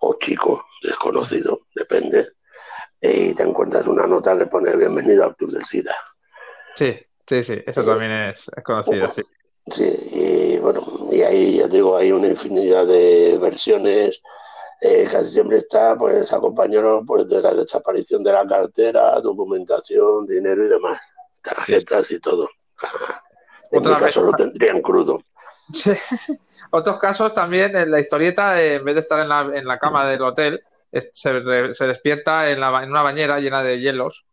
o 0.00 0.14
chico 0.18 0.64
desconocido, 0.82 1.60
depende, 1.74 2.32
y 3.00 3.34
te 3.34 3.42
encuentras 3.42 3.86
una 3.86 4.06
nota 4.06 4.36
que 4.38 4.46
pone 4.46 4.74
bienvenido 4.76 5.24
al 5.24 5.36
Club 5.36 5.50
del 5.52 5.64
SIDA. 5.64 5.94
Sí, 6.74 6.98
sí, 7.26 7.42
sí, 7.42 7.62
eso 7.66 7.84
también 7.84 8.10
es, 8.12 8.50
es 8.54 8.64
conocido, 8.64 9.10
sí. 9.12 9.22
Sí, 9.68 9.84
y 9.84 10.58
bueno, 10.58 11.08
y 11.10 11.22
ahí 11.22 11.56
ya 11.58 11.66
digo, 11.66 11.96
hay 11.96 12.12
una 12.12 12.28
infinidad 12.28 12.86
de 12.86 13.36
versiones. 13.40 14.20
Eh, 14.80 15.08
casi 15.10 15.30
siempre 15.32 15.56
está 15.58 15.96
pues 15.96 16.32
acompañado 16.32 17.02
pues, 17.04 17.26
de 17.28 17.40
la 17.40 17.54
desaparición 17.54 18.22
de 18.22 18.30
la 18.32 18.46
cartera, 18.46 19.18
documentación, 19.20 20.26
dinero 20.26 20.64
y 20.64 20.68
demás, 20.68 21.00
tarjetas 21.42 22.10
y 22.12 22.20
todo. 22.20 22.48
En 23.72 23.78
Otra 23.80 23.94
mi 23.94 24.00
caso 24.00 24.20
vez- 24.22 24.30
lo 24.30 24.36
tendrían 24.36 24.82
crudo. 24.82 25.22
Sí. 25.72 25.92
Otros 26.70 26.98
casos 26.98 27.34
también, 27.34 27.76
en 27.76 27.90
la 27.90 28.00
historieta, 28.00 28.60
eh, 28.60 28.76
en 28.76 28.84
vez 28.84 28.94
de 28.94 29.00
estar 29.00 29.20
en 29.20 29.28
la, 29.28 29.40
en 29.40 29.66
la 29.66 29.78
cama 29.78 30.06
del 30.06 30.22
hotel, 30.22 30.62
se, 31.12 31.32
despierta 31.86 32.48
en, 32.48 32.60
la, 32.60 32.82
en 32.82 32.90
una 32.90 33.02
bañera 33.02 33.38
llena 33.38 33.62
de 33.62 33.80
hielos 33.80 34.26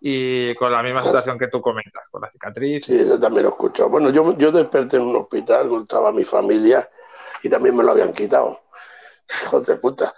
y 0.00 0.54
con 0.54 0.72
la 0.72 0.82
misma 0.82 1.02
situación 1.02 1.38
que 1.38 1.48
tú 1.48 1.60
comentas, 1.60 2.04
con 2.10 2.22
la 2.22 2.30
cicatriz. 2.30 2.86
Sí, 2.86 2.98
eso 2.98 3.18
también 3.18 3.44
lo 3.44 3.50
he 3.50 3.52
escuchado. 3.52 3.90
Bueno, 3.90 4.10
yo, 4.10 4.36
yo 4.38 4.50
desperté 4.50 4.96
en 4.96 5.02
un 5.02 5.16
hospital, 5.16 5.68
donde 5.68 5.82
estaba 5.82 6.10
mi 6.10 6.24
familia 6.24 6.88
y 7.42 7.48
también 7.48 7.76
me 7.76 7.84
lo 7.84 7.92
habían 7.92 8.12
quitado. 8.12 8.60
Hijos 9.44 9.66
de 9.66 9.76
puta. 9.76 10.14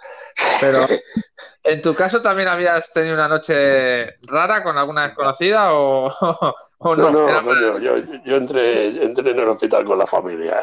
Pero 0.59 0.79
en 1.63 1.81
tu 1.81 1.93
caso 1.93 2.21
también 2.21 2.47
habías 2.47 2.91
tenido 2.91 3.15
una 3.15 3.27
noche 3.27 4.15
rara 4.21 4.63
con 4.63 4.77
alguna 4.77 5.07
desconocida 5.07 5.73
o, 5.73 6.09
no. 6.83 7.09
No, 7.11 7.11
no, 7.11 7.43
coño, 7.43 7.79
yo, 7.79 7.97
yo 8.25 8.35
entré, 8.35 9.03
entré 9.03 9.31
en 9.31 9.39
el 9.39 9.47
hospital 9.49 9.85
con 9.85 9.97
la 9.97 10.07
familia. 10.07 10.61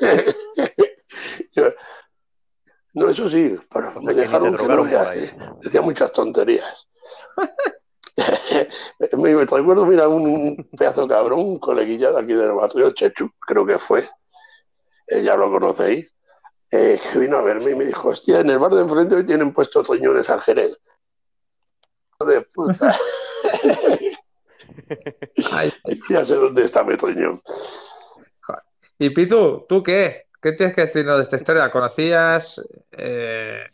Yo- 1.54 1.72
no, 2.94 3.08
eso 3.08 3.28
sí, 3.28 3.56
pero 3.72 3.90
sea, 3.92 4.02
me 4.02 4.12
dejaron 4.14 4.56
que 4.56 4.68
no 4.68 4.84
ahí. 4.84 5.24
eh, 5.24 5.36
decía 5.62 5.80
muchas 5.80 6.12
tonterías. 6.12 6.88
me, 9.16 9.34
me 9.34 9.44
recuerdo, 9.46 9.86
mira, 9.86 10.08
un, 10.08 10.22
un 10.28 10.70
pedazo 10.76 11.02
de 11.02 11.08
cabrón, 11.14 11.40
un 11.40 11.58
coleguilla 11.58 12.12
de 12.12 12.20
aquí 12.20 12.34
del 12.34 12.52
barrio, 12.52 12.90
Chechu, 12.90 13.30
creo 13.40 13.64
que 13.64 13.78
fue, 13.78 14.08
eh, 15.06 15.22
ya 15.22 15.36
lo 15.36 15.50
conocéis, 15.50 16.14
eh, 16.70 17.00
que 17.12 17.18
vino 17.18 17.38
a 17.38 17.42
verme 17.42 17.70
y 17.70 17.74
me 17.74 17.86
dijo, 17.86 18.10
hostia, 18.10 18.40
en 18.40 18.50
el 18.50 18.58
bar 18.58 18.74
de 18.74 18.82
enfrente 18.82 19.14
hoy 19.14 19.24
tienen 19.26 19.52
puestos 19.54 19.88
riñones 19.88 20.28
al 20.28 20.40
Jerez. 20.42 20.78
Hijo 22.20 22.30
de 22.30 22.42
puta, 22.54 22.94
Ay, 25.52 25.72
ya 26.10 26.24
sé 26.24 26.36
dónde 26.36 26.64
está 26.64 26.84
mi 26.84 26.94
riñón. 26.94 27.42
Y 28.98 29.10
Pitu, 29.10 29.66
¿tú 29.68 29.82
qué? 29.82 30.26
¿Qué 30.40 30.52
tienes 30.52 30.74
que 30.74 30.82
decirnos 30.82 31.16
de 31.16 31.22
esta 31.22 31.36
historia? 31.36 31.70
¿Conocías? 31.70 32.60
Eh, 32.92 33.64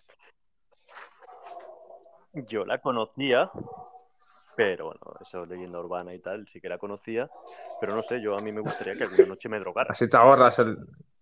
Yo 2.48 2.64
la 2.64 2.78
conocía, 2.78 3.50
Pero 4.56 4.86
bueno, 4.86 5.00
eso 5.20 5.44
es 5.44 5.48
leyenda 5.48 5.78
urbana 5.78 6.14
y 6.14 6.18
tal, 6.18 6.46
sí 6.48 6.60
que 6.60 6.68
la 6.68 6.78
conocía. 6.78 7.28
Pero 7.80 7.94
no 7.94 8.02
sé, 8.02 8.20
yo 8.20 8.34
a 8.36 8.40
mí 8.42 8.52
me 8.52 8.60
gustaría 8.60 8.96
que 8.96 9.04
alguna 9.04 9.26
noche 9.26 9.48
me 9.48 9.60
drogara. 9.60 9.92
Así 9.92 10.08
te 10.08 10.16
ahorras 10.16 10.58
el. 10.58 10.76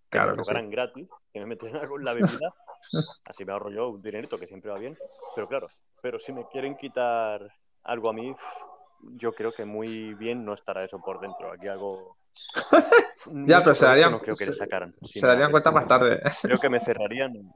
Que 0.09 0.17
Claro 0.17 0.31
me 0.31 0.37
que 0.37 0.43
sí. 0.43 0.45
drogaran 0.45 0.69
gratis, 0.71 1.07
que 1.33 1.39
me 1.39 1.45
metieran 1.45 1.81
algo 1.81 1.97
en 1.99 2.05
la 2.05 2.13
bebida. 2.13 2.53
Así 3.29 3.45
me 3.45 3.51
ahorro 3.51 3.69
yo 3.71 3.89
un 3.89 4.01
dinerito 4.01 4.39
que 4.39 4.47
siempre 4.47 4.71
va 4.71 4.77
bien. 4.77 4.97
Pero 5.35 5.47
claro, 5.47 5.67
pero 6.01 6.17
si 6.17 6.31
me 6.31 6.45
quieren 6.47 6.75
quitar 6.77 7.53
algo 7.83 8.09
a 8.09 8.13
mí, 8.13 8.35
yo 8.99 9.33
creo 9.33 9.51
que 9.53 9.65
muy 9.65 10.13
bien 10.15 10.43
no 10.45 10.53
estará 10.53 10.83
eso 10.83 10.99
por 10.99 11.19
dentro. 11.19 11.51
Aquí 11.51 11.67
algo. 11.67 12.17
Ya, 13.45 13.61
pero 13.61 13.75
se 13.75 13.85
darían- 13.85 14.11
No 14.11 14.19
creo 14.21 14.35
que 14.37 14.45
le 14.45 14.53
sacaran. 14.53 14.95
Se 15.03 15.25
darían 15.27 15.51
cuenta 15.51 15.69
más 15.71 15.85
tarde. 15.87 16.21
Creo 16.43 16.59
que 16.59 16.69
me 16.69 16.79
cerrarían. 16.79 17.53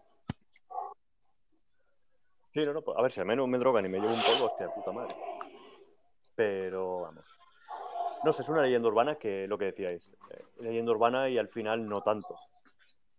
Sí, 2.54 2.66
no, 2.66 2.74
no, 2.74 2.82
pues, 2.82 2.98
a 2.98 3.02
ver, 3.02 3.12
si 3.12 3.22
al 3.22 3.26
menos 3.26 3.48
me 3.48 3.58
drogan 3.58 3.86
y 3.86 3.90
me 3.90 4.00
llevo 4.00 4.14
un 4.14 4.22
polvo, 4.22 4.46
hostia, 4.46 4.68
puta 4.68 4.92
madre. 4.92 5.16
Pero, 6.36 7.02
vamos. 7.02 7.26
No 8.24 8.34
sé, 8.34 8.42
es 8.42 8.50
una 8.50 8.64
leyenda 8.64 8.90
urbana 8.90 9.16
que 9.16 9.48
lo 9.48 9.58
que 9.58 9.66
decíais, 9.66 10.14
eh, 10.32 10.44
leyenda 10.60 10.92
urbana 10.92 11.30
y 11.30 11.38
al 11.38 11.48
final 11.48 11.88
no 11.88 12.02
tanto. 12.02 12.36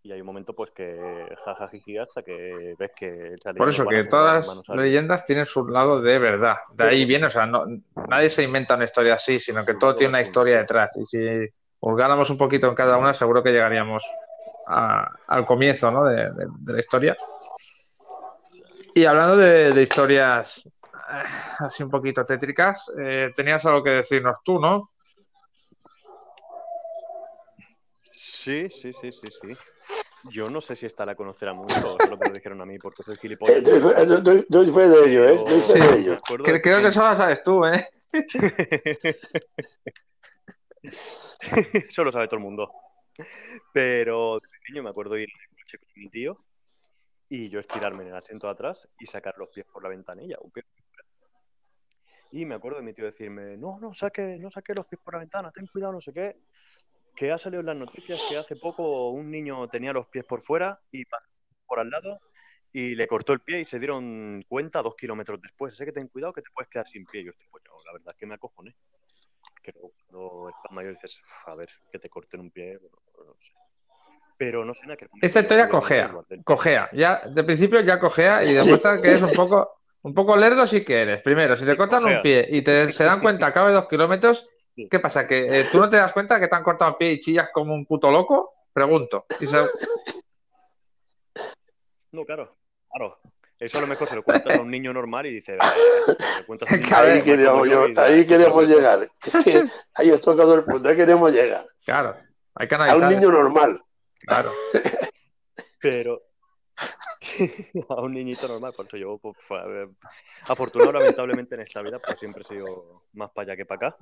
Y 0.04 0.10
hay 0.10 0.20
un 0.20 0.26
momento, 0.26 0.52
pues, 0.52 0.72
que 0.72 1.28
jajajiji 1.44 1.98
hasta 1.98 2.22
que 2.22 2.74
ves 2.76 2.90
que 2.96 3.34
esa 3.34 3.52
Por 3.52 3.68
eso 3.68 3.86
que 3.86 4.02
todas 4.04 4.46
las 4.46 4.68
leyendas 4.76 5.24
tienen 5.24 5.44
su 5.46 5.66
lado 5.68 6.00
de 6.00 6.18
verdad. 6.18 6.56
De 6.74 6.84
ahí 6.84 7.04
viene, 7.04 7.26
o 7.26 7.30
sea, 7.30 7.46
no, 7.46 7.64
nadie 8.08 8.28
se 8.28 8.42
inventa 8.42 8.74
una 8.74 8.84
historia 8.84 9.14
así, 9.14 9.38
sino 9.38 9.64
que 9.64 9.74
todo 9.74 9.94
tiene 9.94 10.10
una 10.10 10.22
historia 10.22 10.58
detrás. 10.58 10.90
Y 10.96 11.04
si 11.06 11.48
hurgáramos 11.80 12.30
un 12.30 12.36
poquito 12.38 12.66
en 12.68 12.74
cada 12.74 12.96
una, 12.96 13.12
seguro 13.14 13.42
que 13.44 13.52
llegaríamos 13.52 14.04
a- 14.66 15.08
al 15.28 15.46
comienzo 15.46 15.90
¿no? 15.92 16.04
de, 16.04 16.16
de- 16.32 16.46
de 16.58 16.72
la 16.72 16.80
historia. 16.80 17.16
Y 18.94 19.04
hablando 19.04 19.36
de, 19.36 19.72
de 19.72 19.82
historias 19.82 20.64
eh, 20.66 21.22
así 21.60 21.82
un 21.82 21.90
poquito 21.90 22.24
tétricas, 22.26 22.92
eh, 23.00 23.30
tenías 23.34 23.64
algo 23.66 23.82
que 23.82 23.90
decirnos 23.90 24.38
tú, 24.44 24.58
¿no? 24.60 24.82
Sí, 28.42 28.68
sí, 28.70 28.92
sí, 28.92 29.12
sí, 29.12 29.30
sí. 29.30 29.48
Yo 30.32 30.48
no 30.50 30.60
sé 30.60 30.74
si 30.76 30.86
esta 30.86 31.04
la 31.06 31.14
conocerá 31.14 31.52
mucho 31.52 31.96
solo 32.00 32.16
me 32.18 32.28
lo 32.28 32.34
dijeron 32.34 32.60
a 32.60 32.66
mí 32.66 32.76
porque 32.78 33.02
soy 33.04 33.16
gilipollas. 33.18 33.58
Eh, 33.58 33.62
doy- 34.22 34.46
doy 34.48 34.70
fe 34.72 34.88
de 34.88 35.10
ello, 35.10 35.28
¿eh? 35.28 35.44
Pero- 35.72 35.90
de 35.90 35.98
ello. 35.98 36.20
de 36.44 36.62
creo 36.62 36.80
que 36.80 36.88
eso 36.88 37.08
lo 37.08 37.16
sabes 37.16 37.42
tú, 37.42 37.64
¿eh? 37.64 37.86
Eso 41.88 42.04
lo 42.04 42.12
sabe 42.12 42.26
todo 42.26 42.36
el 42.38 42.42
mundo. 42.42 42.70
Pero 43.72 44.40
de 44.40 44.48
pequeño 44.48 44.82
me 44.82 44.90
acuerdo 44.90 45.16
ir 45.16 45.28
en 45.28 45.40
el 45.40 45.48
coche 45.62 45.78
con 45.78 45.88
mi 45.96 46.08
tío 46.08 46.38
y 47.28 47.48
yo 47.48 47.60
estirarme 47.60 48.02
en 48.02 48.10
el 48.10 48.16
asiento 48.16 48.46
de 48.46 48.52
atrás 48.54 48.88
y 48.98 49.06
sacar 49.06 49.34
los 49.38 49.48
pies 49.50 49.66
por 49.72 49.82
la 49.82 49.88
ventanilla. 49.88 50.36
un 50.40 50.50
pie. 50.50 50.64
Y 52.32 52.46
me 52.46 52.54
acuerdo 52.54 52.78
de 52.78 52.84
mi 52.84 52.94
tío 52.94 53.04
decirme, 53.04 53.56
no, 53.58 53.78
no 53.78 53.92
saque, 53.94 54.38
no 54.40 54.50
saque 54.50 54.74
los 54.74 54.86
pies 54.86 55.00
por 55.02 55.14
la 55.14 55.20
ventana, 55.20 55.50
ten 55.52 55.66
cuidado, 55.66 55.92
no 55.92 56.00
sé 56.00 56.12
qué. 56.12 56.36
Que 57.16 57.30
ha 57.30 57.38
salido 57.38 57.60
en 57.60 57.66
las 57.66 57.76
noticias 57.76 58.20
que 58.28 58.36
hace 58.36 58.56
poco 58.56 59.10
un 59.10 59.30
niño 59.30 59.68
tenía 59.68 59.92
los 59.92 60.06
pies 60.08 60.24
por 60.24 60.42
fuera 60.42 60.80
y 60.90 61.04
pasó 61.04 61.26
por 61.66 61.78
al 61.80 61.90
lado 61.90 62.18
y 62.72 62.94
le 62.94 63.06
cortó 63.06 63.32
el 63.34 63.40
pie 63.40 63.60
y 63.60 63.64
se 63.64 63.78
dieron 63.78 64.42
cuenta 64.48 64.82
dos 64.82 64.96
kilómetros 64.96 65.40
después. 65.40 65.74
Así 65.74 65.84
que 65.84 65.92
ten 65.92 66.08
cuidado 66.08 66.32
que 66.32 66.42
te 66.42 66.50
puedes 66.54 66.70
quedar 66.70 66.86
sin 66.88 67.04
pie. 67.04 67.20
Y 67.20 67.24
yo 67.26 67.30
estoy, 67.32 67.46
pues, 67.50 67.62
la 67.84 67.92
verdad 67.92 68.12
es 68.14 68.18
que 68.18 68.26
me 68.26 68.34
acojoné. 68.34 68.74
Que 69.62 69.72
luego 69.72 69.92
cuando 70.08 70.48
estás 70.48 70.72
mayor 70.72 70.94
dices, 70.94 71.20
"Uf, 71.20 71.48
a 71.48 71.54
ver, 71.54 71.68
que 71.90 71.98
te 71.98 72.08
corten 72.08 72.40
un 72.40 72.50
pie, 72.50 72.78
bueno, 72.78 72.96
no 73.26 73.34
sé. 73.40 73.52
Pero 74.38 74.64
no 74.64 74.74
sé 74.74 74.80
aquel 74.90 75.08
momento. 75.08 75.26
Esta 75.26 75.40
historia 75.40 75.68
cojea, 75.68 76.12
cojea. 76.44 76.88
Ya, 76.92 77.22
de 77.26 77.44
principio 77.44 77.80
ya 77.80 78.00
cojea 78.00 78.42
y 78.42 78.54
demuestra 78.54 79.00
que 79.00 79.08
eres 79.08 79.22
un 79.22 79.32
poco, 79.36 79.80
un 80.02 80.14
poco 80.14 80.36
lerdo 80.36 80.66
sí 80.66 80.84
que 80.84 81.02
eres. 81.02 81.22
Primero, 81.22 81.54
si 81.54 81.64
te 81.64 81.76
cortan 81.76 82.04
un 82.04 82.22
pie 82.22 82.48
y 82.50 82.62
te 82.62 82.92
se 82.92 83.04
dan 83.04 83.20
cuenta 83.20 83.46
a 83.46 83.52
cabo 83.52 83.68
de 83.68 83.74
dos 83.74 83.86
kilómetros. 83.88 84.48
¿Qué 84.90 84.98
pasa? 85.00 85.26
¿Que 85.26 85.60
eh, 85.60 85.66
tú 85.70 85.78
no 85.78 85.88
te 85.88 85.96
das 85.96 86.12
cuenta 86.12 86.38
que 86.40 86.48
te 86.48 86.54
han 86.56 86.62
cortado 86.62 86.90
el 86.92 86.96
pie 86.96 87.12
y 87.12 87.18
chillas 87.20 87.50
como 87.52 87.74
un 87.74 87.84
puto 87.86 88.10
loco? 88.10 88.52
Pregunto. 88.72 89.26
Y 89.40 89.46
se- 89.46 89.66
No, 92.12 92.24
claro, 92.24 92.56
claro. 92.90 93.18
Eso 93.58 93.78
a 93.78 93.82
lo 93.82 93.86
mejor 93.86 94.08
se 94.08 94.16
lo 94.16 94.24
cuentas 94.24 94.56
a 94.58 94.60
un 94.60 94.70
niño 94.70 94.92
normal 94.92 95.26
y 95.26 95.34
dice, 95.34 95.54
"Eh, 95.54 95.58
Ahí 96.96 97.22
queríamos, 97.22 97.68
yo 97.68 97.72
yo- 97.74 97.84
y 97.86 97.88
dice, 97.90 98.00
ahí 98.00 98.20
"Ah, 98.22 98.26
queríamos 98.26 98.54
pues, 98.54 98.68
llegar. 98.68 99.08
Ahí 99.94 100.10
has 100.10 100.20
tocado 100.20 100.54
el 100.56 100.64
punto, 100.64 100.88
ahí 100.88 100.96
queríamos 100.96 101.30
llegar. 101.32 101.66
Claro, 101.84 102.16
hay 102.54 102.66
que 102.68 102.74
A 102.74 102.78
un 102.78 102.84
analizar. 102.84 103.08
niño 103.10 103.20
eso, 103.20 103.30
normal. 103.32 103.82
Claro. 104.26 104.50
Pero 105.80 106.22
a 107.88 108.00
un 108.00 108.12
niñito 108.12 108.48
normal, 108.48 108.72
por 108.76 108.86
eso 108.86 108.96
yo, 108.96 109.18
pues, 109.18 109.36
ver, 109.48 109.88
afortunado 110.48 110.92
lamentablemente 110.92 111.54
en 111.54 111.60
esta 111.62 111.82
vida, 111.82 112.00
pues 112.00 112.18
siempre 112.18 112.42
he 112.42 112.46
sido 112.46 113.04
más 113.12 113.30
para 113.30 113.46
allá 113.52 113.56
que 113.56 113.64
para 113.64 113.88
acá. 113.88 113.96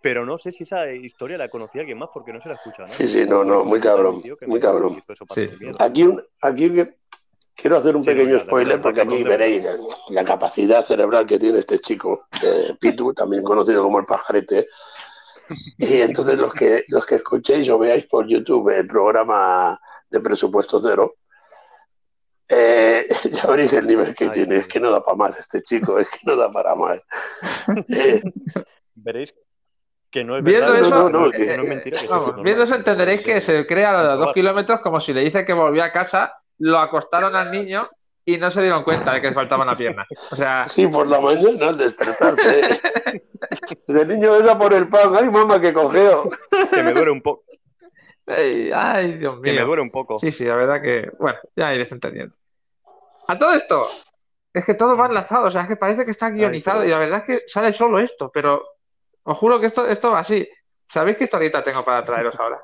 Pero 0.00 0.26
no 0.26 0.36
sé 0.36 0.50
si 0.50 0.64
esa 0.64 0.90
historia 0.92 1.38
la 1.38 1.48
conocía 1.48 1.82
alguien 1.82 1.98
más 1.98 2.08
porque 2.12 2.32
no 2.32 2.40
se 2.40 2.48
la 2.48 2.56
escucha 2.56 2.86
Sí, 2.88 3.06
sí, 3.06 3.24
no, 3.24 3.44
no, 3.44 3.64
muy 3.64 3.78
cabrón, 3.80 4.20
muy 4.46 4.58
cabrón. 4.60 5.02
Sí. 5.32 5.48
Aquí, 5.78 6.02
un- 6.02 6.24
aquí 6.40 6.72
quiero 7.54 7.76
hacer 7.76 7.94
un 7.94 8.02
Sí, 8.02 8.10
no, 8.10 8.16
pequeño 8.16 8.40
spoiler 8.40 8.80
porque 8.82 9.00
aquí 9.02 9.22
veréis 9.22 9.64
la 10.08 10.24
capacidad 10.24 10.84
cerebral 10.84 11.24
que 11.24 11.38
tiene 11.38 11.60
este 11.60 11.78
chico, 11.78 12.26
eh, 12.42 12.74
Pitu, 12.80 13.14
también 13.14 13.44
conocido 13.44 13.84
como 13.84 14.00
el 14.00 14.06
pajarete. 14.06 14.66
Y 15.78 16.00
entonces 16.00 16.36
los 16.38 16.52
que, 16.52 16.84
los 16.88 17.06
que 17.06 17.16
escuchéis 17.16 17.68
o 17.68 17.78
veáis 17.78 18.06
por 18.06 18.26
YouTube 18.26 18.70
el 18.70 18.86
programa 18.88 19.78
de 20.10 20.18
presupuesto 20.20 20.80
cero, 20.80 21.14
eh, 22.48 23.06
ya 23.30 23.46
veréis 23.46 23.72
el 23.74 23.86
nivel 23.86 24.14
que 24.14 24.24
Ay, 24.24 24.30
tiene. 24.30 24.56
Es 24.56 24.66
que 24.66 24.80
no 24.80 24.90
da 24.90 25.04
para 25.04 25.16
más 25.16 25.38
este 25.38 25.62
chico, 25.62 25.98
es 25.98 26.08
que 26.10 26.18
no 26.24 26.36
da 26.36 26.50
para 26.50 26.74
más. 26.74 27.06
Eh, 27.88 28.20
Veréis 28.94 29.32
que 30.12 30.22
no 30.24 30.36
es 30.36 30.44
Viendo 30.44 30.72
verdad, 30.72 30.86
eso, 30.86 30.94
no, 30.94 31.08
no, 31.08 31.26
eh, 31.26 31.30
que- 31.32 31.56
no 31.56 31.62
es 31.64 31.68
mentira. 31.68 31.96
que 31.98 32.04
sí, 32.04 32.08
vamos, 32.08 32.22
es 32.24 32.26
normal. 32.28 32.44
viendo 32.44 32.62
eso 32.64 32.74
entenderéis 32.76 33.22
que 33.22 33.40
se 33.40 33.66
crea 33.66 33.98
a 33.98 34.02
los 34.04 34.18
dos 34.26 34.32
kilómetros 34.34 34.80
como 34.80 35.00
si 35.00 35.12
le 35.12 35.22
dice 35.22 35.44
que 35.44 35.52
volvió 35.54 35.82
a 35.82 35.90
casa, 35.90 36.34
lo 36.58 36.78
acostaron 36.78 37.34
al 37.34 37.50
niño 37.50 37.80
y 38.24 38.36
no 38.36 38.50
se 38.52 38.60
dieron 38.62 38.84
cuenta 38.84 39.14
de 39.14 39.20
que 39.20 39.28
le 39.28 39.32
faltaba 39.34 39.64
una 39.64 39.74
pierna. 39.74 40.06
O 40.30 40.36
sea, 40.36 40.64
Sí, 40.68 40.86
por 40.86 41.08
la 41.08 41.18
mañana 41.20 41.68
al 41.70 41.78
despertarse. 41.78 42.80
El 43.88 44.08
niño 44.08 44.36
era 44.36 44.56
por 44.58 44.72
el 44.72 44.88
pan. 44.88 45.14
Ay, 45.16 45.28
mamá, 45.28 45.60
que 45.60 45.72
cogeo. 45.72 46.30
Que 46.72 46.82
me 46.82 46.92
duele 46.92 47.10
un 47.10 47.20
poco. 47.22 47.42
ay, 48.26 48.70
ay, 48.74 49.14
Dios 49.18 49.36
Que 49.42 49.50
me 49.50 49.56
mío. 49.56 49.66
duele 49.66 49.82
un 49.82 49.90
poco. 49.90 50.18
Sí, 50.18 50.30
sí, 50.30 50.44
la 50.44 50.54
verdad 50.56 50.80
que, 50.80 51.10
bueno, 51.18 51.38
ya 51.56 51.72
iréis 51.74 51.90
entendiendo. 51.92 52.34
A 53.28 53.36
todo 53.38 53.52
esto, 53.52 53.88
es 54.52 54.64
que 54.64 54.74
todo 54.74 54.96
va 54.96 55.06
enlazado, 55.06 55.46
o 55.46 55.50
sea, 55.50 55.62
es 55.62 55.68
que 55.68 55.76
parece 55.76 56.04
que 56.04 56.10
está 56.12 56.30
guionizado 56.30 56.78
pero- 56.80 56.88
y 56.88 56.92
la 56.92 56.98
verdad 56.98 57.18
es 57.18 57.24
que 57.40 57.48
sale 57.48 57.72
solo 57.72 57.98
esto, 57.98 58.30
pero 58.32 58.62
os 59.24 59.38
juro 59.38 59.60
que 59.60 59.66
esto, 59.66 59.86
esto 59.86 60.10
va 60.10 60.20
así. 60.20 60.48
¿Sabéis 60.88 61.16
qué 61.16 61.24
historieta 61.24 61.62
tengo 61.62 61.84
para 61.84 62.04
traeros 62.04 62.38
ahora? 62.38 62.60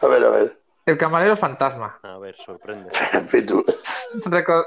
A 0.00 0.06
ver, 0.06 0.24
a 0.24 0.28
ver. 0.30 0.60
El 0.86 0.96
camarero 0.96 1.36
fantasma. 1.36 1.98
A 2.02 2.18
ver, 2.18 2.36
sorprende. 2.36 2.90
Pitu. 3.30 3.64
Reco- 4.26 4.64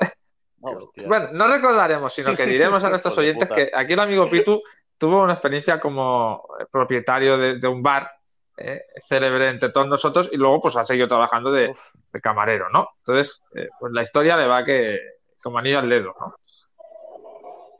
hostia. 0.61 1.07
Bueno, 1.07 1.29
no 1.31 1.47
recordaremos, 1.47 2.13
sino 2.13 2.35
que 2.35 2.45
diremos 2.45 2.83
a 2.83 2.89
nuestros 2.91 3.17
oyentes 3.17 3.49
que 3.49 3.71
aquí 3.73 3.93
el 3.93 3.99
amigo 3.99 4.29
Pitu 4.29 4.61
tuvo 4.97 5.21
una 5.23 5.33
experiencia 5.33 5.79
como 5.79 6.45
propietario 6.71 7.37
de, 7.37 7.57
de 7.57 7.67
un 7.67 7.81
bar 7.81 8.11
eh, 8.57 8.81
célebre 9.07 9.49
entre 9.49 9.69
todos 9.69 9.87
nosotros 9.87 10.29
y 10.31 10.37
luego 10.37 10.61
pues 10.61 10.75
ha 10.77 10.85
seguido 10.85 11.07
trabajando 11.07 11.51
de 11.51 11.73
camarero, 12.21 12.69
¿no? 12.69 12.89
Entonces, 12.99 13.41
eh, 13.55 13.69
pues 13.79 13.91
la 13.93 14.03
historia 14.03 14.37
le 14.37 14.45
va 14.45 14.63
que 14.63 14.99
como 15.41 15.57
anillo 15.57 15.79
al 15.79 15.89
dedo, 15.89 16.13
¿no? 16.19 16.35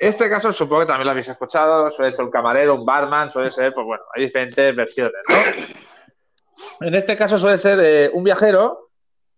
Este 0.02 0.28
caso 0.32 0.52
supongo 0.52 0.82
que 0.82 0.88
también 0.88 1.06
lo 1.06 1.12
habéis 1.12 1.28
escuchado, 1.28 1.92
suele 1.92 2.12
ser 2.12 2.26
un 2.26 2.32
camarero, 2.32 2.74
un 2.74 2.84
barman, 2.84 3.30
suele 3.30 3.52
ser, 3.52 3.72
pues 3.72 3.86
bueno, 3.86 4.04
hay 4.16 4.24
diferentes 4.24 4.76
versiones, 4.76 5.22
¿no? 5.30 6.88
En 6.88 6.96
este 6.96 7.16
caso 7.16 7.38
suele 7.38 7.60
ser 7.60 7.80
eh, 7.84 8.10
un 8.12 8.24
viajero, 8.24 8.90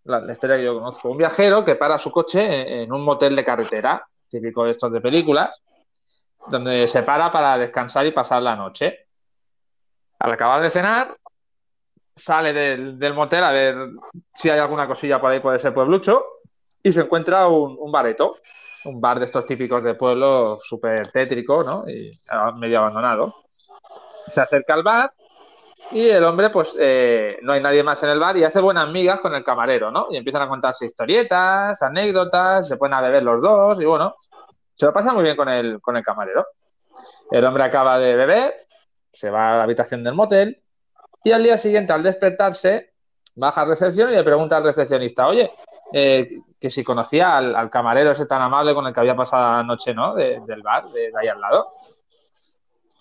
la, 0.06 0.32
historia 0.32 0.56
que 0.56 0.64
yo 0.64 0.76
conozco, 0.76 1.10
un 1.10 1.18
viajero 1.18 1.66
que 1.66 1.76
para 1.76 2.00
su 2.00 2.12
coche 2.12 2.82
en, 2.82 2.94
un 2.94 3.04
motel 3.04 3.36
de 3.36 3.44
carretera, 3.44 4.08
típico 4.30 4.64
de 4.64 4.72
estos 4.72 4.94
de 4.94 5.02
películas, 5.02 5.62
donde 6.48 6.88
se 6.88 7.04
para 7.04 7.30
para 7.30 7.58
descansar 7.58 8.06
y 8.06 8.12
pasar 8.12 8.42
la 8.42 8.56
noche. 8.56 9.08
Al 10.20 10.32
acabar 10.32 10.62
de 10.62 10.70
cenar, 10.70 11.18
sale 12.16 12.54
del, 12.54 13.14
motel 13.14 13.44
a 13.44 13.52
ver 13.52 13.76
si 14.34 14.50
hay 14.50 14.60
alguna 14.60 14.88
cosilla 14.88 15.20
por 15.20 15.30
ahí, 15.30 15.42
puede 15.42 15.60
ser 15.60 15.74
pueblucho, 15.74 16.24
y 16.82 16.94
se 16.94 17.02
encuentra 17.02 17.50
un 17.50 17.92
bareto, 17.92 18.38
un 18.86 19.00
bar 19.00 19.20
de 19.20 19.26
estos 19.26 19.46
típicos 19.46 19.84
de 19.84 19.96
pueblo 19.96 20.58
súper 20.60 21.12
tétrico, 21.12 21.64
¿no? 21.64 21.88
Y 21.88 22.12
ah, 22.30 22.52
medio 22.52 22.80
abandonado. 22.80 23.36
Se 24.28 24.42
acerca 24.42 24.74
al 24.74 24.84
bar 24.84 25.14
y 25.92 26.10
el 26.10 26.24
hombre, 26.24 26.50
pues, 26.50 26.76
eh, 26.80 27.38
no 27.42 27.54
hay 27.54 27.62
nadie 27.62 27.84
más 27.84 28.02
en 28.04 28.10
el 28.10 28.20
bar 28.20 28.38
y 28.38 28.44
hace 28.44 28.60
buenas 28.60 28.90
migas 28.90 29.20
con 29.20 29.34
el 29.36 29.44
camarero, 29.44 29.92
¿no? 29.92 30.08
Y 30.10 30.18
empiezan 30.18 30.42
a 30.42 30.48
contarse 30.48 30.86
historietas, 30.86 31.82
anécdotas, 31.82 32.68
se 32.68 32.78
ponen 32.78 32.96
a 32.96 33.02
beber 33.02 33.24
los 33.24 33.42
dos 33.42 33.80
y 33.80 33.86
bueno, 33.86 34.16
se 34.76 34.86
lo 34.86 34.94
pasa 34.94 35.14
muy 35.14 35.24
bien 35.24 35.36
con 35.36 35.50
el, 35.50 35.82
con 35.82 35.96
el 35.98 36.04
camarero. 36.04 36.48
El 37.30 37.46
hombre 37.46 37.64
acaba 37.64 38.00
de 38.00 38.16
beber, 38.16 38.68
se 39.12 39.30
va 39.30 39.54
a 39.54 39.58
la 39.58 39.64
habitación 39.64 40.04
del 40.04 40.14
motel 40.14 40.62
y 41.24 41.32
al 41.32 41.44
día 41.44 41.58
siguiente, 41.58 41.94
al 41.94 42.04
despertarse, 42.04 42.94
baja 43.36 43.62
a 43.62 43.66
recepción 43.66 44.12
y 44.12 44.16
le 44.16 44.24
pregunta 44.24 44.58
al 44.58 44.64
recepcionista, 44.64 45.28
oye, 45.28 45.52
eh, 45.94 46.28
que 46.60 46.70
si 46.72 46.84
conocía 46.84 47.38
al, 47.38 47.70
camarero 47.70 48.12
ese 48.12 48.26
tan 48.26 48.42
amable 48.42 48.74
con 48.74 48.88
el 48.88 48.94
que 48.94 49.00
había 49.00 49.16
pasado 49.16 49.58
la 49.58 49.64
noche, 49.64 49.94
¿no? 49.94 50.16
del 50.16 50.62
bar, 50.64 50.90
de, 50.90 51.12
ahí 51.20 51.28
al 51.28 51.40
lado. 51.40 51.74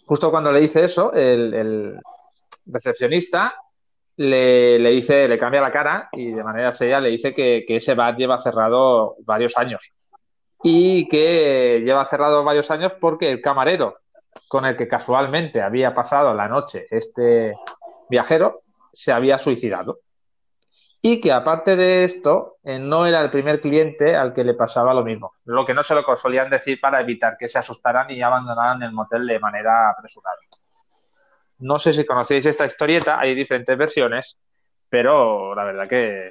Justo 0.04 0.30
cuando 0.30 0.52
le 0.52 0.60
dice 0.60 0.84
eso, 0.84 1.12
el, 1.12 1.98
recepcionista 2.66 3.54
le, 4.16 4.78
dice, 4.90 5.26
le 5.26 5.38
cambia 5.38 5.62
la 5.62 5.70
cara 5.70 6.08
y 6.12 6.32
de 6.32 6.44
manera 6.44 6.70
seria 6.70 7.00
le 7.00 7.08
dice 7.08 7.32
que, 7.32 7.64
que 7.66 7.76
ese 7.76 7.94
bar 7.94 8.14
lleva 8.14 8.38
cerrado 8.38 9.16
varios 9.24 9.56
años 9.56 9.90
y 10.62 11.08
que 11.08 11.82
lleva 11.84 12.04
cerrado 12.04 12.44
varios 12.44 12.70
años 12.70 12.92
porque 13.00 13.32
el 13.32 13.40
camarero 13.40 13.96
con 14.48 14.66
el 14.66 14.76
que 14.76 14.86
casualmente 14.86 15.62
había 15.62 15.94
pasado 15.94 16.34
la 16.34 16.46
noche 16.46 16.86
este 16.90 17.56
viajero 18.08 18.62
se 18.92 19.12
había 19.12 19.38
suicidado. 19.38 20.00
Y 21.04 21.20
que 21.20 21.32
aparte 21.32 21.74
de 21.74 22.04
esto, 22.04 22.58
eh, 22.62 22.78
no 22.78 23.06
era 23.06 23.20
el 23.20 23.30
primer 23.30 23.60
cliente 23.60 24.14
al 24.14 24.32
que 24.32 24.44
le 24.44 24.54
pasaba 24.54 24.94
lo 24.94 25.02
mismo, 25.02 25.34
lo 25.44 25.64
que 25.64 25.74
no 25.74 25.82
se 25.82 25.96
lo 25.96 26.04
solían 26.14 26.48
decir 26.48 26.80
para 26.80 27.00
evitar 27.00 27.36
que 27.36 27.48
se 27.48 27.58
asustaran 27.58 28.08
y 28.08 28.22
abandonaran 28.22 28.80
el 28.84 28.92
motel 28.92 29.26
de 29.26 29.40
manera 29.40 29.90
apresurada. 29.90 30.38
No 31.58 31.78
sé 31.80 31.92
si 31.92 32.06
conocéis 32.06 32.46
esta 32.46 32.66
historieta, 32.66 33.18
hay 33.18 33.34
diferentes 33.34 33.76
versiones, 33.76 34.38
pero 34.88 35.56
la 35.56 35.64
verdad 35.64 35.88
que 35.88 36.30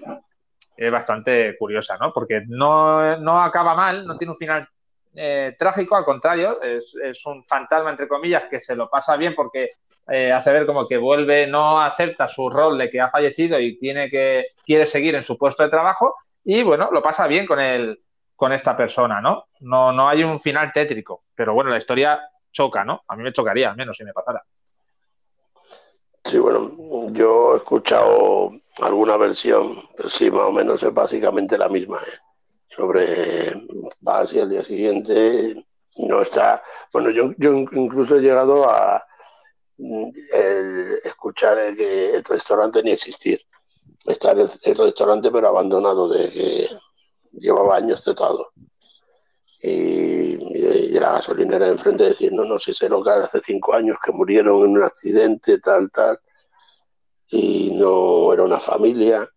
es 0.78 0.92
bastante 0.92 1.58
curiosa, 1.58 1.98
¿no? 1.98 2.14
Porque 2.14 2.44
no, 2.48 3.18
no 3.18 3.44
acaba 3.44 3.76
mal, 3.76 4.08
no 4.08 4.18
tiene 4.18 4.32
un 4.32 4.38
final 4.38 4.68
eh, 5.14 5.56
trágico, 5.58 5.96
al 5.96 6.06
contrario, 6.06 6.62
es, 6.62 6.96
un 7.26 7.44
fantasma, 7.44 7.90
entre 7.90 8.08
comillas, 8.08 8.44
que 8.50 8.60
se 8.60 8.76
lo 8.76 8.90
pasa 8.90 9.18
bien 9.18 9.36
porque 9.36 9.72
eh, 10.08 10.32
hace 10.32 10.52
ver 10.52 10.66
como 10.66 10.88
que 10.88 10.98
vuelve, 10.98 11.48
no 11.48 11.82
acepta 11.82 12.28
su 12.28 12.50
rol 12.50 12.78
de 12.78 12.90
que 12.90 13.00
ha 13.00 13.10
fallecido 13.10 13.60
y 13.60 13.78
tiene 13.78 14.10
que, 14.10 14.48
quiere 14.66 14.86
seguir 14.86 15.16
en 15.16 15.24
su 15.24 15.38
puesto 15.38 15.64
de 15.64 15.70
trabajo 15.70 16.16
y 16.44 16.64
bueno, 16.64 16.90
lo 16.92 17.02
pasa 17.02 17.28
bien 17.28 17.46
con 17.46 17.60
el, 17.60 18.02
con 18.36 18.52
esta 18.52 18.76
persona, 18.76 19.22
¿no? 19.22 19.46
No, 19.60 19.92
no 19.92 20.10
hay 20.10 20.24
un 20.24 20.40
final 20.40 20.72
tétrico, 20.74 21.24
pero 21.36 21.54
bueno, 21.54 21.70
la 21.70 21.78
historia 21.78 22.20
choca, 22.52 22.84
¿no? 22.84 23.04
A 23.08 23.16
mí 23.16 23.24
me 23.24 23.32
chocaría, 23.32 23.70
al 23.70 23.78
menos 23.78 23.96
si 23.96 24.04
me 24.04 24.14
pasara. 24.14 24.44
Sí, 26.24 26.38
bueno, 26.38 26.72
yo 27.12 27.54
he 27.54 27.58
escuchado 27.58 28.52
alguna 28.82 29.18
versión, 29.18 29.84
pero 29.96 30.10
sí, 30.10 30.30
más 30.30 30.44
o 30.44 30.52
menos 30.52 30.82
es 30.84 30.94
básicamente 30.94 31.58
la 31.58 31.68
misma. 31.68 31.98
¿eh? 31.98 32.18
sobre 32.72 33.54
vas 34.00 34.34
y 34.34 34.40
al 34.40 34.50
día 34.50 34.64
siguiente 34.64 35.66
no 35.98 36.22
está. 36.22 36.64
Bueno, 36.92 37.10
yo, 37.10 37.34
yo 37.38 37.52
incluso 37.54 38.16
he 38.16 38.22
llegado 38.22 38.70
a 38.70 39.06
mm, 39.82 40.12
escuchar 41.04 41.76
que 41.76 42.16
el 42.16 42.24
restaurante 42.24 42.84
ni 42.84 42.92
existir. 42.92 43.42
Está 44.06 44.32
el, 44.32 44.50
restaurante 44.78 45.30
pero 45.32 45.48
abandonado 45.50 46.08
de 46.10 46.32
que 46.32 46.70
llevaba 47.34 47.78
años 47.78 48.04
cerrado. 48.04 48.52
Y, 49.62 50.38
la 51.00 51.14
gasolinera 51.14 51.68
enfrente 51.68 52.04
decir, 52.04 52.32
no, 52.32 52.44
no, 52.44 52.60
si 52.60 52.72
ese 52.72 52.88
local 52.88 53.24
hace 53.24 53.40
cinco 53.40 53.74
años 53.74 53.98
que 54.04 54.12
murieron 54.12 54.64
en 54.64 54.78
un 54.78 54.84
accidente, 54.84 55.60
tal, 55.60 55.90
tal. 55.90 56.20
Y 57.28 57.72
no 57.72 58.34
era 58.34 58.44
una 58.44 58.60
familia. 58.60 59.28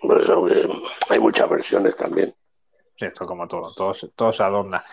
Por 0.00 0.22
eso 0.22 0.44
que 0.44 0.68
hay 1.08 1.18
muchas 1.18 1.48
versiones 1.50 1.96
también. 1.96 2.34
Esto 2.96 3.26
como 3.26 3.46
todo, 3.46 3.72
todo, 3.74 4.32
se 4.32 4.42
adorna. 4.42 4.84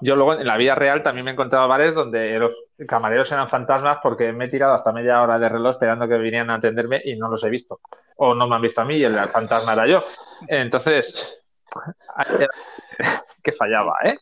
Yo 0.00 0.16
luego 0.16 0.34
en 0.34 0.46
la 0.46 0.56
vida 0.56 0.74
real 0.74 1.02
también 1.02 1.24
me 1.24 1.30
he 1.30 1.34
encontrado 1.34 1.68
bares 1.68 1.94
donde 1.94 2.38
los 2.38 2.54
camareros 2.88 3.30
eran 3.32 3.48
fantasmas 3.48 3.98
porque 4.02 4.32
me 4.32 4.46
he 4.46 4.48
tirado 4.48 4.72
hasta 4.72 4.92
media 4.92 5.20
hora 5.20 5.38
de 5.38 5.48
reloj 5.48 5.72
esperando 5.72 6.08
que 6.08 6.16
vinieran 6.16 6.50
a 6.50 6.54
atenderme 6.54 7.02
y 7.04 7.16
no 7.16 7.28
los 7.28 7.44
he 7.44 7.50
visto. 7.50 7.80
O 8.16 8.34
no 8.34 8.48
me 8.48 8.56
han 8.56 8.62
visto 8.62 8.80
a 8.80 8.84
mí 8.84 8.96
y 8.96 9.04
el 9.04 9.14
fantasma 9.28 9.74
era 9.74 9.86
yo. 9.86 10.04
Entonces, 10.48 11.44
que 13.42 13.52
fallaba, 13.52 13.98
¿eh? 14.04 14.16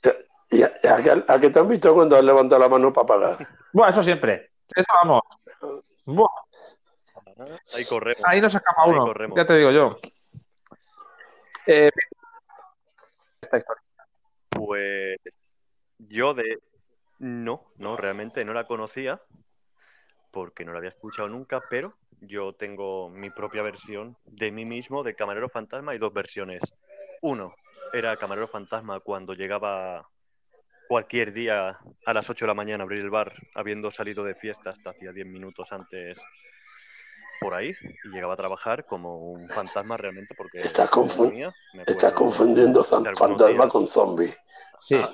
¿Y 0.51 0.63
a, 0.63 1.39
qué 1.41 1.51
te 1.51 1.59
han 1.59 1.69
visto 1.69 1.95
cuando 1.95 2.17
has 2.17 2.25
levantado 2.25 2.61
la 2.61 2.69
mano 2.69 2.93
para 2.93 3.07
pagar? 3.07 3.49
Bueno, 3.73 3.91
eso 3.91 4.03
siempre. 4.03 4.51
Eso 4.75 4.89
vamos. 5.03 5.23
Ahí 7.77 7.85
corremos. 7.85 8.23
Ahí 8.25 8.41
nos 8.41 8.55
escapa 8.55 8.87
uno. 8.87 9.13
Ya 9.37 9.47
te 9.47 9.55
digo 9.55 9.71
yo. 9.71 9.97
Eh, 11.67 11.91
esta 13.43 13.59
historia. 13.59 13.83
Pues 14.49 15.19
yo 15.99 16.35
de... 16.35 16.59
No, 17.19 17.73
no, 17.77 17.97
realmente 17.97 18.45
no 18.45 18.53
la 18.53 18.67
conocía 18.67 19.21
porque 20.31 20.65
no 20.65 20.73
la 20.73 20.79
había 20.79 20.91
escuchado 20.91 21.29
nunca, 21.29 21.63
pero 21.69 21.95
yo 22.21 22.53
tengo 22.53 23.09
mi 23.09 23.31
propia 23.31 23.63
versión 23.63 24.17
de 24.25 24.53
mí 24.53 24.65
mismo 24.65 25.03
de 25.03 25.15
Camarero 25.15 25.49
Fantasma 25.49 25.95
y 25.95 25.99
dos 25.99 26.13
versiones. 26.13 26.63
Uno, 27.23 27.55
era 27.93 28.17
Camarero 28.17 28.47
Fantasma 28.47 29.01
cuando 29.01 29.35
llegaba 29.35 30.09
cualquier 30.89 31.33
día 31.33 31.79
a 32.07 32.15
las 32.15 32.31
8 32.31 32.45
de 32.45 32.49
la 32.49 32.55
mañana 32.55 32.83
a 32.83 32.87
abrir 32.87 33.01
el 33.01 33.11
bar, 33.11 33.35
habiendo 33.55 33.91
salido 33.91 34.25
de 34.25 34.35
fiesta 34.35 34.71
hasta 34.71 34.91
hacía 34.91 35.13
10 35.13 35.27
minutos 35.27 35.73
antes 35.73 36.19
por 37.41 37.55
ahí 37.55 37.75
y 38.05 38.09
llegaba 38.09 38.35
a 38.35 38.37
trabajar 38.37 38.85
como 38.85 39.31
un 39.31 39.49
fantasma 39.49 39.97
realmente 39.97 40.35
porque 40.35 40.61
estás, 40.61 40.91
confundiendo 42.13 42.83
fantasma 42.85 43.69
con 43.69 43.87
zombie. 43.87 44.35
Sí. 44.81 44.97
Ah. 44.97 45.11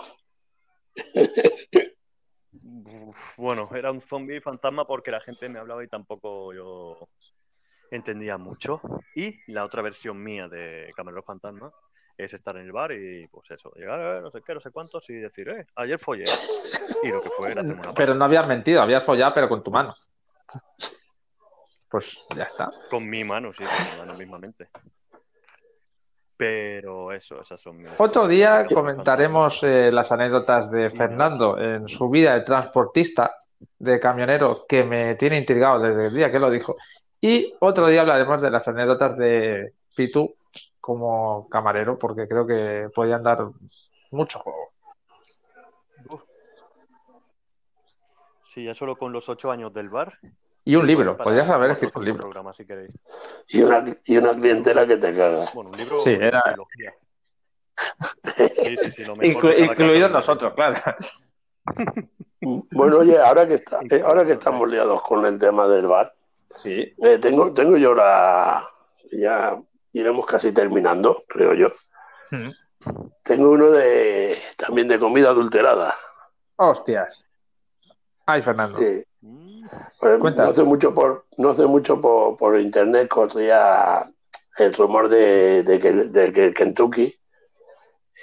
Bueno, 3.36 3.68
era 3.74 3.90
un 3.90 4.00
zombie 4.00 4.40
fantasma 4.40 4.86
porque 4.86 5.10
la 5.10 5.20
gente 5.20 5.48
me 5.48 5.58
hablaba 5.58 5.82
y 5.84 5.88
tampoco 5.88 6.52
yo 6.52 7.08
entendía 7.90 8.38
mucho. 8.38 8.80
Y 9.14 9.52
la 9.52 9.64
otra 9.64 9.82
versión 9.82 10.22
mía 10.22 10.48
de 10.48 10.92
Camarero 10.96 11.22
Fantasma 11.22 11.72
es 12.16 12.32
estar 12.32 12.56
en 12.56 12.62
el 12.62 12.72
bar 12.72 12.92
y 12.92 13.26
pues 13.28 13.50
eso, 13.50 13.72
llegar 13.74 14.00
a 14.00 14.20
no 14.20 14.30
sé 14.30 14.40
qué, 14.46 14.54
no 14.54 14.60
sé 14.60 14.70
cuántos 14.70 15.08
y 15.10 15.14
decir, 15.14 15.48
eh, 15.48 15.66
ayer 15.76 15.98
follé. 15.98 16.24
Y 17.02 17.08
lo 17.08 17.20
que 17.20 17.30
fue 17.30 17.50
era 17.52 17.62
Pero 17.96 18.14
no 18.14 18.24
habías 18.24 18.46
mentido, 18.46 18.82
habías 18.82 19.02
follado 19.02 19.34
pero 19.34 19.48
con 19.48 19.62
tu 19.62 19.70
mano 19.70 19.94
pues 21.94 22.26
ya 22.34 22.42
está. 22.42 22.72
Con 22.90 23.08
mi 23.08 23.22
mano, 23.22 23.52
sí, 23.52 23.62
con 23.64 23.92
mi 23.92 23.98
mano 23.98 24.18
mismamente. 24.18 24.68
Pero 26.44 27.10
eso, 27.10 27.40
esas 27.40 27.58
son 27.58 27.78
mis... 27.78 27.88
Otro 27.96 28.28
día 28.28 28.66
comentaremos 28.66 29.62
eh, 29.62 29.90
las 29.90 30.12
anécdotas 30.12 30.70
de 30.70 30.90
Fernando 30.90 31.58
en 31.58 31.88
su 31.88 32.10
vida 32.10 32.34
de 32.34 32.42
transportista, 32.42 33.34
de 33.78 33.98
camionero, 33.98 34.66
que 34.68 34.84
me 34.84 35.14
tiene 35.14 35.38
intrigado 35.38 35.78
desde 35.80 36.08
el 36.08 36.14
día 36.14 36.30
que 36.30 36.38
lo 36.38 36.50
dijo. 36.50 36.76
Y 37.18 37.54
otro 37.60 37.86
día 37.86 38.02
hablaremos 38.02 38.42
de 38.42 38.50
las 38.50 38.68
anécdotas 38.68 39.16
de 39.16 39.72
Pitu 39.96 40.34
como 40.82 41.48
camarero, 41.48 41.98
porque 41.98 42.28
creo 42.28 42.46
que 42.46 42.90
podían 42.94 43.22
dar 43.22 43.46
mucho 44.10 44.38
juego. 44.38 44.72
Sí, 48.48 48.64
ya 48.64 48.74
solo 48.74 48.96
con 48.96 49.14
los 49.14 49.30
ocho 49.30 49.50
años 49.50 49.72
del 49.72 49.88
bar 49.88 50.18
y 50.64 50.76
un 50.76 50.86
libro, 50.86 51.16
podrías 51.16 51.48
haber 51.50 51.72
escrito 51.72 51.98
un 51.98 52.04
libro. 52.06 52.22
Programa, 52.22 52.52
si 52.54 52.66
y, 53.48 53.62
una, 53.62 53.84
y 54.04 54.16
una 54.16 54.34
clientela 54.34 54.86
que 54.86 54.96
te 54.96 55.14
caga. 55.14 55.50
Bueno, 55.52 55.70
un 55.70 55.76
libro 55.76 56.00
sí, 56.00 56.10
era... 56.10 56.42
sí, 58.36 58.76
sí, 58.76 58.92
sí, 58.92 59.02
incluidos 59.22 60.10
nosotros, 60.10 60.54
claro. 60.54 60.80
Bueno, 62.72 62.98
oye, 62.98 63.18
ahora 63.18 63.46
que 63.46 63.54
está, 63.54 63.80
eh, 63.90 64.02
ahora 64.04 64.24
que 64.24 64.32
estamos 64.32 64.68
liados 64.68 65.02
con 65.02 65.24
el 65.26 65.38
tema 65.38 65.66
del 65.68 65.86
bar, 65.86 66.14
sí. 66.54 66.94
Eh, 67.02 67.18
tengo, 67.18 67.52
tengo 67.52 67.76
yo 67.76 67.94
la 67.94 68.68
ya 69.12 69.58
iremos 69.92 70.26
casi 70.26 70.52
terminando, 70.52 71.24
creo 71.28 71.54
yo. 71.54 71.68
Mm. 72.30 72.50
Tengo 73.22 73.50
uno 73.50 73.70
de 73.70 74.38
también 74.56 74.88
de 74.88 74.98
comida 74.98 75.30
adulterada. 75.30 75.94
Hostias. 76.56 77.24
Ay, 78.26 78.42
Fernando. 78.42 78.78
Sí. 78.78 79.04
No 79.24 80.44
hace 80.44 80.62
mucho 80.64 80.94
por, 80.94 81.24
no 81.38 81.48
hace 81.50 81.66
mucho 81.66 82.00
por, 82.00 82.60
internet 82.60 83.08
corría 83.08 84.08
el 84.58 84.74
rumor 84.74 85.08
de, 85.08 85.64
que, 86.34 86.52
Kentucky 86.52 87.14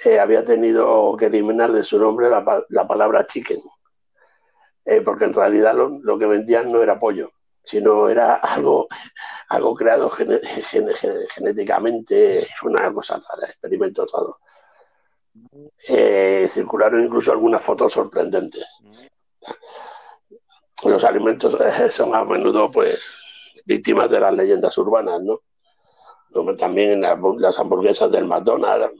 eh, 0.04 0.20
había 0.20 0.44
tenido 0.44 1.16
que 1.16 1.26
eliminar 1.26 1.72
de 1.72 1.82
su 1.82 1.98
nombre 1.98 2.30
la, 2.30 2.44
palabra 2.86 3.26
chicken. 3.26 3.58
Eh, 4.84 5.00
porque 5.00 5.24
en 5.24 5.32
realidad 5.32 5.74
lo, 5.74 6.18
que 6.18 6.26
vendían 6.26 6.70
no 6.70 6.80
era 6.82 7.00
pollo, 7.00 7.32
sino 7.64 8.08
era 8.08 8.36
algo, 8.36 8.86
algo 9.48 9.74
creado 9.74 10.08
genéticamente, 10.10 12.46
una 12.62 12.92
cosa 12.92 13.20
rara, 13.28 13.48
experimento 13.48 14.06
todo. 14.06 14.38
Eh, 15.88 16.48
circularon 16.52 17.04
incluso 17.04 17.32
algunas 17.32 17.62
fotos 17.62 17.92
sorprendentes 17.92 18.64
los 20.84 21.04
alimentos 21.04 21.56
son 21.90 22.14
a 22.14 22.24
menudo 22.24 22.70
pues 22.70 23.00
víctimas 23.64 24.10
de 24.10 24.20
las 24.20 24.34
leyendas 24.34 24.76
urbanas, 24.78 25.22
¿no? 25.22 25.40
Como 26.32 26.56
también 26.56 27.00
las 27.00 27.58
hamburguesas 27.58 28.10
del 28.10 28.26
McDonald's 28.26 28.92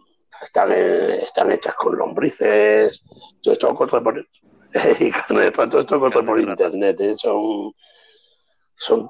están, 0.42 0.72
están 0.72 1.50
hechas 1.52 1.74
con 1.74 1.96
lombrices, 1.96 3.02
todo 3.42 3.54
esto 3.54 3.74
corre 3.74 4.00
por, 4.02 4.26
y 5.00 5.12
todo 5.52 5.80
esto 5.80 6.00
corre 6.00 6.22
por 6.22 6.40
internet, 6.40 7.00
¿eh? 7.00 7.14
son, 7.16 7.72
son, 8.74 9.08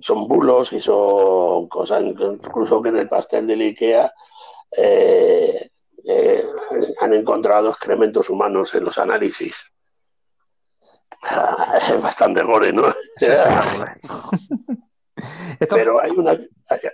son 0.00 0.28
bulos 0.28 0.72
y 0.72 0.80
son 0.80 1.68
cosas, 1.68 2.02
incluso 2.02 2.82
que 2.82 2.88
en 2.90 2.96
el 2.98 3.08
pastel 3.08 3.46
de 3.46 3.54
Ikea 3.54 4.12
eh, 4.76 5.70
eh, 6.04 6.44
han 7.00 7.14
encontrado 7.14 7.70
excrementos 7.70 8.30
humanos 8.30 8.74
en 8.74 8.84
los 8.84 8.98
análisis. 8.98 9.56
Es 11.88 12.02
bastante 12.02 12.42
gore, 12.42 12.72
¿no? 12.72 12.84
Pero 15.68 16.00
hay 16.00 16.10
una, 16.12 16.38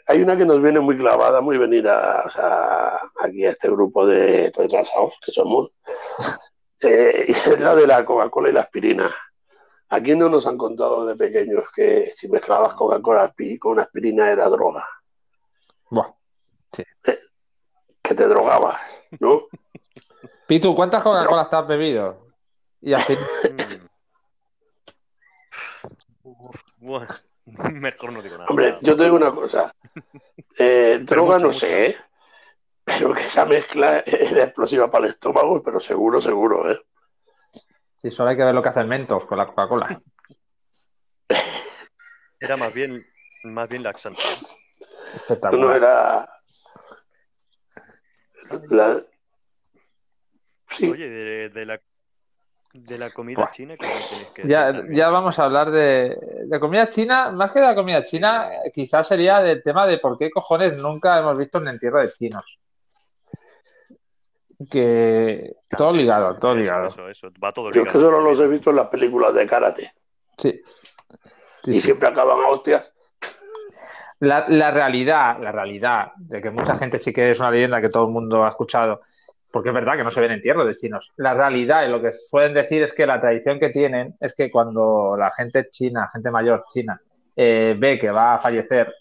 hay 0.08 0.22
una 0.22 0.36
que 0.36 0.44
nos 0.44 0.60
viene 0.60 0.80
muy 0.80 0.96
clavada, 0.96 1.40
muy 1.40 1.58
venida 1.58 2.24
o 2.26 2.30
sea, 2.30 2.98
aquí 3.20 3.44
a 3.44 3.50
este 3.50 3.68
grupo 3.70 4.04
de 4.06 4.52
retrasados 4.56 5.14
que 5.24 5.30
somos, 5.30 5.70
eh, 6.82 7.24
es 7.28 7.60
la 7.60 7.74
de 7.74 7.86
la 7.86 8.04
Coca-Cola 8.04 8.48
y 8.48 8.52
la 8.52 8.62
aspirina. 8.62 9.14
Aquí 9.88 10.16
no 10.16 10.28
nos 10.28 10.46
han 10.48 10.58
contado 10.58 11.06
de 11.06 11.14
pequeños 11.14 11.70
que 11.70 12.10
si 12.12 12.28
mezclabas 12.28 12.74
Coca-Cola 12.74 13.32
con 13.60 13.78
aspirina 13.78 14.32
era 14.32 14.48
droga. 14.48 14.84
sí. 16.72 16.82
Eh, 17.06 17.18
que 18.02 18.14
te 18.14 18.26
drogabas, 18.26 18.80
¿no? 19.20 19.42
Pitu, 20.46 20.74
¿cuántas 20.74 21.02
Coca-Colas 21.02 21.50
te 21.50 21.56
has 21.56 21.66
bebido? 21.66 22.26
Y 22.80 22.94
Bueno, 26.78 27.06
mejor 27.72 28.12
no 28.12 28.22
digo 28.22 28.36
nada. 28.36 28.48
Hombre, 28.48 28.78
yo 28.82 28.96
te 28.96 29.04
digo 29.04 29.16
una 29.16 29.32
cosa. 29.32 29.74
Eh, 30.58 31.00
droga 31.02 31.38
no 31.38 31.52
sé, 31.52 31.86
¿eh? 31.88 31.96
pero 32.82 33.12
que 33.12 33.26
esa 33.26 33.44
mezcla 33.44 33.98
es 33.98 34.32
explosiva 34.32 34.90
para 34.90 35.04
el 35.04 35.10
estómago, 35.10 35.62
pero 35.62 35.78
seguro, 35.80 36.22
seguro, 36.22 36.70
¿eh? 36.70 36.80
Sí, 37.96 38.10
solo 38.10 38.30
hay 38.30 38.36
que 38.36 38.44
ver 38.44 38.54
lo 38.54 38.62
que 38.62 38.68
hace 38.70 38.80
el 38.80 38.86
Mentos 38.86 39.26
con 39.26 39.36
la 39.36 39.46
Coca-Cola. 39.46 40.00
Era 42.40 42.56
más 42.56 42.72
bien, 42.72 43.04
más 43.44 43.68
bien 43.68 43.82
laxante. 43.82 44.22
Espectacular. 45.14 45.66
No 45.66 45.74
era. 45.74 46.28
La... 48.70 49.02
Sí. 50.68 50.90
Oye, 50.90 51.08
de, 51.08 51.48
de, 51.48 51.66
la, 51.66 51.80
de 52.84 52.98
la 52.98 53.10
comida 53.10 53.50
china, 53.52 53.76
que 53.76 53.86
que 54.34 54.48
ya, 54.48 54.84
ya 54.90 55.08
vamos 55.08 55.38
a 55.38 55.44
hablar 55.44 55.70
de, 55.70 56.16
de, 56.44 56.60
comida 56.60 56.88
china. 56.88 57.30
Más 57.32 57.52
que 57.52 57.60
de 57.60 57.66
la 57.66 57.74
comida 57.74 58.04
china, 58.04 58.48
quizás 58.72 59.08
sería 59.08 59.40
del 59.40 59.62
tema 59.62 59.86
de 59.86 59.98
por 59.98 60.16
qué 60.16 60.30
cojones 60.30 60.76
nunca 60.76 61.18
hemos 61.18 61.36
visto 61.36 61.58
un 61.58 61.68
entierro 61.68 62.00
de 62.00 62.10
chinos 62.10 62.58
que 64.70 65.56
todo 65.76 65.92
ligado, 65.92 66.38
todo 66.38 66.54
ligado. 66.54 66.88
Eso, 66.88 67.08
eso, 67.08 67.28
va 67.42 67.52
todo 67.52 67.70
Yo 67.72 67.82
es 67.82 67.92
que 67.92 67.98
solo 67.98 68.20
los 68.20 68.40
he 68.40 68.46
visto 68.46 68.70
en 68.70 68.76
las 68.76 68.88
películas 68.88 69.34
de 69.34 69.46
karate. 69.46 69.92
Sí. 70.38 70.60
y 71.64 71.80
siempre 71.80 72.08
acaban 72.08 72.38
a 72.44 72.48
hostias. 72.48 72.92
La, 74.18 74.46
la, 74.48 74.70
realidad, 74.70 75.38
la 75.40 75.52
realidad 75.52 76.12
de 76.16 76.40
que 76.40 76.50
mucha 76.50 76.76
gente 76.76 76.98
sí 76.98 77.12
que 77.12 77.30
es 77.30 77.40
una 77.40 77.50
leyenda 77.50 77.82
que 77.82 77.90
todo 77.90 78.06
el 78.06 78.12
mundo 78.12 78.44
ha 78.44 78.48
escuchado, 78.48 79.02
porque 79.56 79.70
es 79.70 79.74
verdad 79.74 79.96
que 79.96 80.04
no 80.04 80.10
se 80.10 80.20
ven 80.20 80.32
entierros 80.32 80.66
de 80.66 80.74
chinos. 80.74 81.14
La 81.16 81.32
realidad 81.32 81.86
y 81.86 81.88
lo 81.88 82.02
que 82.02 82.12
suelen 82.12 82.52
decir 82.52 82.82
es 82.82 82.92
que 82.92 83.06
la 83.06 83.18
tradición 83.18 83.58
que 83.58 83.70
tienen 83.70 84.14
es 84.20 84.34
que 84.34 84.50
cuando 84.50 85.16
la 85.18 85.30
gente 85.30 85.70
china, 85.70 86.10
gente 86.12 86.30
mayor 86.30 86.66
china, 86.68 87.00
eh, 87.34 87.74
ve 87.78 87.98
que 87.98 88.10
va 88.10 88.34
a 88.34 88.38
fallecer, 88.38 88.94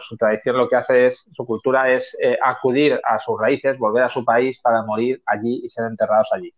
su 0.00 0.16
tradición 0.18 0.58
lo 0.58 0.68
que 0.68 0.76
hace 0.76 1.06
es, 1.06 1.26
su 1.32 1.46
cultura 1.46 1.90
es 1.90 2.14
eh, 2.20 2.36
acudir 2.38 3.00
a 3.02 3.18
sus 3.18 3.40
raíces, 3.40 3.78
volver 3.78 4.02
a 4.02 4.10
su 4.10 4.22
país 4.26 4.60
para 4.60 4.82
morir 4.82 5.22
allí 5.24 5.62
y 5.64 5.70
ser 5.70 5.86
enterrados 5.86 6.28
allí. 6.32 6.52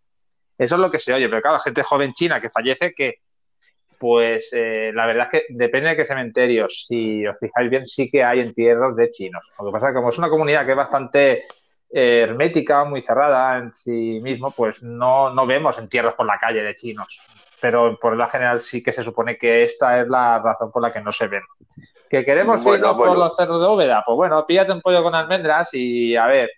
Eso 0.57 0.75
es 0.75 0.81
lo 0.81 0.91
que 0.91 0.99
se 0.99 1.13
oye, 1.13 1.29
pero 1.29 1.41
claro, 1.41 1.55
la 1.55 1.63
gente 1.63 1.83
joven 1.83 2.11
china 2.11 2.37
que 2.37 2.49
fallece, 2.49 2.91
que 2.93 3.19
pues 3.97 4.49
eh, 4.51 4.91
la 4.93 5.05
verdad 5.05 5.29
es 5.31 5.39
que 5.39 5.53
depende 5.53 5.91
de 5.91 5.95
qué 5.95 6.03
cementerios, 6.03 6.85
si 6.85 7.25
os 7.25 7.39
fijáis 7.39 7.69
bien, 7.69 7.87
sí 7.87 8.11
que 8.11 8.25
hay 8.25 8.41
entierros 8.41 8.97
de 8.97 9.09
chinos. 9.09 9.49
Lo 9.57 9.67
que 9.67 9.71
pasa 9.71 9.87
es 9.87 9.91
que 9.91 9.95
como 9.95 10.09
es 10.09 10.17
una 10.17 10.29
comunidad 10.29 10.65
que 10.65 10.71
es 10.71 10.77
bastante 10.77 11.45
hermética, 11.91 12.83
muy 12.85 13.01
cerrada 13.01 13.57
en 13.57 13.73
sí 13.73 14.19
mismo, 14.21 14.51
pues 14.51 14.81
no, 14.81 15.33
no 15.33 15.45
vemos 15.45 15.77
entierros 15.77 16.13
por 16.13 16.25
la 16.25 16.37
calle 16.37 16.63
de 16.63 16.75
chinos 16.75 17.21
pero 17.61 17.97
por 17.97 18.17
la 18.17 18.27
general 18.27 18.59
sí 18.59 18.81
que 18.81 18.91
se 18.91 19.03
supone 19.03 19.37
que 19.37 19.63
esta 19.63 20.01
es 20.01 20.07
la 20.09 20.39
razón 20.39 20.71
por 20.71 20.81
la 20.81 20.91
que 20.91 20.99
no 20.99 21.11
se 21.11 21.27
ven. 21.27 21.43
¿Que 22.09 22.25
queremos 22.25 22.65
irnos 22.65 22.95
por 22.95 23.17
los 23.17 23.35
cerdos 23.35 23.61
de 23.61 23.67
Óveda? 23.67 24.03
Pues 24.05 24.15
bueno, 24.17 24.45
píllate 24.45 24.73
un 24.73 24.81
pollo 24.81 25.03
con 25.03 25.15
almendras 25.15 25.69
y 25.73 26.15
a 26.15 26.25
ver, 26.25 26.49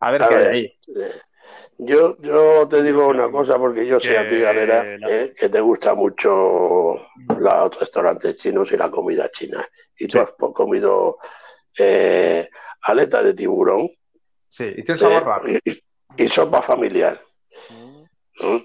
a 0.00 0.10
ver 0.12 0.22
qué 0.26 0.34
hay 0.34 0.44
ahí. 0.46 0.78
Eh, 0.96 1.20
yo, 1.78 2.16
yo 2.22 2.66
te 2.68 2.82
digo 2.82 3.08
una 3.08 3.30
cosa, 3.30 3.58
porque 3.58 3.86
yo 3.86 4.00
sé 4.00 4.16
a 4.16 4.26
ti, 4.26 4.40
Galera, 4.40 4.96
eh, 5.06 5.34
que 5.36 5.50
te 5.50 5.60
gusta 5.60 5.94
mucho 5.94 6.94
los 7.38 7.78
restaurantes 7.78 8.36
chinos 8.36 8.72
y 8.72 8.78
la 8.78 8.90
comida 8.90 9.28
china. 9.30 9.68
Y 9.98 10.06
tú 10.06 10.20
has 10.20 10.32
comido 10.32 11.18
eh, 11.76 12.48
aleta 12.82 13.22
de 13.22 13.34
tiburón. 13.34 13.90
Sí, 14.56 14.72
y 14.74 14.82
tiene 14.82 14.98
sabor 14.98 15.24
raro. 15.24 15.44
Y, 16.16 16.28
sopa 16.28 16.62
familiar. 16.62 17.20
Mm 18.40 18.58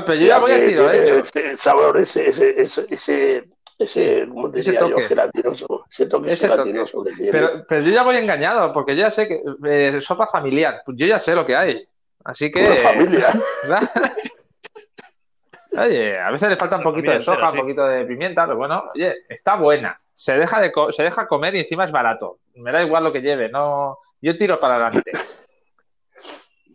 pero 0.00 0.14
yo 0.14 0.26
ya 0.26 0.38
voy 0.38 0.52
a 0.52 0.66
tiro, 0.66 0.90
¿eh? 0.90 1.20
Ese 1.20 1.56
sabor, 1.58 1.98
ese, 1.98 2.28
ese, 2.28 2.62
ese, 2.62 2.86
ese, 2.88 3.44
ese 3.78 4.26
¿cómo 4.26 4.50
te 4.50 4.62
diría 4.62 4.80
yo? 4.80 4.96
Gelatinoso. 4.96 5.84
Ese 5.90 6.06
toque 6.06 6.34
gelatinoso 6.34 7.04
que 7.04 7.12
tiene. 7.12 7.30
Pero, 7.30 7.64
pero, 7.68 7.82
yo 7.82 7.90
ya 7.90 8.02
voy 8.02 8.16
engañado, 8.16 8.72
porque 8.72 8.96
ya 8.96 9.10
sé 9.10 9.28
que 9.28 9.42
eh, 9.68 10.00
sopa 10.00 10.28
familiar, 10.28 10.80
pues 10.86 10.96
yo 10.96 11.06
ya 11.06 11.18
sé 11.18 11.34
lo 11.34 11.44
que 11.44 11.54
hay. 11.54 11.82
Así 12.24 12.50
que. 12.50 12.64
familia. 12.78 13.28
oye, 15.78 16.18
a 16.18 16.30
veces 16.30 16.48
le 16.48 16.56
falta 16.56 16.78
un 16.78 16.84
poquito 16.84 17.10
de 17.10 17.20
soja, 17.20 17.50
un 17.50 17.58
poquito 17.58 17.86
de 17.86 18.06
pimienta, 18.06 18.46
pero 18.46 18.56
bueno, 18.56 18.84
oye, 18.94 19.14
está 19.28 19.56
buena. 19.56 20.00
Se 20.14 20.38
deja, 20.38 20.60
de 20.60 20.72
se 20.90 21.02
deja 21.02 21.26
comer 21.26 21.54
y 21.54 21.60
encima 21.60 21.84
es 21.84 21.92
barato. 21.92 22.38
Me 22.54 22.72
da 22.72 22.82
igual 22.82 23.04
lo 23.04 23.12
que 23.12 23.20
lleve, 23.20 23.48
no. 23.48 23.96
Yo 24.20 24.36
tiro 24.36 24.58
para 24.60 24.76
adelante. 24.76 25.12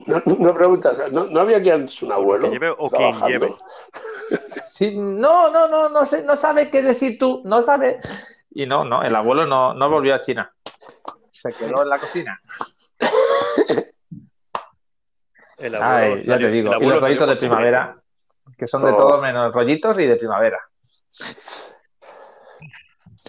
No, 0.06 0.22
no 0.26 0.54
preguntas, 0.54 1.12
¿no, 1.12 1.26
¿no, 1.26 1.42
había 1.42 1.58
aquí 1.58 1.70
antes 1.70 2.02
un 2.02 2.14
abuelo? 2.14 2.50
lleve 2.50 2.70
o 2.70 2.90
quien 2.90 3.20
lleve? 3.28 3.54
Sí, 4.70 4.96
no, 4.96 5.50
no, 5.50 5.68
no, 5.68 5.90
no 5.90 6.06
sé, 6.06 6.24
no 6.24 6.36
sabe 6.36 6.70
qué 6.70 6.82
decir 6.82 7.18
tú, 7.18 7.42
no 7.44 7.62
sabe. 7.62 8.00
Y 8.52 8.66
no, 8.66 8.86
no, 8.86 9.04
el 9.04 9.14
abuelo 9.16 9.46
no, 9.46 9.74
no 9.74 9.90
volvió 9.90 10.16
a 10.16 10.20
China. 10.20 10.54
Se 11.30 11.52
quedó 11.52 11.84
en 11.84 11.90
la 11.90 12.00
cocina. 12.00 12.40
El 15.58 15.76
abuelo 15.76 16.16
Ay, 16.16 16.24
ya 16.24 16.38
te 16.38 16.52
digo, 16.52 16.72
y 16.80 16.86
los 16.86 17.02
rollitos 17.02 17.28
de 17.28 17.36
primavera, 17.36 17.98
que 18.58 18.68
son 18.68 18.86
de 18.86 18.92
todo 18.92 19.20
menos 19.20 19.52
rollitos 19.54 19.98
y 20.00 20.06
de 20.06 20.16
primavera. 20.16 20.60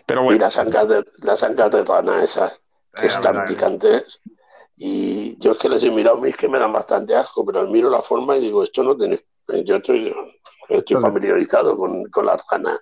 Pero 0.09 0.22
bueno. 0.22 0.36
Y 0.36 0.40
las 0.40 0.56
ancas 0.56 0.88
de, 0.88 1.04
las 1.22 1.42
ancas 1.42 1.70
de 1.70 1.84
rana 1.84 2.24
esas, 2.24 2.61
que 2.94 3.06
están 3.06 3.44
picantes. 3.44 4.20
Y 4.74 5.36
yo 5.38 5.52
es 5.52 5.59
que 5.59 5.68
les 5.68 5.82
he 5.84 5.90
mirado, 5.90 6.16
mis 6.16 6.34
que 6.34 6.48
me 6.48 6.59
dan 6.59 6.72
bastante 6.72 7.14
asco, 7.14 7.44
pero 7.44 7.68
miro 7.68 7.90
la 7.90 8.00
forma 8.00 8.36
y 8.38 8.40
digo, 8.40 8.62
esto 8.62 8.82
no 8.82 8.96
tiene. 8.96 9.20
Yo 9.64 9.76
estoy, 9.76 10.14
estoy 10.68 11.00
familiarizado 11.00 11.76
con, 11.76 12.04
con 12.06 12.24
la 12.24 12.38
rana 12.50 12.80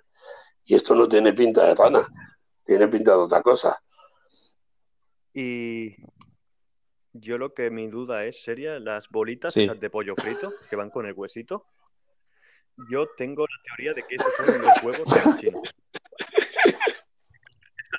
y 0.63 0.75
esto 0.75 0.95
no 0.95 1.05
tiene 1.05 1.33
pinta 1.33 1.65
de 1.65 1.75
rana, 1.75 2.07
tiene 2.63 2.87
pinta 2.87 3.11
de 3.11 3.17
otra 3.17 3.41
cosa. 3.41 3.77
Y 5.33 5.95
yo 7.11 7.37
lo 7.37 7.53
que 7.53 7.69
mi 7.69 7.87
duda 7.87 8.23
es, 8.23 8.41
sería 8.41 8.79
las 8.79 9.09
bolitas 9.09 9.57
esas 9.57 9.79
de 9.79 9.89
pollo 9.89 10.15
frito 10.15 10.53
que 10.69 10.77
van 10.77 10.91
con 10.91 11.05
el 11.05 11.13
huesito. 11.13 11.65
Yo 12.89 13.07
tengo 13.17 13.43
la 13.43 13.63
teoría 13.65 13.93
de 13.93 14.03
que 14.03 14.15
esos 14.15 14.33
son 14.35 14.61
los 14.61 14.83
huevos 14.83 15.09
de 15.09 15.39
chino. 15.39 15.61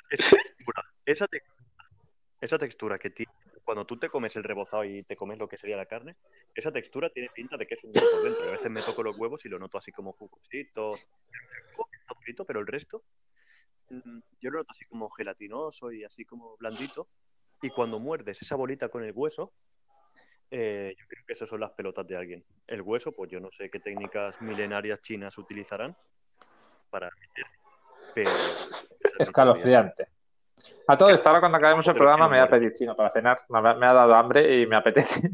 Esa, 0.09 1.27
textura, 1.27 1.37
esa, 2.39 2.57
textura 2.57 2.97
que 2.97 3.09
tiene 3.09 3.31
cuando 3.63 3.85
tú 3.85 3.97
te 3.97 4.09
comes 4.09 4.35
el 4.35 4.43
rebozado 4.43 4.83
y 4.83 5.03
te 5.03 5.15
comes 5.15 5.37
lo 5.37 5.47
que 5.47 5.57
sería 5.57 5.77
la 5.77 5.85
carne, 5.85 6.15
esa 6.55 6.71
textura 6.71 7.09
tiene 7.09 7.29
pinta 7.29 7.57
de 7.57 7.67
que 7.67 7.75
es 7.75 7.83
un 7.83 7.91
huevo 7.95 8.23
dentro. 8.23 8.47
A 8.47 8.51
veces 8.51 8.71
me 8.71 8.81
toco 8.81 9.03
los 9.03 9.17
huevos 9.17 9.45
y 9.45 9.49
lo 9.49 9.57
noto 9.57 9.77
así 9.77 9.91
como 9.91 10.13
jugosito, 10.13 10.97
pero 12.47 12.59
el 12.59 12.67
resto 12.67 13.03
mm, 13.89 14.19
yo 14.41 14.49
lo 14.49 14.59
noto 14.59 14.71
así 14.71 14.85
como 14.85 15.09
gelatinoso 15.09 15.91
y 15.91 16.03
así 16.03 16.25
como 16.25 16.57
blandito. 16.57 17.09
Y 17.61 17.69
cuando 17.69 17.99
muerdes 17.99 18.41
esa 18.41 18.55
bolita 18.55 18.89
con 18.89 19.03
el 19.03 19.11
hueso, 19.13 19.53
eh, 20.51 20.95
yo 20.97 21.05
creo 21.07 21.23
que 21.27 21.33
esas 21.33 21.49
son 21.49 21.59
las 21.59 21.71
pelotas 21.71 22.07
de 22.07 22.15
alguien. 22.15 22.43
El 22.65 22.81
hueso, 22.81 23.11
pues 23.11 23.29
yo 23.29 23.39
no 23.39 23.51
sé 23.51 23.69
qué 23.69 23.79
técnicas 23.79 24.41
milenarias 24.41 25.01
chinas 25.01 25.37
utilizarán 25.37 25.95
para 26.89 27.09
meter, 27.19 27.45
pero... 28.13 28.29
Escalofriante. 29.19 30.07
A 30.87 30.97
todo 30.97 31.09
esto, 31.09 31.29
ahora 31.29 31.39
cuando 31.39 31.59
acabemos 31.59 31.85
el 31.87 31.93
programa 31.93 32.27
me 32.27 32.39
voy 32.39 32.47
a 32.47 32.49
pedir 32.49 32.73
chino 32.73 32.95
para 32.95 33.11
cenar. 33.11 33.37
Me 33.49 33.85
ha, 33.85 33.93
dado 33.93 34.15
hambre 34.15 34.59
y 34.59 34.65
me 34.65 34.75
apetece. 34.75 35.29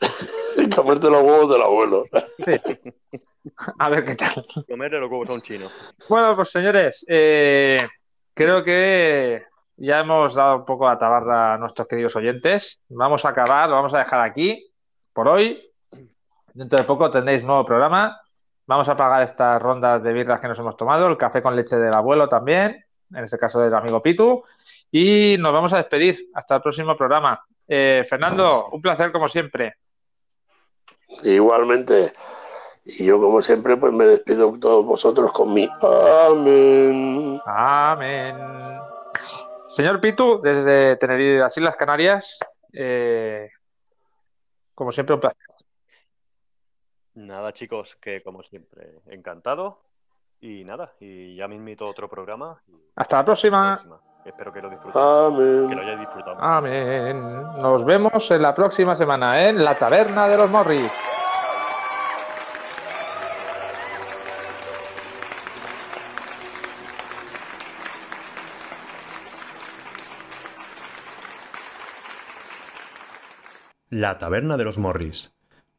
Comerte 0.76 1.10
los 1.10 1.22
huevos 1.22 1.50
del 1.50 1.62
abuelo. 1.62 2.04
A 3.80 3.90
ver 3.90 4.04
qué 4.04 4.14
tal. 4.14 4.44
Comerle 4.68 5.00
los 5.00 5.10
huevos 5.10 5.30
a 5.30 5.34
un 5.34 5.42
chino. 5.42 5.68
Bueno, 6.08 6.36
pues 6.36 6.50
señores, 6.50 7.04
eh, 7.08 7.78
creo 8.32 8.62
que 8.62 9.42
ya 9.76 9.98
hemos 9.98 10.34
dado 10.34 10.58
un 10.58 10.64
poco 10.64 10.88
a 10.88 10.96
tabarra 10.96 11.54
a 11.54 11.58
nuestros 11.58 11.88
queridos 11.88 12.14
oyentes. 12.14 12.80
Vamos 12.88 13.24
a 13.24 13.30
acabar, 13.30 13.68
lo 13.68 13.74
vamos 13.74 13.94
a 13.94 13.98
dejar 13.98 14.20
aquí 14.20 14.72
por 15.12 15.26
hoy. 15.26 15.68
Dentro 16.54 16.78
de 16.78 16.84
poco 16.84 17.10
tendréis 17.10 17.42
nuevo 17.42 17.64
programa. 17.64 18.21
Vamos 18.66 18.88
a 18.88 18.96
pagar 18.96 19.22
estas 19.22 19.60
rondas 19.60 20.02
de 20.02 20.12
birras 20.12 20.40
que 20.40 20.48
nos 20.48 20.58
hemos 20.58 20.76
tomado, 20.76 21.06
el 21.08 21.16
café 21.16 21.42
con 21.42 21.56
leche 21.56 21.76
del 21.76 21.94
abuelo 21.94 22.28
también, 22.28 22.84
en 23.12 23.24
este 23.24 23.36
caso 23.38 23.60
del 23.60 23.74
amigo 23.74 24.00
Pitu. 24.00 24.44
Y 24.90 25.36
nos 25.38 25.52
vamos 25.52 25.72
a 25.72 25.78
despedir. 25.78 26.30
Hasta 26.34 26.56
el 26.56 26.62
próximo 26.62 26.96
programa. 26.96 27.44
Eh, 27.66 28.04
Fernando, 28.08 28.68
un 28.70 28.82
placer 28.82 29.10
como 29.10 29.28
siempre. 29.28 29.76
Igualmente. 31.24 32.12
Y 32.84 33.06
yo, 33.06 33.20
como 33.20 33.40
siempre, 33.42 33.76
pues 33.76 33.92
me 33.92 34.04
despido 34.04 34.52
de 34.52 34.58
todos 34.58 34.84
vosotros 34.84 35.32
con 35.32 35.54
mi 35.54 35.68
amén. 35.80 37.40
Amén. 37.46 38.36
Señor 39.68 40.00
Pitu, 40.00 40.40
desde 40.42 40.96
Tenerife, 40.96 41.38
las 41.38 41.56
Islas 41.56 41.76
Canarias, 41.76 42.38
eh, 42.72 43.48
como 44.74 44.92
siempre, 44.92 45.14
un 45.14 45.20
placer. 45.20 45.51
Nada, 47.14 47.52
chicos, 47.52 47.96
que 47.96 48.22
como 48.22 48.42
siempre, 48.42 49.00
encantado. 49.06 49.80
Y 50.40 50.64
nada, 50.64 50.92
y 50.98 51.36
ya 51.36 51.46
me 51.46 51.54
invito 51.54 51.86
a 51.86 51.90
otro 51.90 52.08
programa. 52.08 52.60
Hasta 52.96 53.18
la 53.18 53.24
próxima. 53.24 53.76
próxima. 53.76 54.00
Espero 54.24 54.52
que 54.52 54.60
lo 54.60 54.70
disfrutéis. 54.70 55.04
Amén. 55.04 55.68
Que 55.68 55.74
lo 55.74 55.82
hayáis 55.82 56.00
disfrutado. 56.00 56.36
Amén. 56.40 57.22
Nos 57.22 57.84
vemos 57.84 58.30
en 58.30 58.42
la 58.42 58.54
próxima 58.54 58.96
semana 58.96 59.48
en 59.48 59.64
la 59.64 59.76
Taberna 59.76 60.28
de 60.28 60.36
los 60.36 60.50
Morris. 60.50 60.92
La 73.90 74.16
Taberna 74.18 74.56
de 74.56 74.64
los 74.64 74.78
Morris. 74.78 75.30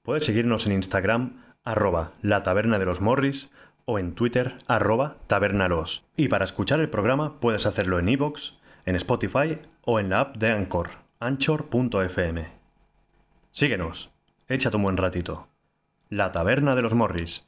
Puedes 0.04 0.26
seguirnos 0.26 0.66
en 0.66 0.74
Instagram, 0.74 1.42
arroba 1.64 2.12
la 2.22 2.44
Taberna 2.44 2.78
de 2.78 2.84
los 2.84 3.00
Morris, 3.00 3.50
o 3.86 4.00
en 4.00 4.16
Twitter, 4.16 4.58
arroba 4.68 5.16
tabernalos. 5.28 6.04
Y 6.18 6.28
para 6.28 6.44
escuchar 6.44 6.82
el 6.82 6.90
programa 6.90 7.40
puedes 7.40 7.66
hacerlo 7.66 8.00
en 8.00 8.10
iVoox, 8.10 8.52
en 8.86 8.98
Spotify 8.98 9.60
o 9.86 10.02
en 10.02 10.10
la 10.10 10.20
app 10.20 10.36
de 10.36 10.52
Anchor, 10.52 10.90
anchor.fm. 11.22 12.48
Síguenos, 13.52 14.12
échate 14.50 14.76
un 14.76 14.84
buen 14.84 14.98
ratito. 14.98 15.48
La 16.10 16.34
Taberna 16.34 16.76
de 16.76 16.82
los 16.82 16.94
Morris, 16.94 17.42